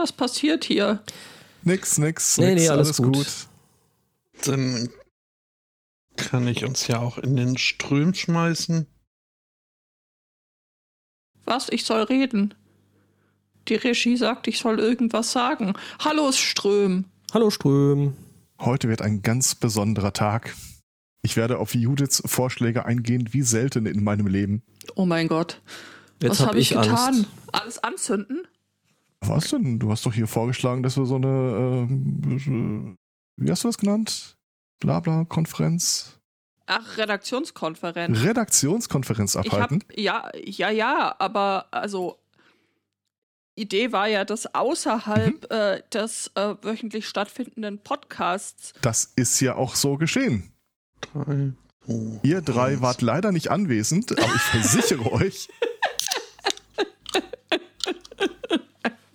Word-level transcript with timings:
Was 0.00 0.12
passiert 0.12 0.64
hier? 0.64 1.02
Nix, 1.62 1.98
nix, 1.98 2.38
Nee, 2.38 2.54
nix, 2.54 2.62
nee, 2.62 2.68
alles 2.70 2.86
alles, 2.86 2.96
gut. 2.96 3.14
gut. 3.16 4.46
Dann 4.46 4.88
kann 6.16 6.48
ich 6.48 6.64
uns 6.64 6.86
ja 6.86 7.00
auch 7.00 7.18
in 7.18 7.36
den 7.36 7.58
Ström 7.58 8.14
schmeißen. 8.14 8.86
Was? 11.44 11.68
Ich 11.68 11.84
soll 11.84 12.02
reden. 12.04 12.54
Die 13.68 13.74
Regie 13.74 14.16
sagt, 14.16 14.48
ich 14.48 14.58
soll 14.58 14.78
irgendwas 14.80 15.32
sagen. 15.32 15.74
Hallo, 16.02 16.32
Ström. 16.32 17.04
Hallo 17.34 17.50
Ström. 17.50 18.16
Heute 18.58 18.88
wird 18.88 19.02
ein 19.02 19.20
ganz 19.20 19.54
besonderer 19.54 20.14
Tag. 20.14 20.54
Ich 21.20 21.36
werde 21.36 21.58
auf 21.58 21.74
Judiths 21.74 22.22
Vorschläge 22.24 22.86
eingehen, 22.86 23.34
wie 23.34 23.42
selten 23.42 23.84
in 23.84 24.02
meinem 24.02 24.28
Leben. 24.28 24.62
Oh 24.94 25.04
mein 25.04 25.28
Gott. 25.28 25.60
Jetzt 26.22 26.30
Was 26.30 26.40
hab 26.40 26.48
habe 26.48 26.58
ich 26.60 26.70
ich 26.72 26.78
getan? 26.78 26.96
Angst. 27.16 27.26
Alles 27.52 27.84
anzünden? 27.84 28.46
Was 29.22 29.48
denn? 29.50 29.78
Du 29.78 29.90
hast 29.90 30.06
doch 30.06 30.14
hier 30.14 30.26
vorgeschlagen, 30.26 30.82
dass 30.82 30.96
wir 30.96 31.04
so 31.06 31.16
eine, 31.16 31.86
ähm, 31.90 32.96
äh, 33.36 33.42
wie 33.44 33.50
hast 33.50 33.64
du 33.64 33.68
das 33.68 33.78
genannt? 33.78 34.36
Blabla-Konferenz? 34.80 36.18
Ach, 36.66 36.96
Redaktionskonferenz. 36.96 38.22
Redaktionskonferenz 38.22 39.34
Ich 39.34 39.38
hab, 39.52 39.62
abhalten? 39.62 39.84
ja, 39.94 40.30
ja, 40.42 40.70
ja, 40.70 41.14
aber 41.18 41.66
also 41.70 42.16
Idee 43.56 43.92
war 43.92 44.06
ja, 44.08 44.24
dass 44.24 44.54
außerhalb 44.54 45.52
äh, 45.52 45.82
des 45.92 46.30
äh, 46.34 46.54
wöchentlich 46.62 47.06
stattfindenden 47.08 47.78
Podcasts 47.80 48.72
Das 48.80 49.12
ist 49.16 49.40
ja 49.40 49.56
auch 49.56 49.74
so 49.74 49.96
geschehen. 49.98 50.52
Drei, 51.00 51.52
zwei, 51.84 52.20
Ihr 52.22 52.40
drei 52.40 52.72
eins. 52.74 52.80
wart 52.82 53.02
leider 53.02 53.32
nicht 53.32 53.50
anwesend, 53.50 54.12
aber 54.18 54.34
ich 54.34 54.40
versichere 54.42 55.12
euch, 55.12 55.48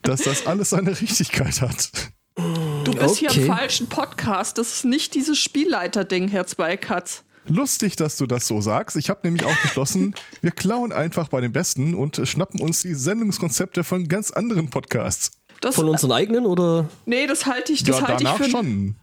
dass 0.05 0.21
das 0.21 0.45
alles 0.47 0.69
seine 0.71 0.99
Richtigkeit 0.99 1.61
hat. 1.61 1.89
Du 2.35 2.93
bist 2.93 3.17
hier 3.17 3.29
Okay. 3.29 3.41
im 3.41 3.47
falschen 3.47 3.87
Podcast. 3.87 4.57
Das 4.57 4.73
ist 4.73 4.85
nicht 4.85 5.15
dieses 5.15 5.37
Spielleiter-Ding, 5.37 6.27
Herr 6.27 6.45
Zweikatz. 6.45 7.23
Lustig, 7.47 7.95
dass 7.95 8.17
du 8.17 8.25
das 8.25 8.47
so 8.47 8.59
sagst. 8.59 8.95
Ich 8.97 9.09
habe 9.09 9.21
nämlich 9.23 9.45
auch 9.45 9.55
beschlossen, 9.61 10.15
wir 10.41 10.51
klauen 10.51 10.91
einfach 10.91 11.27
bei 11.29 11.41
den 11.41 11.51
Besten 11.51 11.93
und 11.93 12.19
schnappen 12.27 12.59
uns 12.59 12.81
die 12.81 12.93
Sendungskonzepte 12.95 13.83
von 13.83 14.07
ganz 14.07 14.31
anderen 14.31 14.69
Podcasts. 14.69 15.31
Das, 15.61 15.75
Von 15.75 15.87
unseren 15.87 16.11
eigenen 16.11 16.45
oder? 16.45 16.89
nee, 17.05 17.27
das 17.27 17.45
halte 17.45 17.71
ich, 17.71 17.83
das 17.83 17.99
ja, 17.99 18.07
halte 18.07 18.23
ich, 18.25 18.29
für, 18.31 18.49
schon. 18.49 18.95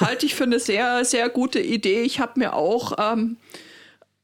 halte 0.00 0.26
ich 0.26 0.34
für 0.34 0.44
eine 0.44 0.58
sehr, 0.58 1.04
sehr 1.04 1.28
gute 1.28 1.60
Idee. 1.60 2.02
Ich 2.02 2.18
habe 2.18 2.40
mir 2.40 2.54
auch 2.54 2.94
ähm, 2.98 3.36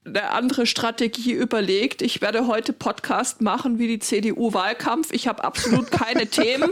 eine 0.08 0.30
andere 0.30 0.66
Strategie 0.66 1.32
überlegt. 1.32 2.02
Ich 2.02 2.20
werde 2.20 2.46
heute 2.46 2.72
Podcast 2.72 3.40
machen 3.40 3.78
wie 3.78 3.86
die 3.86 3.98
CDU-Wahlkampf. 3.98 5.12
Ich 5.12 5.28
habe 5.28 5.44
absolut 5.44 5.90
keine 5.90 6.26
Themen 6.30 6.70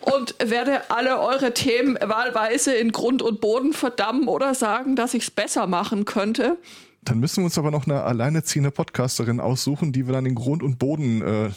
und 0.00 0.34
werde 0.44 0.90
alle 0.90 1.20
eure 1.20 1.54
Themen 1.54 1.96
wahlweise 2.00 2.74
in 2.74 2.92
Grund 2.92 3.22
und 3.22 3.40
Boden 3.40 3.72
verdammen 3.72 4.28
oder 4.28 4.54
sagen, 4.54 4.96
dass 4.96 5.14
ich 5.14 5.24
es 5.24 5.30
besser 5.30 5.66
machen 5.66 6.04
könnte. 6.04 6.58
Dann 7.02 7.20
müssen 7.20 7.38
wir 7.38 7.44
uns 7.46 7.58
aber 7.58 7.70
noch 7.70 7.86
eine 7.86 8.02
alleinerziehende 8.02 8.70
Podcasterin 8.70 9.40
aussuchen, 9.40 9.92
die 9.92 10.06
wir 10.06 10.14
dann 10.14 10.26
in 10.26 10.34
Grund 10.34 10.62
und 10.62 10.78
Boden, 10.78 11.22
äh, 11.22 11.50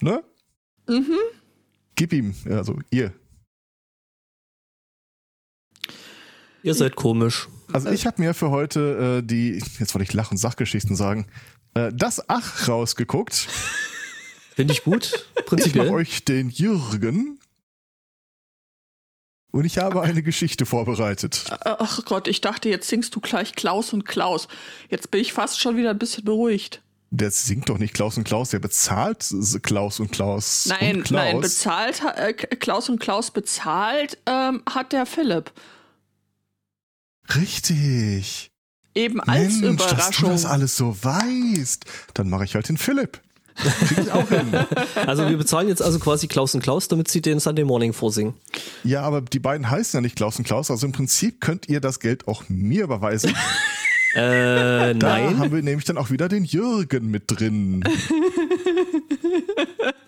ne? 0.00 0.22
Mhm. 0.88 1.16
Gib 1.94 2.12
ihm, 2.12 2.34
also 2.48 2.76
ihr. 2.90 3.12
Ihr 6.62 6.74
seid 6.74 6.96
komisch. 6.96 7.48
Also 7.72 7.90
ich 7.90 8.06
habe 8.06 8.20
mir 8.20 8.34
für 8.34 8.50
heute 8.50 9.20
äh, 9.20 9.26
die, 9.26 9.62
jetzt 9.78 9.94
wollte 9.94 10.02
ich 10.02 10.12
Lach- 10.12 10.30
und 10.30 10.36
Sachgeschichten 10.36 10.96
sagen, 10.96 11.26
äh, 11.74 11.90
das 11.94 12.28
Ach 12.28 12.68
rausgeguckt. 12.68 13.48
Finde 14.54 14.72
ich 14.72 14.84
gut. 14.84 15.26
Ich 15.36 15.56
mache 15.56 15.56
Prinzipiell. 15.56 15.90
euch 15.90 16.24
den 16.24 16.48
Jürgen. 16.50 17.40
Und 19.50 19.64
ich 19.64 19.78
habe 19.78 20.02
eine 20.02 20.22
Geschichte 20.22 20.64
vorbereitet. 20.64 21.46
Ach 21.64 22.04
Gott, 22.04 22.28
ich 22.28 22.40
dachte, 22.40 22.68
jetzt 22.68 22.86
singst 22.88 23.16
du 23.16 23.20
gleich 23.20 23.54
Klaus 23.54 23.92
und 23.92 24.04
Klaus. 24.04 24.46
Jetzt 24.88 25.10
bin 25.10 25.20
ich 25.22 25.32
fast 25.32 25.58
schon 25.58 25.76
wieder 25.76 25.90
ein 25.90 25.98
bisschen 25.98 26.24
beruhigt. 26.24 26.82
Der 27.10 27.32
singt 27.32 27.68
doch 27.68 27.78
nicht 27.78 27.94
Klaus 27.94 28.16
und 28.16 28.22
Klaus, 28.22 28.50
der 28.50 28.60
bezahlt 28.60 29.26
Klaus 29.62 29.98
und 29.98 30.12
Klaus. 30.12 30.66
Nein, 30.66 30.98
und 30.98 31.02
Klaus. 31.04 31.24
nein, 31.24 31.40
bezahlt, 31.40 32.02
äh, 32.14 32.32
Klaus 32.32 32.88
und 32.88 33.00
Klaus 33.00 33.32
bezahlt 33.32 34.18
ähm, 34.26 34.62
hat 34.72 34.92
der 34.92 35.06
Philipp. 35.06 35.50
Richtig. 37.36 38.50
Eben 38.94 39.20
als 39.20 39.60
Mensch, 39.60 39.82
dass 39.82 39.88
du 39.90 39.94
Überraschung. 39.96 40.30
das 40.30 40.44
alles 40.46 40.76
so 40.76 40.96
weißt. 41.02 41.84
Dann 42.14 42.28
mache 42.28 42.44
ich 42.44 42.54
halt 42.54 42.68
den 42.68 42.76
Philipp. 42.76 43.20
Ich 43.98 44.10
auch 44.10 44.28
hin. 44.28 44.52
Also 45.06 45.28
wir 45.28 45.36
bezahlen 45.36 45.68
jetzt 45.68 45.82
also 45.82 45.98
quasi 45.98 46.28
Klaus 46.28 46.54
und 46.54 46.62
Klaus, 46.62 46.88
damit 46.88 47.08
sie 47.08 47.20
den 47.20 47.40
Sunday 47.40 47.64
Morning 47.64 47.92
vorsingen. 47.92 48.34
Ja, 48.84 49.02
aber 49.02 49.20
die 49.20 49.38
beiden 49.38 49.68
heißen 49.70 49.98
ja 49.98 50.00
nicht 50.00 50.16
Klaus 50.16 50.38
und 50.38 50.44
Klaus. 50.44 50.70
Also 50.70 50.86
im 50.86 50.92
Prinzip 50.92 51.40
könnt 51.40 51.68
ihr 51.68 51.80
das 51.80 52.00
Geld 52.00 52.26
auch 52.28 52.44
mir 52.48 52.84
überweisen. 52.84 53.34
Äh, 54.12 54.96
Da 54.96 55.18
nein. 55.18 55.38
haben 55.38 55.52
wir 55.52 55.62
nämlich 55.62 55.84
dann 55.84 55.96
auch 55.96 56.10
wieder 56.10 56.28
den 56.28 56.42
Jürgen 56.42 57.12
mit 57.12 57.22
drin. 57.28 57.84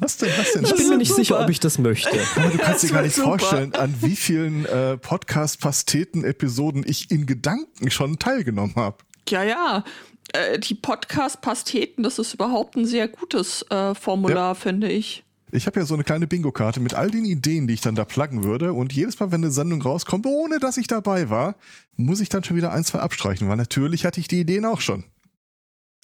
Was 0.00 0.16
denn, 0.16 0.30
was 0.36 0.52
denn? 0.52 0.64
Ich 0.64 0.74
bin 0.74 0.88
mir 0.88 0.96
nicht 0.98 1.14
sicher, 1.14 1.40
ob 1.40 1.48
ich 1.50 1.60
das 1.60 1.78
möchte. 1.78 2.20
Aber 2.36 2.48
du 2.48 2.58
kannst 2.58 2.82
dir 2.82 2.90
gar 2.90 3.02
nicht 3.02 3.14
super. 3.14 3.38
vorstellen, 3.38 3.74
an 3.74 3.94
wie 4.00 4.16
vielen 4.16 4.66
äh, 4.66 4.96
Podcast-Pasteten-Episoden 4.96 6.84
ich 6.86 7.10
in 7.10 7.26
Gedanken 7.26 7.90
schon 7.90 8.18
teilgenommen 8.18 8.74
habe. 8.76 8.98
Ja, 9.28 9.44
ja. 9.44 9.84
Äh, 10.32 10.58
die 10.58 10.74
Podcast-Pasteten, 10.74 12.02
das 12.02 12.18
ist 12.18 12.34
überhaupt 12.34 12.76
ein 12.76 12.86
sehr 12.86 13.06
gutes 13.08 13.62
äh, 13.70 13.94
Formular, 13.94 14.54
finde 14.56 14.90
ich. 14.90 15.22
Ich 15.52 15.66
habe 15.66 15.78
ja 15.78 15.86
so 15.86 15.94
eine 15.94 16.02
kleine 16.02 16.26
Bingo-Karte 16.26 16.80
mit 16.80 16.94
all 16.94 17.12
den 17.12 17.24
Ideen, 17.24 17.68
die 17.68 17.74
ich 17.74 17.80
dann 17.80 17.94
da 17.94 18.04
pluggen 18.04 18.42
würde. 18.42 18.72
Und 18.72 18.92
jedes 18.92 19.20
Mal, 19.20 19.30
wenn 19.30 19.44
eine 19.44 19.52
Sendung 19.52 19.80
rauskommt, 19.80 20.26
ohne 20.26 20.58
dass 20.58 20.76
ich 20.76 20.88
dabei 20.88 21.30
war, 21.30 21.54
muss 21.96 22.20
ich 22.20 22.28
dann 22.28 22.42
schon 22.42 22.56
wieder 22.56 22.72
ein, 22.72 22.84
zwei 22.84 22.98
abstreichen, 22.98 23.48
weil 23.48 23.56
natürlich 23.56 24.04
hatte 24.04 24.18
ich 24.18 24.26
die 24.26 24.40
Ideen 24.40 24.64
auch 24.64 24.80
schon. 24.80 25.04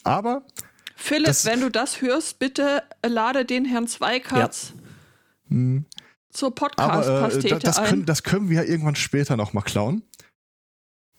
Aber 0.05 0.43
Philipp, 1.03 1.27
Das- 1.27 1.44
wenn 1.47 1.61
du 1.61 1.71
das 1.71 2.00
hörst, 2.03 2.38
bitte 2.38 2.83
lade 3.06 3.44
den 3.44 3.65
Herrn 3.65 3.87
Zweikatz 3.88 4.75
Hm. 5.49 5.84
zur 6.31 6.49
äh, 6.49 6.53
Podcast-Pastete 6.53 7.49
da- 7.49 7.59
das, 7.59 7.78
ein. 7.78 7.87
können, 7.88 8.05
das 8.06 8.22
können 8.22 8.50
wir 8.50 8.62
ja 8.62 8.69
irgendwann 8.69 8.97
später 8.97 9.37
nochmal 9.37 9.65
klauen. 9.65 10.03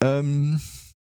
Ähm, 0.03 0.61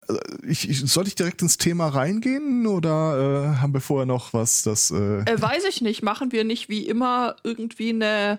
äh, 0.08 0.14
ich, 0.46 0.68
ich, 0.70 0.80
soll 0.80 1.06
ich 1.08 1.14
direkt 1.16 1.42
ins 1.42 1.58
Thema 1.58 1.88
reingehen 1.88 2.66
oder 2.66 3.54
äh, 3.54 3.56
haben 3.60 3.72
wir 3.74 3.80
vorher 3.80 4.06
noch 4.06 4.32
was, 4.32 4.62
das... 4.62 4.90
Äh, 4.90 5.20
Äh, 5.24 5.40
weiß 5.42 5.64
ich 5.68 5.80
nicht. 5.80 6.02
Machen 6.02 6.30
wir 6.32 6.44
nicht 6.44 6.68
wie 6.68 6.86
immer 6.86 7.36
irgendwie 7.42 7.90
eine 7.90 8.38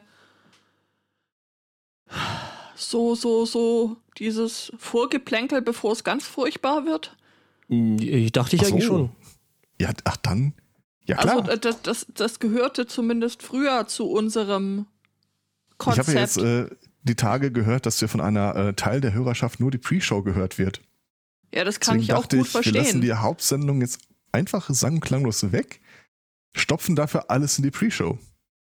so, 2.75 3.15
so, 3.15 3.45
so 3.45 3.97
dieses 4.17 4.71
Vorgeplänkel, 4.77 5.61
bevor 5.61 5.91
es 5.93 6.03
ganz 6.03 6.25
furchtbar 6.25 6.85
wird? 6.85 7.15
Ich 7.69 8.31
dachte 8.31 8.55
ich 8.55 8.61
Ach 8.63 8.65
so. 8.67 8.73
eigentlich 8.73 8.85
schon. 8.85 9.09
Ja, 9.81 9.89
ach 10.05 10.17
dann. 10.17 10.53
Ja 11.05 11.17
klar. 11.17 11.37
Also 11.47 11.55
das, 11.57 11.81
das, 11.81 12.05
das 12.13 12.39
gehörte 12.39 12.85
zumindest 12.87 13.43
früher 13.43 13.87
zu 13.87 14.09
unserem 14.09 14.85
ich 15.71 15.77
Konzept. 15.77 16.07
habe 16.09 16.19
jetzt 16.19 16.37
äh, 16.37 16.69
die 17.03 17.15
Tage 17.15 17.51
gehört, 17.51 17.85
dass 17.85 17.99
wir 18.01 18.07
von 18.07 18.21
einer 18.21 18.55
äh, 18.55 18.73
Teil 18.73 19.01
der 19.01 19.13
Hörerschaft 19.13 19.59
nur 19.59 19.71
die 19.71 19.79
Pre-Show 19.79 20.21
gehört 20.21 20.57
wird. 20.59 20.81
ja, 21.53 21.63
das 21.63 21.79
kann 21.79 21.95
Deswegen 21.95 22.03
ich 22.03 22.13
auch 22.13 22.21
dachte 22.21 22.37
gut 22.37 22.47
ich, 22.47 22.53
wir 22.53 22.61
lassen 22.61 22.73
verstehen. 22.75 23.01
die 23.01 23.13
Hauptsendung 23.13 23.81
jetzt 23.81 23.99
einfach 24.31 24.69
sang- 24.69 24.95
und 24.95 24.99
klanglos 25.01 25.51
weg, 25.51 25.81
stopfen 26.55 26.95
dafür 26.95 27.29
alles 27.31 27.57
in 27.57 27.63
die 27.63 27.71
Pre-Show. 27.71 28.19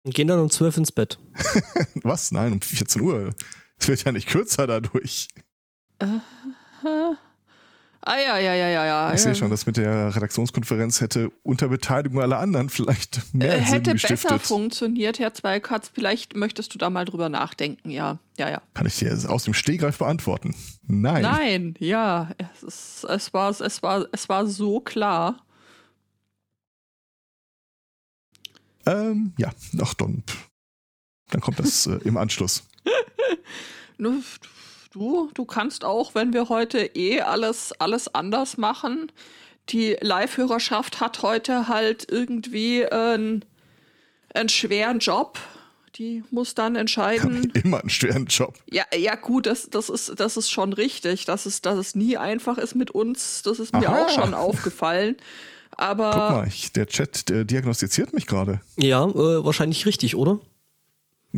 Und 0.03 0.15
gehen 0.15 0.27
dann 0.27 0.39
um 0.39 0.49
12 0.49 0.77
ins 0.77 0.91
Bett. 0.91 1.17
Was? 2.03 2.31
Nein, 2.31 2.53
um 2.53 2.61
14 2.61 3.01
Uhr. 3.01 3.33
Es 3.77 3.87
wird 3.87 4.03
ja 4.03 4.11
nicht 4.11 4.27
kürzer 4.27 4.67
dadurch. 4.67 5.27
Äh, 5.99 6.07
ah 8.01 8.17
ja, 8.17 8.37
ja, 8.37 8.53
ja, 8.55 8.67
ja, 8.67 8.85
ja. 8.85 9.13
Ich 9.13 9.21
sehe 9.21 9.35
schon, 9.35 9.49
das 9.49 9.65
mit 9.65 9.77
der 9.77 10.15
Redaktionskonferenz 10.15 11.01
hätte 11.01 11.31
unter 11.43 11.67
Beteiligung 11.69 12.21
aller 12.21 12.39
anderen 12.39 12.69
vielleicht 12.69 13.33
mehr 13.33 13.53
Äh, 13.53 13.57
Sinn 13.57 13.65
hätte 13.65 13.91
gestiftet. 13.93 14.29
besser 14.29 14.39
funktioniert, 14.39 15.19
Herr 15.19 15.33
Zweikatz. 15.33 15.91
Vielleicht 15.93 16.35
möchtest 16.35 16.73
du 16.73 16.77
da 16.77 16.89
mal 16.89 17.05
drüber 17.05 17.29
nachdenken, 17.29 17.89
ja. 17.89 18.19
Ja, 18.37 18.49
ja. 18.49 18.61
Kann 18.73 18.85
ich 18.87 18.97
dir 18.97 19.17
aus 19.29 19.43
dem 19.43 19.53
Stehgreif 19.53 19.97
beantworten? 19.97 20.55
Nein. 20.83 21.21
Nein, 21.21 21.75
ja. 21.79 22.31
Es, 22.37 22.63
ist, 22.63 23.03
es, 23.03 23.33
war, 23.33 23.49
es, 23.49 23.83
war, 23.83 24.05
es 24.11 24.29
war 24.29 24.47
so 24.47 24.79
klar. 24.79 25.45
Ähm, 28.85 29.33
ja, 29.37 29.51
ach 29.81 29.93
dann. 29.93 30.23
Dann 31.29 31.41
kommt 31.41 31.59
das 31.59 31.85
äh, 31.85 31.99
im 32.03 32.17
Anschluss. 32.17 32.63
Du, 34.91 35.29
du 35.33 35.45
kannst 35.45 35.85
auch, 35.85 36.15
wenn 36.15 36.33
wir 36.33 36.49
heute 36.49 36.79
eh 36.79 37.21
alles, 37.21 37.71
alles 37.79 38.13
anders 38.13 38.57
machen. 38.57 39.09
Die 39.69 39.95
Live-Hörerschaft 40.01 40.99
hat 40.99 41.23
heute 41.23 41.69
halt 41.69 42.11
irgendwie 42.11 42.85
einen, 42.85 43.45
einen 44.33 44.49
schweren 44.49 44.99
Job. 44.99 45.39
Die 45.95 46.25
muss 46.29 46.55
dann 46.55 46.75
entscheiden. 46.75 47.51
Immer 47.63 47.79
einen 47.79 47.89
schweren 47.89 48.25
Job. 48.25 48.55
Ja, 48.69 48.83
ja, 48.93 49.15
gut, 49.15 49.45
das, 49.45 49.69
das, 49.69 49.87
ist, 49.87 50.19
das 50.19 50.35
ist 50.35 50.51
schon 50.51 50.73
richtig. 50.73 51.23
Dass 51.23 51.45
es, 51.45 51.61
dass 51.61 51.77
es 51.77 51.95
nie 51.95 52.17
einfach 52.17 52.57
ist 52.57 52.75
mit 52.75 52.91
uns, 52.91 53.43
das 53.43 53.59
ist 53.59 53.73
mir 53.73 53.87
Aha. 53.87 54.03
auch 54.03 54.09
schon 54.09 54.33
aufgefallen. 54.33 55.15
Aber 55.77 56.11
Guck 56.11 56.37
mal, 56.37 56.47
ich, 56.47 56.73
der 56.73 56.87
Chat 56.87 57.29
der 57.29 57.45
diagnostiziert 57.45 58.13
mich 58.13 58.27
gerade. 58.27 58.59
Ja, 58.75 59.05
äh, 59.05 59.45
wahrscheinlich 59.45 59.85
richtig, 59.85 60.17
oder? 60.17 60.41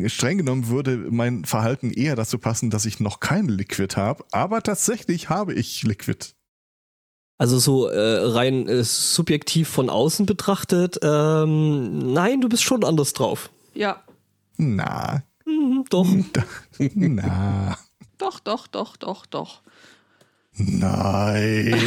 Streng 0.08 0.38
genommen 0.40 0.68
würde 0.68 1.08
mein 1.10 1.46
Verhalten 1.46 1.92
eher 1.92 2.16
dazu 2.16 2.38
passen, 2.38 2.70
dass 2.70 2.86
ich 2.86 3.00
noch 3.00 3.20
kein 3.20 3.48
Liquid 3.48 3.96
habe, 3.96 4.26
aber 4.32 4.62
tatsächlich 4.64 5.30
habe 5.30 5.54
ich 5.54 5.84
Liquid. 5.84 6.34
Also 7.38 7.60
so 7.60 7.88
äh, 7.88 8.26
rein 8.26 8.68
äh, 8.68 8.84
subjektiv 8.84 9.68
von 9.70 9.90
außen 9.90 10.26
betrachtet, 10.26 11.00
ähm, 11.02 12.14
nein, 12.14 12.42
du 12.42 12.50
bist 12.50 12.64
schon 12.64 12.84
anders 12.84 13.14
drauf. 13.14 13.50
ja, 13.74 14.04
Na, 14.58 15.24
Mhm, 15.46 15.84
doch. 15.90 16.08
na, 16.80 17.78
doch, 18.18 18.40
doch, 18.40 18.68
doch, 18.68 18.96
doch, 18.96 19.26
doch. 19.26 19.62
Nein. 20.58 21.74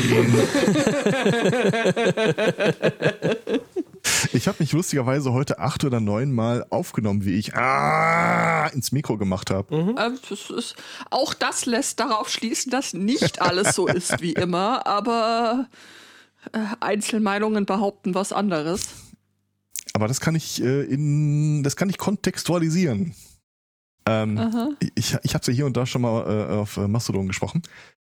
Ich 4.32 4.48
habe 4.48 4.58
mich 4.60 4.72
lustigerweise 4.72 5.32
heute 5.32 5.58
acht 5.58 5.84
oder 5.84 6.00
neun 6.00 6.32
Mal 6.32 6.66
aufgenommen, 6.70 7.24
wie 7.24 7.34
ich 7.34 7.54
ah, 7.54 8.66
ins 8.68 8.92
Mikro 8.92 9.18
gemacht 9.18 9.50
habe. 9.50 9.74
Ähm, 9.74 10.18
das 10.28 10.50
ist, 10.50 10.76
auch 11.10 11.34
das 11.34 11.66
lässt 11.66 12.00
darauf 12.00 12.28
schließen, 12.28 12.70
dass 12.70 12.94
nicht 12.94 13.42
alles 13.42 13.74
so 13.74 13.86
ist 13.86 14.20
wie 14.20 14.32
immer, 14.32 14.86
aber 14.86 15.68
äh, 16.52 16.58
Einzelmeinungen 16.80 17.66
behaupten 17.66 18.14
was 18.14 18.32
anderes. 18.32 18.88
Aber 19.92 20.08
das 20.08 20.20
kann 20.20 20.34
ich 20.34 20.62
äh, 20.62 20.82
in, 20.82 21.62
das 21.62 21.76
kann 21.76 21.88
ich 21.88 21.98
kontextualisieren. 21.98 23.14
Ähm, 24.08 24.76
ich 24.94 25.16
ich 25.22 25.34
habe 25.34 25.44
ja 25.46 25.52
hier 25.52 25.66
und 25.66 25.76
da 25.76 25.84
schon 25.84 26.02
mal 26.02 26.22
äh, 26.22 26.54
auf 26.54 26.76
äh, 26.76 26.86
Mastodon 26.86 27.26
gesprochen. 27.26 27.62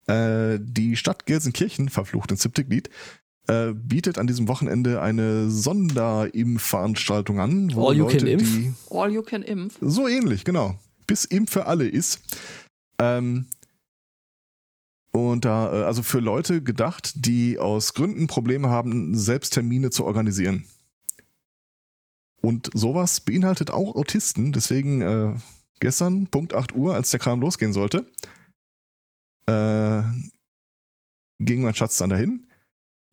Äh, 0.06 0.58
die 0.60 0.96
Stadt 0.96 1.26
Gelsenkirchen, 1.26 1.88
verflucht 1.88 2.30
ins 2.30 2.42
siebte 2.42 2.64
Glied, 2.64 2.90
äh, 3.46 3.72
bietet 3.72 4.18
an 4.18 4.26
diesem 4.26 4.48
Wochenende 4.48 5.00
eine 5.02 5.50
Sonderimpfveranstaltung 5.50 7.40
an, 7.40 7.74
wo 7.74 7.88
All 7.88 7.96
you 7.96 8.06
can 8.06 8.20
Leute, 8.20 8.30
impf? 8.30 8.42
die 8.42 8.72
All 8.90 9.10
you 9.12 9.22
can 9.22 9.42
impf. 9.42 9.76
so 9.80 10.08
ähnlich, 10.08 10.44
genau, 10.44 10.78
bis 11.06 11.24
Impf 11.24 11.52
für 11.52 11.66
alle 11.66 11.86
ist. 11.86 12.20
Ähm, 12.98 13.46
und 15.10 15.44
da, 15.44 15.72
äh, 15.72 15.84
also 15.84 16.02
für 16.02 16.20
Leute 16.20 16.62
gedacht, 16.62 17.12
die 17.14 17.58
aus 17.58 17.94
Gründen 17.94 18.26
Probleme 18.26 18.68
haben, 18.68 19.14
selbst 19.16 19.52
Termine 19.54 19.90
zu 19.90 20.04
organisieren. 20.04 20.64
Und 22.40 22.70
sowas 22.74 23.20
beinhaltet 23.20 23.70
auch 23.70 23.94
Autisten, 23.94 24.52
deswegen 24.52 25.00
äh, 25.00 25.34
gestern, 25.80 26.26
Punkt 26.26 26.52
8 26.52 26.74
Uhr, 26.74 26.94
als 26.94 27.10
der 27.10 27.20
Kram 27.20 27.40
losgehen 27.40 27.72
sollte, 27.72 28.06
äh, 29.46 30.02
ging 31.41 31.62
mein 31.62 31.75
Schatz 31.75 31.99
dann 31.99 32.11
dahin 32.11 32.46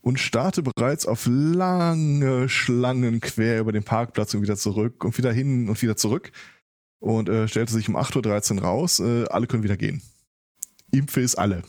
und 0.01 0.19
starte 0.19 0.63
bereits 0.63 1.05
auf 1.05 1.27
lange 1.29 2.49
Schlangen 2.49 3.21
quer 3.21 3.59
über 3.59 3.71
den 3.71 3.83
Parkplatz 3.83 4.33
und 4.33 4.41
wieder 4.41 4.57
zurück 4.57 5.03
und 5.03 5.17
wieder 5.17 5.31
hin 5.31 5.69
und 5.69 5.81
wieder 5.81 5.95
zurück 5.95 6.31
und 6.99 7.29
äh, 7.29 7.47
stellte 7.47 7.73
sich 7.73 7.89
um 7.89 7.97
8.13 7.97 8.57
Uhr 8.57 8.63
raus, 8.63 8.99
äh, 8.99 9.25
alle 9.29 9.47
können 9.47 9.63
wieder 9.63 9.77
gehen. 9.77 10.01
Impfe 10.91 11.21
ist 11.21 11.35
alle. 11.35 11.63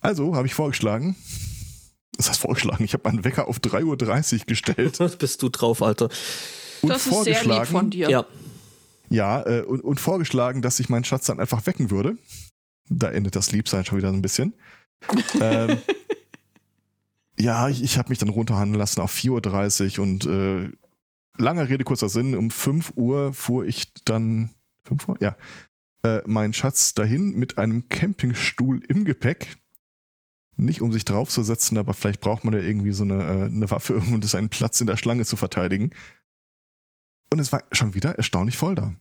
Also 0.00 0.34
habe 0.34 0.46
ich 0.46 0.54
vorgeschlagen, 0.54 1.16
was 2.16 2.28
heißt 2.28 2.40
vorgeschlagen? 2.40 2.84
Ich 2.84 2.92
habe 2.92 3.08
meinen 3.08 3.24
Wecker 3.24 3.48
auf 3.48 3.58
3.30 3.58 4.40
Uhr 4.40 4.46
gestellt 4.46 4.98
Bist 5.18 5.42
du 5.42 5.48
drauf, 5.48 5.82
Alter. 5.82 6.08
und 6.82 6.88
Das 6.90 7.06
ist 7.06 7.24
sehr 7.24 7.34
lieb 7.34 7.42
vorgeschlagen, 7.42 7.66
von 7.66 7.90
dir. 7.90 8.10
Ja. 8.10 8.26
ja, 9.08 9.46
äh, 9.46 9.62
und, 9.62 9.82
und 9.82 10.00
vorgeschlagen, 10.00 10.62
dass 10.62 10.80
ich 10.80 10.88
meinen 10.88 11.04
Schatz 11.04 11.26
dann 11.26 11.40
einfach 11.40 11.66
wecken 11.66 11.90
würde. 11.90 12.16
Da 12.90 13.10
endet 13.10 13.36
das 13.36 13.52
Liebsein 13.52 13.84
schon 13.84 13.98
wieder 13.98 14.10
so 14.10 14.16
ein 14.16 14.22
bisschen. 14.22 14.52
ähm, 15.40 15.78
ja, 17.38 17.68
ich, 17.68 17.82
ich 17.82 17.96
habe 17.96 18.10
mich 18.10 18.18
dann 18.18 18.28
runterhandeln 18.28 18.78
lassen 18.78 19.00
auf 19.00 19.14
4.30 19.14 19.98
Uhr 19.98 20.02
und 20.02 20.26
äh, 20.26 20.70
langer 21.38 21.68
Rede, 21.68 21.84
kurzer 21.84 22.08
Sinn, 22.08 22.36
um 22.36 22.50
5 22.50 22.92
Uhr 22.96 23.32
fuhr 23.32 23.64
ich 23.64 23.94
dann, 24.04 24.50
5 24.84 25.08
Uhr? 25.08 25.16
Ja, 25.20 25.36
äh, 26.02 26.20
meinen 26.26 26.52
Schatz 26.52 26.94
dahin 26.94 27.36
mit 27.38 27.58
einem 27.58 27.88
Campingstuhl 27.88 28.82
im 28.88 29.04
Gepäck. 29.04 29.56
Nicht 30.56 30.82
um 30.82 30.92
sich 30.92 31.04
draufzusetzen, 31.04 31.78
aber 31.78 31.94
vielleicht 31.94 32.20
braucht 32.20 32.44
man 32.44 32.54
ja 32.54 32.60
irgendwie 32.60 32.92
so 32.92 33.04
eine, 33.04 33.22
äh, 33.22 33.44
eine 33.44 33.70
Waffe, 33.70 33.96
um 33.96 34.20
seinen 34.22 34.50
Platz 34.50 34.80
in 34.80 34.86
der 34.86 34.96
Schlange 34.96 35.24
zu 35.24 35.36
verteidigen. 35.36 35.90
Und 37.32 37.38
es 37.38 37.52
war 37.52 37.62
schon 37.72 37.94
wieder 37.94 38.16
erstaunlich 38.16 38.56
voll 38.56 38.74
da. 38.74 38.94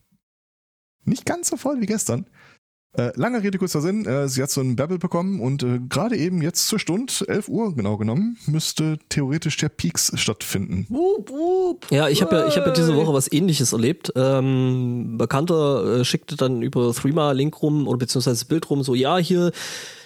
Nicht 1.04 1.26
ganz 1.26 1.50
so 1.50 1.58
voll 1.58 1.82
wie 1.82 1.86
gestern. 1.86 2.28
Äh, 2.94 3.12
lange 3.16 3.44
Rede, 3.44 3.60
kurzer 3.60 3.82
Sinn. 3.82 4.06
Äh, 4.06 4.28
sie 4.28 4.42
hat 4.42 4.50
so 4.50 4.62
einen 4.62 4.76
Babble 4.76 4.98
bekommen 4.98 5.40
und 5.40 5.62
äh, 5.62 5.80
gerade 5.90 6.18
eben 6.18 6.42
jetzt 6.42 6.68
zur 6.68 6.80
Stunde, 6.80 7.14
11 7.28 7.48
Uhr 7.48 7.76
genau 7.76 7.98
genommen, 7.98 8.38
müsste 8.48 8.98
theoretisch 9.10 9.58
der 9.58 9.70
Peaks 9.70 10.12
stattfinden. 10.16 10.88
Wup, 10.90 11.30
wup. 11.30 11.86
Ja, 11.92 12.10
ich 12.10 12.24
habe 12.24 12.36
ja, 12.36 12.48
ich 12.48 12.58
hab 12.58 12.66
ja 12.66 12.74
diese 12.74 12.96
Woche 12.96 13.14
was 13.14 13.32
ähnliches 13.32 13.74
erlebt. 13.74 14.12
Ähm, 14.16 15.18
Bekannter 15.20 16.00
äh, 16.00 16.06
schickte 16.06 16.36
dann 16.36 16.64
über 16.64 16.92
Threema 16.94 17.32
Link 17.32 17.62
rum 17.62 17.88
oder 17.88 18.00
beziehungsweise 18.00 18.46
Bild 18.46 18.68
rum, 18.72 18.82
so, 18.82 18.96
ja, 18.96 19.18
hier 19.18 19.52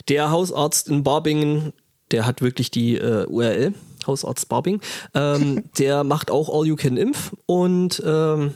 der 0.09 0.31
Hausarzt 0.31 0.89
in 0.89 1.03
Barbingen, 1.03 1.71
der 2.12 2.25
hat 2.25 2.41
wirklich 2.41 2.69
die 2.69 2.97
äh, 2.97 3.25
URL, 3.27 3.74
Hausarzt 4.06 4.50
Barbing, 4.50 4.81
ähm, 5.13 5.63
der 5.80 6.03
macht 6.03 6.31
auch 6.31 6.53
All 6.53 6.68
You 6.68 6.75
Can 6.75 6.97
Impf 6.97 7.31
und 7.45 8.03
ähm, 8.06 8.56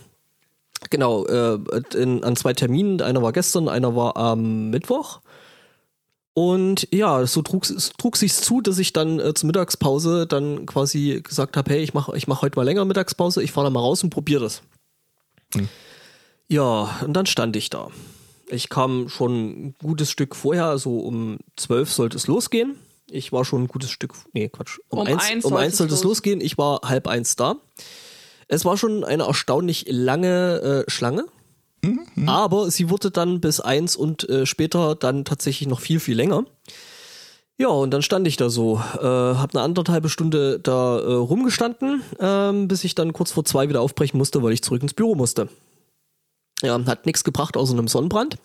genau, 0.90 1.26
äh, 1.26 1.60
in, 1.96 2.24
an 2.24 2.36
zwei 2.36 2.54
Terminen, 2.54 3.02
einer 3.02 3.22
war 3.22 3.32
gestern, 3.34 3.68
einer 3.70 3.96
war 3.96 4.18
am 4.18 4.70
Mittwoch. 4.70 5.22
Und 6.34 6.88
ja, 6.94 7.26
so 7.26 7.42
trug, 7.42 7.68
es 7.68 7.92
trug 7.98 8.16
sich 8.16 8.34
zu, 8.36 8.62
dass 8.62 8.78
ich 8.78 8.94
dann 8.94 9.20
äh, 9.20 9.34
zur 9.34 9.48
Mittagspause 9.48 10.28
dann 10.28 10.68
quasi 10.68 11.22
gesagt 11.24 11.58
habe, 11.58 11.72
hey, 11.74 11.80
ich 11.82 11.96
mache 11.96 12.16
ich 12.16 12.28
mach 12.28 12.44
heute 12.44 12.58
mal 12.60 12.64
länger 12.64 12.86
Mittagspause, 12.86 13.42
ich 13.42 13.52
fahre 13.52 13.66
da 13.68 13.72
mal 13.72 13.80
raus 13.80 14.04
und 14.04 14.12
probiere 14.12 14.44
das. 14.44 14.62
Hm. 15.56 15.68
Ja, 16.48 16.96
und 17.04 17.14
dann 17.14 17.26
stand 17.26 17.56
ich 17.56 17.72
da. 17.72 17.90
Ich 18.50 18.70
kam 18.70 19.10
schon 19.10 19.32
ein 19.50 19.76
gutes 19.82 20.12
Stück 20.12 20.36
vorher, 20.36 20.66
also 20.66 21.00
um 21.00 21.40
zwölf 21.56 21.92
sollte 21.92 22.18
es 22.18 22.28
losgehen. 22.28 22.76
Ich 23.10 23.32
war 23.32 23.44
schon 23.44 23.64
ein 23.64 23.68
gutes 23.68 23.90
Stück, 23.90 24.14
nee, 24.34 24.48
Quatsch, 24.48 24.78
um, 24.90 25.00
Um 25.00 25.08
eins, 25.08 25.24
eins 25.24 25.46
um 25.46 25.50
sollte 25.50 25.64
eins 25.64 25.74
es 25.74 25.78
sollte 25.80 25.94
es 25.96 26.04
los- 26.04 26.10
losgehen. 26.18 26.40
Ich 26.40 26.58
war 26.58 26.82
halb 26.84 27.08
eins 27.08 27.36
da. 27.36 27.56
Es 28.48 28.66
war 28.66 28.78
schon 28.78 29.04
eine 29.04 29.24
erstaunlich 29.24 29.86
lange 29.90 30.86
äh, 30.88 30.92
Schlange. 30.92 31.26
Aber 32.26 32.70
sie 32.72 32.90
wurde 32.90 33.12
dann 33.12 33.40
bis 33.40 33.60
eins 33.60 33.96
und 33.96 34.28
äh, 34.30 34.46
später 34.46 34.96
dann 34.96 35.26
tatsächlich 35.26 35.68
noch 35.70 35.80
viel, 35.80 36.00
viel 36.00 36.16
länger. 36.18 36.46
Ja, 37.60 37.70
und 37.70 37.92
dann 37.92 38.02
stand 38.02 38.28
ich 38.28 38.38
da 38.38 38.50
so, 38.50 38.76
äh, 38.76 39.02
habe 39.02 39.54
eine 39.54 39.64
anderthalbe 39.64 40.10
Stunde 40.10 40.60
da 40.60 41.00
äh, 41.00 41.14
rumgestanden, 41.14 42.04
ähm, 42.20 42.68
bis 42.68 42.84
ich 42.84 42.94
dann 42.94 43.14
kurz 43.14 43.32
vor 43.32 43.46
zwei 43.46 43.68
wieder 43.70 43.82
aufbrechen 43.82 44.18
musste, 44.18 44.44
weil 44.44 44.54
ich 44.54 44.62
zurück 44.64 44.82
ins 44.84 44.94
Büro 44.94 45.16
musste. 45.16 45.50
Ja, 46.62 46.80
hat 46.86 47.06
nichts 47.06 47.24
gebracht 47.24 47.58
außer 47.58 47.74
einem 47.74 47.88
Sonnenbrand. 47.88 48.38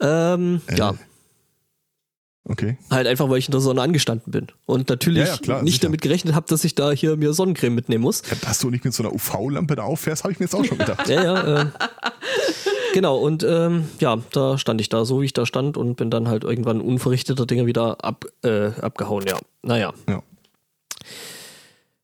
Ähm, 0.00 0.60
Äh. 0.68 0.76
Ja, 0.76 0.94
Okay. 2.48 2.78
halt 2.90 3.06
einfach, 3.06 3.28
weil 3.28 3.38
ich 3.38 3.46
in 3.48 3.52
der 3.52 3.60
Sonne 3.60 3.82
angestanden 3.82 4.32
bin. 4.32 4.46
Und 4.66 4.88
natürlich 4.88 5.24
Ja, 5.26 5.34
ja, 5.34 5.36
klar, 5.36 5.62
nicht 5.62 5.74
sicher. 5.74 5.84
damit 5.86 6.00
gerechnet 6.00 6.34
habe, 6.34 6.46
dass 6.48 6.64
ich 6.64 6.74
da 6.74 6.90
hier 6.90 7.16
mir 7.16 7.32
Sonnencreme 7.34 7.74
mitnehmen 7.74 8.02
muss. 8.02 8.22
Ja, 8.28 8.36
Dass 8.40 8.58
du 8.58 8.70
nicht 8.70 8.84
mit 8.84 8.94
so 8.94 9.02
einer 9.02 9.12
UV-Lampe 9.12 9.76
da 9.76 9.82
auffährst, 9.82 10.24
habe 10.24 10.32
ich 10.32 10.38
mir 10.40 10.46
jetzt 10.46 10.54
auch 10.54 10.64
schon 10.64 10.78
gedacht. 10.78 11.08
Ja, 11.08 11.22
ja. 11.22 11.62
Äh, 11.62 11.66
genau, 12.94 13.18
und 13.18 13.44
ähm, 13.44 13.88
ja, 14.00 14.16
da 14.32 14.56
stand 14.58 14.80
ich 14.80 14.88
da, 14.88 15.04
so 15.04 15.20
wie 15.20 15.26
ich 15.26 15.32
da 15.34 15.44
stand 15.46 15.76
und 15.76 15.96
bin 15.96 16.10
dann 16.10 16.28
halt 16.28 16.44
irgendwann 16.44 16.80
unverrichteter 16.80 17.44
Dinge 17.46 17.66
wieder 17.66 18.02
ab, 18.04 18.24
äh, 18.42 18.68
abgehauen, 18.80 19.24
ja. 19.28 19.38
Naja. 19.62 19.92
Ja. 20.08 20.22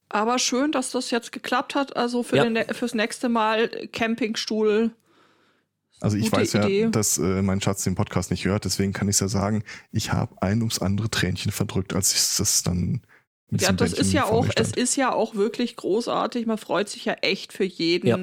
Aber 0.09 0.39
schön, 0.39 0.71
dass 0.71 0.91
das 0.91 1.11
jetzt 1.11 1.33
geklappt 1.33 1.75
hat. 1.75 1.97
Also 1.97 2.23
für 2.23 2.37
Ja. 2.37 2.45
den, 2.45 2.65
fürs 2.75 2.95
nächste 2.95 3.29
Mal 3.29 3.69
Campingstuhl. 3.93 4.91
Also 6.01 6.17
ich 6.17 6.25
Gute 6.31 6.37
weiß 6.43 6.53
ja, 6.55 6.65
Idee. 6.67 6.89
dass 6.91 7.19
äh, 7.19 7.41
mein 7.43 7.61
Schatz 7.61 7.85
den 7.85 7.95
Podcast 7.95 8.31
nicht 8.31 8.45
hört, 8.45 8.65
deswegen 8.65 8.93
kann 8.93 9.09
ich 9.09 9.19
ja 9.21 9.29
sagen, 9.29 9.63
ich 9.91 10.13
habe 10.13 10.35
ein 10.43 10.59
ums 10.61 10.81
andere 10.81 11.09
Tränchen 11.09 11.51
verdrückt, 11.53 11.95
als 11.95 12.13
ich 12.15 12.37
das 12.37 12.63
dann 12.63 13.01
mit 13.51 13.63
Ja, 13.63 13.73
das 13.73 13.91
Bändchen 13.93 14.07
ist 14.07 14.13
ja 14.13 14.25
auch, 14.25 14.47
es 14.57 14.73
ist 14.73 14.97
ja 14.97 15.13
auch 15.13 15.35
wirklich 15.35 15.77
großartig. 15.77 16.47
Man 16.47 16.59
freut 16.59 16.89
sich 16.89 17.05
ja 17.05 17.15
echt 17.23 17.53
für 17.53 17.65
jeden, 17.65 18.07
Ja. 18.09 18.19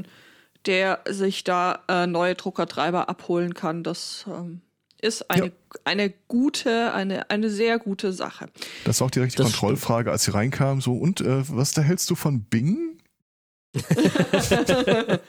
der 0.65 0.99
sich 1.09 1.43
da 1.43 1.79
äh, 1.87 2.05
neue 2.07 2.35
Druckertreiber 2.35 3.09
abholen 3.09 3.53
kann. 3.53 3.83
Das 3.83 4.25
ähm, 4.27 4.61
ist 5.01 5.31
eine, 5.31 5.45
Ja. 5.47 5.51
eine 5.85 6.13
gute, 6.27 6.93
eine, 6.93 7.29
eine 7.31 7.49
sehr 7.49 7.79
gute 7.79 8.13
Sache. 8.13 8.47
Das 8.85 8.99
war 8.99 9.07
auch 9.07 9.11
direkt 9.11 9.33
die 9.33 9.37
Das 9.37 9.47
Kontrollfrage, 9.47 10.11
als 10.11 10.25
sie 10.25 10.31
reinkamen, 10.33 10.81
so, 10.81 10.93
und 10.97 11.21
äh, 11.21 11.43
was 11.49 11.71
da 11.71 11.81
hältst 11.81 12.09
du 12.11 12.15
von 12.15 12.41
Bing? 12.43 12.99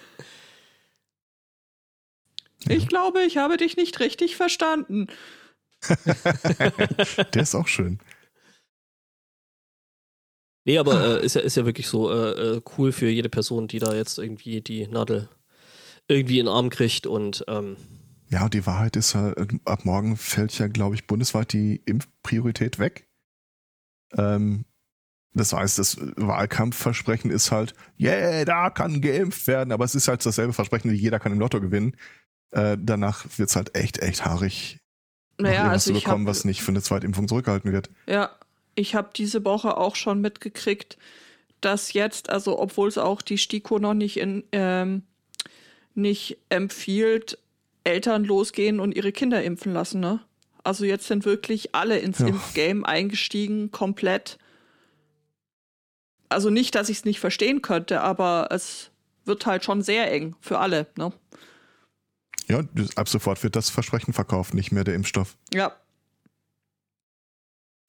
Ich 2.69 2.87
glaube, 2.89 3.23
ich 3.23 3.37
habe 3.37 3.57
dich 3.57 3.77
nicht 3.77 4.01
richtig 4.01 4.37
verstanden. 4.37 5.09
Der 7.35 7.43
ist 7.43 7.55
auch 7.55 7.69
schön. 7.69 7.99
Nee, 10.65 10.79
aber 10.79 11.21
äh, 11.21 11.25
ist, 11.27 11.35
ja, 11.35 11.41
ist 11.41 11.57
ja 11.57 11.65
wirklich 11.67 11.89
so 11.89 12.11
äh, 12.13 12.57
äh, 12.57 12.63
cool 12.79 12.93
für 12.93 13.09
jede 13.09 13.29
Person, 13.29 13.67
die 13.67 13.81
da 13.81 13.95
jetzt 13.95 14.19
irgendwie 14.19 14.61
die 14.61 14.87
Nadel 14.87 15.29
irgendwie 16.09 16.39
in 16.39 16.47
den 16.47 16.55
Arm 16.55 16.71
kriegt 16.71 17.07
und 17.07 17.45
ähm, 17.49 17.77
Ja, 18.31 18.45
und 18.45 18.55
die 18.55 18.67
Wahrheit 18.67 18.97
ist 18.97 19.15
ja, 19.15 19.33
äh, 19.33 19.47
ab 19.65 19.85
morgen 19.85 20.17
fällt 20.17 20.57
ja, 20.59 20.69
glaube 20.69 20.95
ich, 20.95 21.07
bundesweit 21.07 21.53
die 21.53 21.83
Impfpriorität 21.85 22.79
weg. 22.79 23.09
Ähm, 24.17 24.65
Das 25.35 25.53
heißt, 25.53 25.79
das 25.79 25.97
Wahlkampfversprechen 26.17 27.31
ist 27.31 27.51
halt, 27.53 27.75
yeah, 28.01 28.45
da 28.45 28.71
kann 28.71 29.01
geimpft 29.01 29.47
werden, 29.49 29.73
aber 29.73 29.85
es 29.85 29.95
ist 29.95 30.09
halt 30.09 30.25
dasselbe 30.27 30.53
Versprechen 30.53 30.91
wie 30.93 30.97
jeder 30.97 31.21
kann 31.21 31.33
im 31.33 31.41
Lotto 31.41 31.61
gewinnen. 31.61 31.97
Äh, 32.53 32.77
danach 32.81 33.27
wird's 33.37 33.57
halt 33.57 33.75
echt, 33.75 33.99
echt 33.99 34.25
haarig, 34.25 34.79
Naja, 35.39 35.69
also 35.69 35.93
zu 35.93 35.99
bekommen, 35.99 36.27
hab, 36.27 36.31
was 36.31 36.45
nicht 36.45 36.63
für 36.63 36.71
eine 36.71 36.83
Zweitimpfung 36.83 37.29
zurückgehalten 37.29 37.73
wird. 37.73 37.91
Ja, 38.07 38.31
ich 38.75 38.95
habe 38.95 39.11
diese 39.15 39.45
Woche 39.45 39.77
auch 39.77 39.97
schon 39.97 40.21
mitgekriegt, 40.21 40.99
dass 41.61 41.93
jetzt, 41.93 42.31
also 42.31 42.59
obwohl 42.59 42.89
es 42.89 42.99
auch 42.99 43.23
die 43.23 43.39
STIKO 43.39 43.79
noch 43.79 43.95
nicht 43.95 44.19
in 44.19 44.45
ähm, 44.53 45.03
nicht 45.95 46.39
empfiehlt, 46.49 47.39
Eltern 47.85 48.25
losgehen 48.25 48.81
und 48.81 48.95
ihre 48.95 49.13
Kinder 49.13 49.43
impfen 49.43 49.73
lassen, 49.73 50.01
ne? 50.01 50.21
Also 50.65 50.85
jetzt 50.85 51.09
sind 51.09 51.25
wirklich 51.25 51.75
alle 51.75 51.99
ins 51.99 52.21
Ja. 52.21 52.29
Impfgame 52.29 52.87
eingestiegen, 52.87 53.71
komplett. 53.73 54.39
Also 56.29 56.51
nicht, 56.51 56.75
dass 56.75 56.89
ich 56.89 56.99
es 56.99 57.05
nicht 57.05 57.21
verstehen 57.21 57.63
könnte, 57.63 58.01
aber 58.01 58.49
es 58.51 58.91
wird 59.25 59.45
halt 59.47 59.65
schon 59.65 59.83
sehr 59.83 60.11
eng 60.11 60.35
für 60.41 60.59
alle, 60.59 60.87
ne? 60.97 61.13
Ja, 62.53 62.63
ab 62.97 63.09
sofort 63.09 63.43
wird 63.43 63.57
das 63.57 63.71
Versprechen 63.71 64.13
verkauft, 64.13 64.53
nicht 64.53 64.73
mehr 64.73 64.85
der 64.85 64.95
Impfstoff. 64.95 65.37
Ja, 65.55 65.73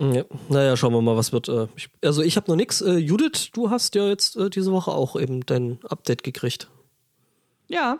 Ja. 0.01 0.23
Naja, 0.49 0.75
schauen 0.75 0.93
wir 0.93 1.01
mal, 1.01 1.17
was 1.17 1.31
wird. 1.31 1.49
Äh, 1.49 1.67
ich, 1.75 1.89
also 2.01 2.21
ich 2.21 2.35
habe 2.35 2.49
noch 2.49 2.55
nichts. 2.55 2.81
Äh, 2.81 2.97
Judith, 2.97 3.49
du 3.53 3.69
hast 3.69 3.95
ja 3.95 4.07
jetzt 4.07 4.35
äh, 4.35 4.49
diese 4.49 4.71
Woche 4.71 4.91
auch 4.91 5.19
eben 5.19 5.45
dein 5.45 5.79
Update 5.83 6.23
gekriegt. 6.23 6.69
ja. 7.67 7.99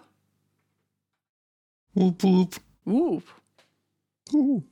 Wup, 1.94 2.24
wup. 2.24 2.56
Uh. 2.86 3.22
Uhu. 4.32 4.64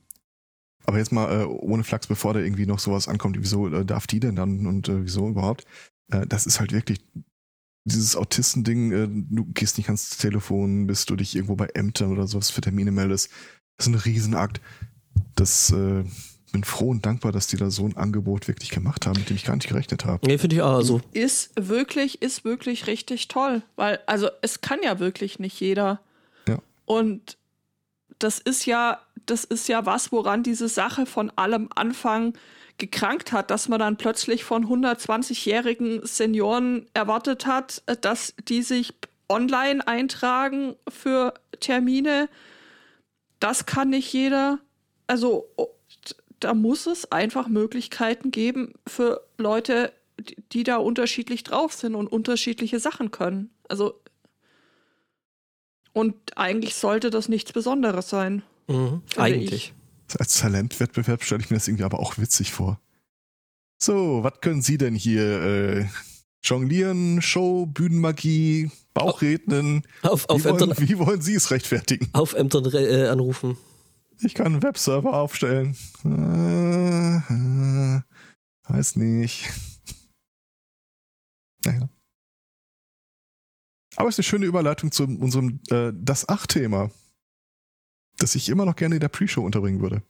Aber 0.84 0.98
jetzt 0.98 1.12
mal 1.12 1.42
äh, 1.42 1.44
ohne 1.44 1.84
Flachs, 1.84 2.08
bevor 2.08 2.34
da 2.34 2.40
irgendwie 2.40 2.66
noch 2.66 2.80
sowas 2.80 3.06
ankommt, 3.06 3.36
wieso 3.38 3.68
äh, 3.68 3.84
darf 3.84 4.06
die 4.08 4.18
denn 4.18 4.34
dann 4.34 4.66
und 4.66 4.88
äh, 4.88 5.04
wieso 5.04 5.28
überhaupt? 5.28 5.64
Äh, 6.10 6.26
das 6.26 6.46
ist 6.46 6.58
halt 6.58 6.72
wirklich 6.72 7.00
dieses 7.84 8.16
Autistending, 8.16 8.92
äh, 8.92 9.08
du 9.08 9.44
gehst 9.46 9.78
nicht 9.78 9.88
ans 9.88 10.16
Telefon, 10.16 10.86
bis 10.86 11.06
du 11.06 11.16
dich 11.16 11.34
irgendwo 11.34 11.56
bei 11.56 11.66
Ämtern 11.74 12.12
oder 12.12 12.26
sowas 12.26 12.50
für 12.50 12.60
Termine 12.60 12.92
meldest. 12.92 13.30
Das 13.76 13.86
ist 13.86 13.92
ein 13.92 13.98
Riesenakt. 13.98 14.60
Das 15.34 15.70
äh, 15.72 16.04
bin 16.52 16.64
froh 16.64 16.90
und 16.90 17.04
dankbar, 17.04 17.32
dass 17.32 17.46
die 17.46 17.56
da 17.56 17.70
so 17.70 17.84
ein 17.84 17.96
Angebot 17.96 18.46
wirklich 18.46 18.70
gemacht 18.70 19.06
haben, 19.06 19.18
mit 19.18 19.30
dem 19.30 19.36
ich 19.36 19.44
gar 19.44 19.56
nicht 19.56 19.68
gerechnet 19.68 20.04
habe. 20.04 20.26
Nee, 20.26 20.38
finde 20.38 20.56
ich 20.56 20.62
auch. 20.62 20.76
Also, 20.76 21.00
ist 21.12 21.50
wirklich, 21.56 22.22
ist 22.22 22.44
wirklich 22.44 22.86
richtig 22.86 23.28
toll. 23.28 23.62
Weil, 23.76 24.00
also 24.06 24.28
es 24.42 24.60
kann 24.60 24.78
ja 24.82 25.00
wirklich 25.00 25.38
nicht 25.38 25.58
jeder. 25.60 26.00
Ja. 26.46 26.58
Und 26.84 27.38
das 28.18 28.38
ist 28.38 28.66
ja, 28.66 29.00
das 29.26 29.44
ist 29.44 29.68
ja 29.68 29.86
was, 29.86 30.12
woran 30.12 30.42
diese 30.42 30.68
Sache 30.68 31.06
von 31.06 31.30
allem 31.36 31.68
Anfang 31.74 32.34
gekrankt 32.78 33.32
hat, 33.32 33.50
dass 33.50 33.68
man 33.68 33.78
dann 33.78 33.96
plötzlich 33.96 34.44
von 34.44 34.66
120-jährigen 34.66 36.04
Senioren 36.06 36.86
erwartet 36.94 37.46
hat, 37.46 37.82
äh, 37.86 37.96
dass 37.96 38.34
die 38.48 38.62
sich 38.62 38.94
online 39.28 39.86
eintragen 39.86 40.76
für 40.88 41.34
Termine. 41.60 42.28
Das 43.40 43.66
kann 43.66 43.90
nicht 43.90 44.12
jeder. 44.12 44.58
Also 45.06 45.48
oh, 45.56 45.68
da 46.40 46.54
muss 46.54 46.86
es 46.86 47.10
einfach 47.12 47.48
Möglichkeiten 47.48 48.30
geben 48.30 48.74
für 48.86 49.22
Leute, 49.38 49.92
die, 50.18 50.36
die 50.52 50.64
da 50.64 50.76
unterschiedlich 50.76 51.44
drauf 51.44 51.72
sind 51.72 51.94
und 51.94 52.08
unterschiedliche 52.08 52.80
Sachen 52.80 53.10
können. 53.10 53.50
Also 53.68 54.00
und 55.92 56.36
eigentlich 56.36 56.74
sollte 56.74 57.10
das 57.10 57.28
nichts 57.28 57.52
Besonderes 57.52 58.08
sein. 58.08 58.42
Mhm, 58.72 59.02
Finde 59.06 59.20
eigentlich. 59.20 59.74
Als 60.18 60.38
Talentwettbewerb 60.38 61.24
stelle 61.24 61.42
ich 61.42 61.50
mir 61.50 61.56
das 61.56 61.68
irgendwie 61.68 61.84
aber 61.84 61.98
auch 61.98 62.18
witzig 62.18 62.52
vor. 62.52 62.80
So, 63.82 64.22
was 64.22 64.40
können 64.40 64.62
Sie 64.62 64.78
denn 64.78 64.94
hier? 64.94 65.42
Äh, 65.42 65.86
jonglieren, 66.44 67.22
Show, 67.22 67.66
Bühnenmagie, 67.66 68.70
Bauchrednen. 68.94 69.84
Auf, 70.02 70.28
auf 70.28 70.40
wie, 70.40 70.44
wollen, 70.44 70.70
Ämtern, 70.70 70.88
wie 70.88 70.98
wollen 70.98 71.20
Sie 71.20 71.34
es 71.34 71.50
rechtfertigen? 71.50 72.08
auf 72.12 72.34
Ämtern 72.34 72.64
äh, 72.74 73.08
anrufen. 73.08 73.56
Ich 74.20 74.34
kann 74.34 74.46
einen 74.46 74.62
Webserver 74.62 75.14
aufstellen. 75.14 75.76
Äh, 76.04 77.16
äh, 77.16 78.00
weiß 78.68 78.96
nicht. 78.96 79.50
Naja. 81.64 81.88
Aber 83.96 84.08
es 84.08 84.14
ist 84.14 84.20
eine 84.20 84.24
schöne 84.24 84.46
Überleitung 84.46 84.90
zu 84.90 85.04
unserem 85.04 85.60
äh, 85.70 85.92
Das 85.94 86.28
Ach-Thema, 86.28 86.90
das 88.22 88.34
ich 88.34 88.48
immer 88.48 88.64
noch 88.64 88.76
gerne 88.76 88.96
in 88.96 89.00
der 89.00 89.08
Pre-Show 89.08 89.42
unterbringen 89.42 89.80
würde. 89.80 90.02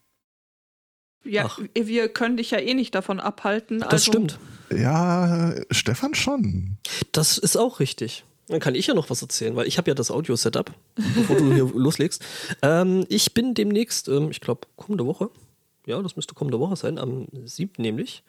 Ja, 1.24 1.46
Ach. 1.46 1.58
wir 1.74 2.08
können 2.08 2.36
dich 2.36 2.50
ja 2.50 2.58
eh 2.58 2.74
nicht 2.74 2.94
davon 2.94 3.20
abhalten. 3.20 3.80
Das 3.80 3.90
also, 3.90 4.12
stimmt. 4.12 4.38
Ja, 4.70 5.54
Stefan 5.70 6.14
schon. 6.14 6.78
Das 7.12 7.38
ist 7.38 7.56
auch 7.56 7.80
richtig. 7.80 8.24
Dann 8.48 8.60
kann 8.60 8.74
ich 8.74 8.88
ja 8.88 8.94
noch 8.94 9.08
was 9.08 9.22
erzählen, 9.22 9.54
weil 9.54 9.68
ich 9.68 9.78
habe 9.78 9.90
ja 9.90 9.94
das 9.94 10.10
Audio-Setup, 10.10 10.72
bevor 11.14 11.36
du 11.36 11.52
hier 11.54 11.64
loslegst. 11.74 12.24
Ähm, 12.62 13.06
ich 13.08 13.34
bin 13.34 13.54
demnächst, 13.54 14.08
ähm, 14.08 14.30
ich 14.30 14.40
glaube, 14.40 14.66
kommende 14.76 15.06
Woche, 15.06 15.30
ja, 15.86 16.02
das 16.02 16.16
müsste 16.16 16.34
kommende 16.34 16.58
Woche 16.58 16.76
sein, 16.76 16.98
am 16.98 17.28
7. 17.44 17.74
nämlich, 17.78 18.24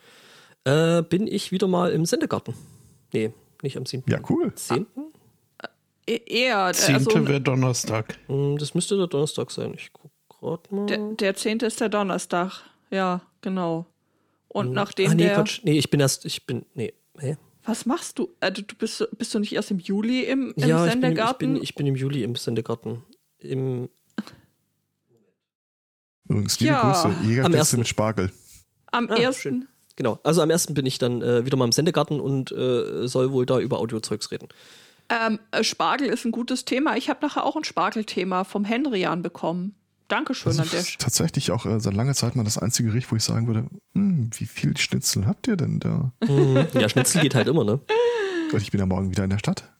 äh, 0.65 1.01
bin 1.01 1.27
ich 1.27 1.51
wieder 1.51 1.67
mal 1.67 1.91
im 1.91 2.05
Sendegarten. 2.05 2.53
Nee, 3.11 3.33
nicht 3.63 3.75
am 3.75 3.85
7. 3.85 4.03
Ja, 4.07 4.19
cool. 4.29 4.53
10. 4.53 4.83
e- 4.83 4.85
eher. 6.07 6.71
Zehnte 6.73 7.09
Also, 7.09 7.27
wäre 7.27 7.41
Donnerstag. 7.41 8.17
Hm, 8.27 8.57
Das 8.57 8.73
müsste 8.75 8.97
der 8.97 9.07
Donnerstag 9.07 9.51
sein. 9.51 9.73
Ich 9.75 9.91
guck 9.93 10.11
gerade 10.29 10.73
mal. 10.75 10.85
der, 10.87 10.97
der 11.13 11.35
10. 11.35 11.59
ist 11.59 11.79
der 11.81 11.89
Donnerstag. 11.89 12.61
Ja, 12.89 13.21
genau. 13.41 13.85
Und 14.49 14.71
nachdem 14.71 15.11
ah, 15.11 15.13
nee, 15.15 15.23
der. 15.23 15.35
Quatsch. 15.35 15.61
Nee, 15.63 15.77
ich 15.79 15.89
bin 15.89 15.99
erst, 15.99 16.25
ich 16.25 16.45
bin, 16.45 16.65
nee, 16.75 16.93
hä? 17.17 17.37
Was 17.65 17.85
machst 17.85 18.19
du? 18.19 18.29
Also, 18.39 18.61
du 18.61 18.75
bist, 18.75 19.07
bist 19.17 19.33
du 19.33 19.39
nicht 19.39 19.53
erst 19.53 19.71
im 19.71 19.79
Juli 19.79 20.21
im, 20.25 20.53
im 20.57 20.67
Ja, 20.67 20.85
ich 20.85 20.91
bin, 20.91 21.01
im- 21.01 21.01
ich, 21.01 21.01
Sendegarten? 21.01 21.53
bin, 21.53 21.63
ich 21.63 21.75
bin 21.75 21.87
im 21.87 21.95
Juli 21.95 22.23
im 22.23 22.35
Sendegarten. 22.35 23.03
Im, 23.39 23.89
Übrigens, 26.27 26.59
liebe 26.59 26.73
Ja. 26.73 26.91
Grüße. 27.21 27.57
Ersten. 27.57 27.77
mit 27.79 27.87
Spargel. 27.87 28.31
Am 28.91 29.09
Ah, 29.09 29.15
ersten. 29.15 29.41
schön. 29.41 29.67
genau. 29.95 30.19
Also 30.23 30.41
am 30.41 30.49
ersten 30.49 30.73
bin 30.73 30.85
ich 30.85 30.97
dann 30.97 31.21
äh, 31.21 31.45
wieder 31.45 31.57
mal 31.57 31.65
im 31.65 31.71
Sendegarten 31.71 32.19
und 32.19 32.51
äh, 32.51 33.07
soll 33.07 33.31
wohl 33.31 33.45
da 33.45 33.59
über 33.59 33.79
Audiozeugs 33.79 34.31
reden. 34.31 34.47
Ähm, 35.13 35.39
äh, 35.51 35.63
Spargel 35.63 36.07
ist 36.07 36.25
ein 36.25 36.31
gutes 36.31 36.65
Thema. 36.65 36.97
Ich 36.97 37.09
habe 37.09 37.19
nachher 37.21 37.45
auch 37.45 37.55
ein 37.55 37.63
Spargelthema 37.63 38.43
vom 38.45 38.65
Henrian 38.65 39.21
bekommen. 39.21 39.75
Dankeschön 40.07 40.49
Das 40.51 40.59
an 40.59 40.69
der 40.71 40.79
ist 40.79 40.87
Stelle. 40.91 41.03
tatsächlich 41.03 41.51
auch 41.51 41.65
äh, 41.67 41.79
seit 41.79 41.93
langer 41.93 42.15
Zeit 42.15 42.35
mal 42.35 42.43
das 42.43 42.57
einzige 42.57 42.89
Gericht, 42.89 43.11
wo 43.11 43.15
ich 43.15 43.23
sagen 43.23 43.45
würde, 43.47 43.67
hm, 43.93 44.29
wie 44.33 44.45
viel 44.45 44.75
Schnitzel 44.77 45.27
habt 45.27 45.47
ihr 45.47 45.55
denn 45.55 45.79
da? 45.79 46.11
Mhm. 46.27 46.65
Ja, 46.73 46.89
Schnitzel 46.89 47.21
geht 47.21 47.35
halt 47.35 47.47
immer, 47.47 47.63
ne? 47.63 47.79
Gott, 48.51 48.61
ich 48.61 48.71
bin 48.71 48.79
ja 48.79 48.85
morgen 48.85 49.11
wieder 49.11 49.23
in 49.23 49.29
der 49.29 49.39
Stadt. 49.39 49.71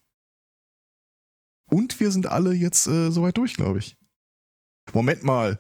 Und 1.70 2.00
wir 2.00 2.12
sind 2.12 2.28
alle 2.28 2.54
jetzt 2.54 2.88
äh, 2.88 3.10
soweit 3.10 3.38
durch, 3.38 3.56
glaube 3.56 3.80
ich. 3.80 3.98
Moment 4.94 5.24
mal. 5.24 5.60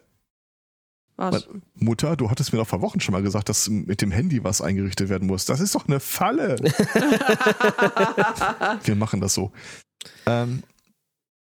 Was? 1.15 1.48
Mutter, 1.75 2.15
du 2.15 2.29
hattest 2.32 2.51
mir 2.53 2.60
doch 2.60 2.67
vor 2.67 2.82
Wochen 2.82 3.00
schon 3.00 3.13
mal 3.13 3.22
gesagt, 3.22 3.48
dass 3.48 3.70
mit 3.70 4.01
dem 4.01 4.12
Handy 4.12 4.43
was 4.43 4.62
eingerichtet 4.62 5.10
werden 5.10 5.27
muss. 5.27 5.46
Das 5.46 5.60
ist 5.60 5.75
doch 5.75 5.88
eine 5.88 6.00
Falle. 6.00 6.55
wir 8.84 8.96
machen 8.96 9.22
das 9.22 9.36
so. 9.36 9.51
Ähm, 10.25 10.63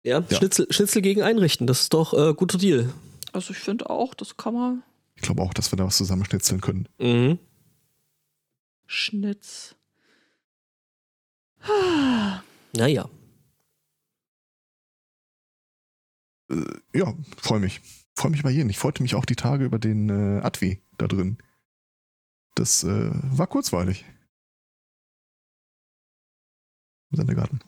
Ja, 0.03 0.23
Ja. 0.27 0.37
Schnitzel, 0.37 0.65
Schnitzel 0.71 1.01
gegen 1.03 1.21
einrichten, 1.21 1.67
das 1.67 1.81
ist 1.81 1.93
doch 1.93 2.13
äh, 2.13 2.33
guter 2.33 2.57
Deal. 2.57 2.91
Also, 3.31 3.51
ich 3.51 3.59
finde 3.59 3.89
auch, 3.91 4.15
das 4.15 4.37
kann 4.37 4.55
man. 4.55 4.81
ich 5.15 5.21
glaube 5.21 5.43
auch, 5.43 5.53
dass 5.53 5.71
wir 5.71 5.77
da 5.77 5.85
was 5.85 5.97
zusammenschnitzeln 5.97 6.61
können. 6.61 6.87
Mhm. 6.97 7.37
Schnitz. 8.87 9.75
Naja. 12.73 13.07
Ja, 16.95 17.13
freue 17.37 17.59
mich. 17.59 17.81
Freue 18.19 18.31
mich 18.31 18.41
über 18.41 18.49
jeden. 18.49 18.69
Ich 18.69 18.77
freute 18.77 19.01
mich 19.01 19.15
auch 19.15 19.23
die 19.23 19.37
Tage 19.37 19.63
über 19.63 19.79
den 19.79 20.09
äh, 20.09 20.41
Advi 20.41 20.81
da 20.97 21.07
drin. 21.07 21.37
Das 22.53 22.83
äh, 22.83 23.11
war 23.13 23.47
kurzweilig. 23.47 24.03
Im 27.11 27.15
Sendegarten. 27.15 27.61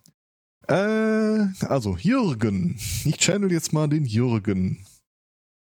Äh, 0.68 1.48
also, 1.66 1.96
Jürgen. 1.96 2.78
Ich 3.06 3.18
channel 3.18 3.50
jetzt 3.50 3.72
mal 3.72 3.88
den 3.88 4.04
Jürgen. 4.04 4.86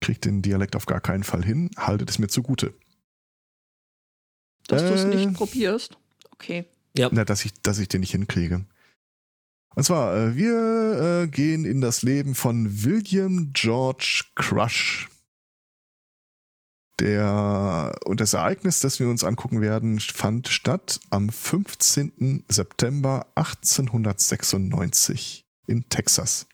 Kriegt 0.03 0.27
den 0.27 0.43
Dialekt 0.43 0.77
auf 0.77 0.85
gar 0.85 1.01
keinen 1.01 1.25
Fall 1.25 1.43
hin. 1.43 1.71
Haltet 1.79 2.11
es 2.11 2.19
mir 2.19 2.29
zugute. 2.29 2.75
Dass 4.67 4.83
du 4.83 4.93
es 4.93 5.05
Äh. 5.05 5.15
nicht 5.17 5.33
probierst. 5.33 5.97
Okay. 6.33 6.67
Na, 6.95 7.25
dass 7.25 7.47
ich, 7.47 7.55
dass 7.63 7.79
ich 7.79 7.89
den 7.89 8.03
nicht 8.03 8.13
hinkriege. 8.13 8.67
Und 9.75 9.85
zwar, 9.85 10.17
äh, 10.17 10.37
wir 10.37 11.23
äh, 11.23 11.29
gehen 11.29 11.65
in 11.65 11.81
das 11.81 12.03
Leben 12.03 12.35
von 12.35 12.85
William 12.85 13.51
George 13.53 14.25
Crush. 14.35 15.09
Der, 17.01 17.99
und 18.05 18.21
das 18.21 18.35
Ereignis, 18.35 18.79
das 18.79 19.01
wir 19.01 19.09
uns 19.09 19.25
angucken 19.25 19.61
werden, 19.61 19.99
fand 19.99 20.47
statt 20.47 21.01
am 21.11 21.29
15. 21.29 22.45
September 22.49 23.27
1896 23.35 25.45
in 25.67 25.89
Texas. 25.89 26.47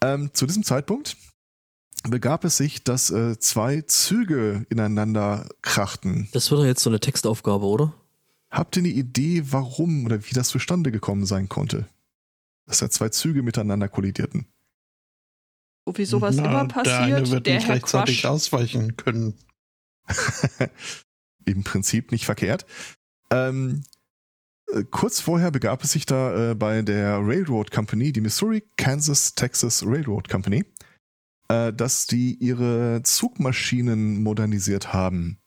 Ähm, 0.00 0.30
zu 0.32 0.46
diesem 0.46 0.62
Zeitpunkt 0.62 1.18
begab 2.08 2.44
es 2.44 2.56
sich, 2.56 2.84
dass 2.84 3.10
äh, 3.10 3.38
zwei 3.38 3.82
Züge 3.82 4.64
ineinander 4.70 5.46
krachten. 5.60 6.30
Das 6.32 6.50
wird 6.50 6.60
doch 6.60 6.66
jetzt 6.66 6.82
so 6.82 6.88
eine 6.88 7.00
Textaufgabe, 7.00 7.66
oder? 7.66 7.92
Habt 8.56 8.74
ihr 8.78 8.80
eine 8.80 8.88
Idee, 8.88 9.42
warum 9.52 10.06
oder 10.06 10.24
wie 10.24 10.34
das 10.34 10.48
zustande 10.48 10.90
gekommen 10.90 11.26
sein 11.26 11.50
konnte? 11.50 11.86
Dass 12.66 12.78
da 12.78 12.88
zwei 12.88 13.10
Züge 13.10 13.42
miteinander 13.42 13.86
kollidierten. 13.86 14.46
So 15.84 15.98
wie 15.98 16.06
sowas 16.06 16.36
Na, 16.36 16.46
immer 16.46 16.66
Der 16.66 16.74
passiert, 16.74 17.18
eine 17.18 17.30
wird 17.30 17.46
der 17.46 17.56
nicht 17.56 17.68
Herr 17.68 17.74
rechtzeitig 17.74 18.22
Quasch. 18.22 18.30
ausweichen 18.30 18.96
können. 18.96 19.34
Im 21.44 21.64
Prinzip 21.64 22.12
nicht 22.12 22.24
verkehrt. 22.24 22.64
Ähm, 23.30 23.82
äh, 24.72 24.84
kurz 24.90 25.20
vorher 25.20 25.50
begab 25.50 25.84
es 25.84 25.92
sich 25.92 26.06
da 26.06 26.52
äh, 26.52 26.54
bei 26.54 26.80
der 26.80 27.18
Railroad 27.18 27.70
Company, 27.70 28.10
die 28.10 28.22
Missouri 28.22 28.64
Kansas 28.78 29.34
Texas 29.34 29.84
Railroad 29.84 30.30
Company, 30.30 30.64
äh, 31.48 31.74
dass 31.74 32.06
die 32.06 32.34
ihre 32.36 33.02
Zugmaschinen 33.04 34.22
modernisiert 34.22 34.94
haben. 34.94 35.42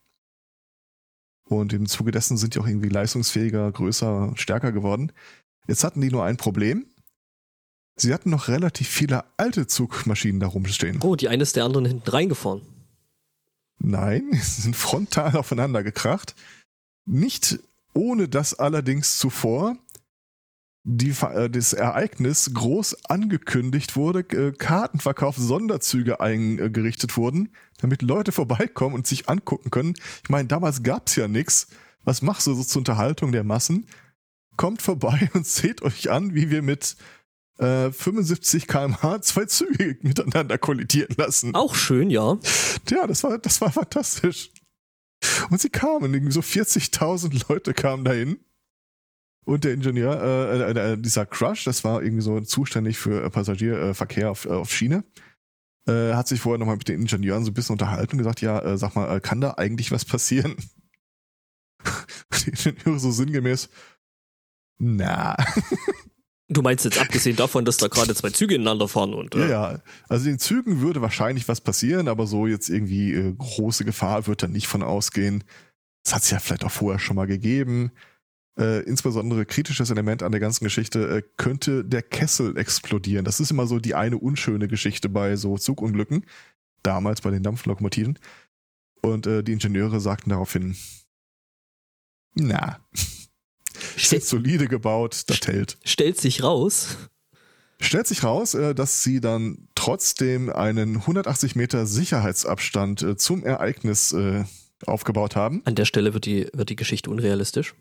Und 1.49 1.73
im 1.73 1.87
Zuge 1.87 2.11
dessen 2.11 2.37
sind 2.37 2.53
die 2.53 2.59
auch 2.59 2.67
irgendwie 2.67 2.89
leistungsfähiger, 2.89 3.71
größer, 3.71 4.33
stärker 4.35 4.71
geworden. 4.71 5.11
Jetzt 5.67 5.83
hatten 5.83 5.99
die 5.99 6.11
nur 6.11 6.23
ein 6.23 6.37
Problem. 6.37 6.85
Sie 7.95 8.13
hatten 8.13 8.29
noch 8.29 8.47
relativ 8.47 8.87
viele 8.87 9.25
alte 9.35 9.65
Zugmaschinen 9.67 10.39
da 10.39 10.47
rumstehen. 10.47 10.99
Oh, 11.01 11.15
die 11.15 11.27
eine 11.27 11.43
ist 11.43 11.55
der 11.55 11.65
anderen 11.65 11.85
hinten 11.85 12.09
reingefahren. 12.09 12.61
Nein, 13.79 14.29
sie 14.33 14.61
sind 14.61 14.75
frontal 14.75 15.35
aufeinander 15.35 15.83
gekracht. 15.83 16.35
Nicht 17.05 17.59
ohne 17.93 18.29
dass 18.29 18.53
allerdings 18.53 19.17
zuvor 19.17 19.75
die, 20.83 21.11
äh, 21.21 21.49
das 21.49 21.73
Ereignis 21.73 22.51
groß 22.53 23.05
angekündigt 23.05 23.95
wurde, 23.95 24.19
äh, 24.19 24.51
Kartenverkauf, 24.51 25.35
Sonderzüge 25.37 26.19
eingerichtet 26.19 27.17
wurden, 27.17 27.49
damit 27.79 28.01
Leute 28.01 28.31
vorbeikommen 28.31 28.95
und 28.95 29.07
sich 29.07 29.29
angucken 29.29 29.71
können. 29.71 29.93
Ich 30.23 30.29
meine, 30.29 30.47
damals 30.47 30.83
gab's 30.83 31.15
ja 31.15 31.27
nichts. 31.27 31.67
Was 32.03 32.21
machst 32.21 32.47
du 32.47 32.53
so 32.53 32.63
zur 32.63 32.79
Unterhaltung 32.79 33.31
der 33.31 33.43
Massen? 33.43 33.87
Kommt 34.55 34.81
vorbei 34.81 35.29
und 35.33 35.45
seht 35.45 35.81
euch 35.81 36.09
an, 36.09 36.33
wie 36.33 36.49
wir 36.49 36.61
mit 36.61 36.95
äh, 37.57 37.91
75 37.91 38.67
km/h 38.67 39.21
zwei 39.21 39.45
Züge 39.45 39.97
miteinander 40.01 40.57
kollidieren 40.57 41.15
lassen. 41.17 41.55
Auch 41.55 41.75
schön, 41.75 42.09
ja. 42.09 42.37
Ja, 42.89 43.05
das 43.05 43.23
war, 43.23 43.37
das 43.37 43.59
war 43.61 43.71
fantastisch. 43.71 44.51
Und 45.49 45.59
sie 45.59 45.69
kamen, 45.69 46.31
so 46.31 46.39
40.000 46.39 47.49
Leute 47.49 47.73
kamen 47.73 48.05
dahin. 48.05 48.39
Und 49.45 49.63
der 49.63 49.73
Ingenieur, 49.73 50.21
äh, 50.21 50.71
äh, 50.71 50.93
äh, 50.93 50.97
dieser 50.97 51.25
Crush, 51.25 51.63
das 51.63 51.83
war 51.83 52.03
irgendwie 52.03 52.21
so 52.21 52.39
zuständig 52.41 52.97
für 52.97 53.23
äh, 53.23 53.29
Passagierverkehr 53.29 54.31
auf, 54.31 54.45
äh, 54.45 54.49
auf 54.49 54.71
Schiene, 54.71 55.03
äh, 55.87 56.13
hat 56.13 56.27
sich 56.27 56.39
vorher 56.39 56.59
nochmal 56.59 56.77
mit 56.77 56.87
den 56.87 57.01
Ingenieuren 57.01 57.43
so 57.43 57.51
ein 57.51 57.53
bisschen 57.53 57.73
unterhalten 57.73 58.13
und 58.13 58.17
gesagt, 58.19 58.41
ja, 58.41 58.77
sag 58.77 58.95
mal, 58.95 59.19
kann 59.21 59.41
da 59.41 59.55
eigentlich 59.57 59.91
was 59.91 60.05
passieren? 60.05 60.55
die 62.45 62.49
Ingenieure 62.49 62.99
so 62.99 63.11
sinngemäß, 63.11 63.69
na, 64.77 65.35
Du 66.51 66.63
meinst 66.63 66.83
jetzt 66.83 66.99
abgesehen 66.99 67.35
davon, 67.35 67.63
dass 67.63 67.77
da 67.77 67.87
gerade 67.87 68.15
zwei 68.15 68.31
Züge 68.31 68.55
ineinander 68.55 68.87
fahren 68.87 69.13
und 69.13 69.35
ja, 69.35 69.45
ja. 69.45 69.79
Also 70.07 70.25
den 70.25 70.39
Zügen 70.39 70.81
würde 70.81 70.99
wahrscheinlich 70.99 71.47
was 71.47 71.61
passieren, 71.61 72.07
aber 72.07 72.25
so 72.25 72.47
jetzt 72.47 72.69
irgendwie 72.69 73.13
äh, 73.13 73.35
große 73.37 73.85
Gefahr 73.85 74.25
wird 74.25 74.41
da 74.41 74.47
nicht 74.47 74.65
von 74.65 74.81
ausgehen. 74.81 75.43
Das 76.03 76.15
hat 76.15 76.23
es 76.23 76.31
ja 76.31 76.39
vielleicht 76.39 76.63
auch 76.63 76.71
vorher 76.71 76.97
schon 76.97 77.17
mal 77.17 77.27
gegeben. 77.27 77.91
Äh, 78.59 78.81
insbesondere 78.81 79.45
kritisches 79.45 79.89
Element 79.89 80.21
an 80.21 80.33
der 80.33 80.41
ganzen 80.41 80.65
Geschichte 80.65 81.07
äh, 81.07 81.23
könnte 81.37 81.85
der 81.85 82.01
Kessel 82.01 82.57
explodieren. 82.57 83.23
Das 83.23 83.39
ist 83.39 83.51
immer 83.51 83.67
so 83.67 83.79
die 83.79 83.95
eine 83.95 84.17
unschöne 84.17 84.67
Geschichte 84.67 85.07
bei 85.07 85.37
so 85.37 85.57
Zugunglücken. 85.57 86.25
Damals 86.83 87.21
bei 87.21 87.31
den 87.31 87.41
Dampflokomotiven. 87.41 88.19
Und 89.01 89.27
äh, 89.27 89.43
die 89.43 89.53
Ingenieure 89.53 90.01
sagten 90.01 90.31
daraufhin, 90.31 90.75
na, 92.35 92.79
sind 93.95 94.23
solide 94.23 94.67
gebaut, 94.67 95.23
das 95.27 95.39
hält. 95.47 95.77
stellt 95.85 96.19
sich 96.19 96.43
raus. 96.43 96.97
Stellt 97.79 98.07
sich 98.07 98.25
raus, 98.25 98.55
äh, 98.55 98.75
dass 98.75 99.03
sie 99.03 99.21
dann 99.21 99.69
trotzdem 99.75 100.49
einen 100.49 100.97
180 100.97 101.55
Meter 101.55 101.85
Sicherheitsabstand 101.85 103.03
äh, 103.03 103.15
zum 103.15 103.45
Ereignis 103.45 104.11
äh, 104.11 104.43
aufgebaut 104.85 105.37
haben. 105.37 105.61
An 105.63 105.75
der 105.75 105.85
Stelle 105.85 106.13
wird 106.13 106.25
die, 106.25 106.49
wird 106.51 106.69
die 106.69 106.75
Geschichte 106.75 107.09
unrealistisch. 107.09 107.73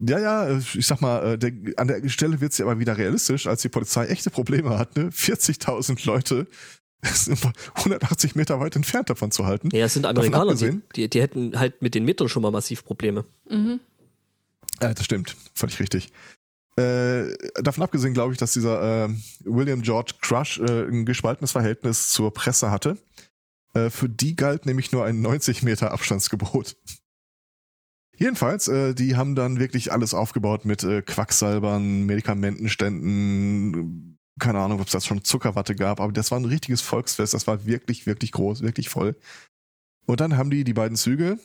Ja, 0.00 0.18
ja, 0.18 0.58
ich 0.58 0.86
sag 0.86 1.00
mal, 1.00 1.34
äh, 1.34 1.38
der, 1.38 1.52
an 1.76 1.88
der 1.88 2.08
Stelle 2.08 2.40
wird 2.40 2.52
sie 2.52 2.62
aber 2.62 2.78
wieder 2.78 2.98
realistisch, 2.98 3.46
als 3.46 3.62
die 3.62 3.68
Polizei 3.68 4.06
echte 4.06 4.30
Probleme 4.30 4.76
hat, 4.78 4.96
ne? 4.96 5.10
40.000 5.10 6.04
Leute 6.06 6.46
sind 7.02 7.38
180 7.74 8.34
Meter 8.34 8.60
weit 8.60 8.76
entfernt 8.76 9.10
davon 9.10 9.30
zu 9.30 9.46
halten. 9.46 9.68
Ja, 9.72 9.84
es 9.84 9.94
sind 9.94 10.06
Amerikaner, 10.06 10.54
die, 10.54 10.80
die, 10.96 11.08
die 11.08 11.22
hätten 11.22 11.58
halt 11.58 11.80
mit 11.80 11.94
den 11.94 12.04
Metern 12.04 12.28
schon 12.28 12.42
mal 12.42 12.50
massiv 12.50 12.84
Probleme. 12.84 13.24
Mhm. 13.48 13.80
Ja, 14.82 14.92
das 14.92 15.04
stimmt, 15.04 15.36
völlig 15.54 15.78
richtig. 15.78 16.12
Äh, 16.76 17.32
davon 17.62 17.84
abgesehen 17.84 18.14
glaube 18.14 18.32
ich, 18.32 18.38
dass 18.38 18.52
dieser 18.52 19.04
äh, 19.04 19.08
William 19.44 19.82
George 19.82 20.14
Crush 20.20 20.58
äh, 20.58 20.88
ein 20.88 21.06
gespaltenes 21.06 21.52
Verhältnis 21.52 22.08
zur 22.08 22.34
Presse 22.34 22.70
hatte. 22.70 22.98
Äh, 23.74 23.90
für 23.90 24.08
die 24.08 24.34
galt 24.34 24.66
nämlich 24.66 24.90
nur 24.90 25.04
ein 25.04 25.20
90 25.20 25.62
Meter 25.62 25.92
Abstandsgebot. 25.92 26.76
Jedenfalls, 28.16 28.68
äh, 28.68 28.94
die 28.94 29.16
haben 29.16 29.34
dann 29.34 29.58
wirklich 29.58 29.92
alles 29.92 30.14
aufgebaut 30.14 30.64
mit 30.64 30.84
äh, 30.84 31.02
Quacksalbern, 31.02 32.04
Medikamentenständen, 32.04 34.18
keine 34.38 34.60
Ahnung, 34.60 34.80
ob 34.80 34.86
es 34.86 34.92
das 34.92 35.06
schon 35.06 35.24
Zuckerwatte 35.24 35.74
gab, 35.74 36.00
aber 36.00 36.12
das 36.12 36.30
war 36.30 36.38
ein 36.38 36.44
richtiges 36.44 36.80
Volksfest, 36.80 37.34
das 37.34 37.46
war 37.46 37.66
wirklich, 37.66 38.06
wirklich 38.06 38.32
groß, 38.32 38.62
wirklich 38.62 38.88
voll. 38.88 39.16
Und 40.06 40.20
dann 40.20 40.36
haben 40.36 40.50
die 40.50 40.64
die 40.64 40.74
beiden 40.74 40.96
Züge 40.96 41.38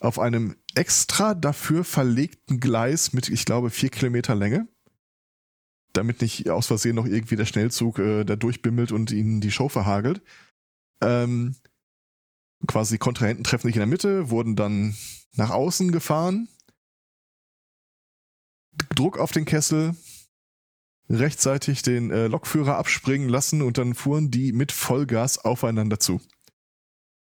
auf 0.00 0.18
einem 0.18 0.56
extra 0.74 1.34
dafür 1.34 1.84
verlegten 1.84 2.60
Gleis 2.60 3.12
mit, 3.12 3.28
ich 3.28 3.44
glaube, 3.44 3.70
vier 3.70 3.88
Kilometer 3.88 4.34
Länge, 4.34 4.68
damit 5.92 6.20
nicht 6.20 6.50
aus 6.50 6.66
Versehen 6.66 6.96
noch 6.96 7.06
irgendwie 7.06 7.36
der 7.36 7.46
Schnellzug 7.46 7.98
äh, 7.98 8.24
da 8.24 8.36
durchbimmelt 8.36 8.92
und 8.92 9.10
ihnen 9.10 9.40
die 9.40 9.50
Show 9.50 9.68
verhagelt. 9.68 10.20
Ähm, 11.00 11.56
quasi 12.66 12.94
die 12.94 12.98
Kontrahenten 12.98 13.44
treffen 13.44 13.66
sich 13.68 13.76
in 13.76 13.80
der 13.80 13.86
Mitte, 13.86 14.30
wurden 14.30 14.56
dann 14.56 14.96
nach 15.34 15.50
außen 15.50 15.92
gefahren, 15.92 16.48
Druck 18.94 19.18
auf 19.18 19.32
den 19.32 19.44
Kessel, 19.44 19.96
rechtzeitig 21.08 21.82
den 21.82 22.10
äh, 22.10 22.26
Lokführer 22.26 22.76
abspringen 22.76 23.28
lassen 23.28 23.62
und 23.62 23.78
dann 23.78 23.94
fuhren 23.94 24.30
die 24.30 24.52
mit 24.52 24.72
Vollgas 24.72 25.38
aufeinander 25.38 26.00
zu. 26.00 26.20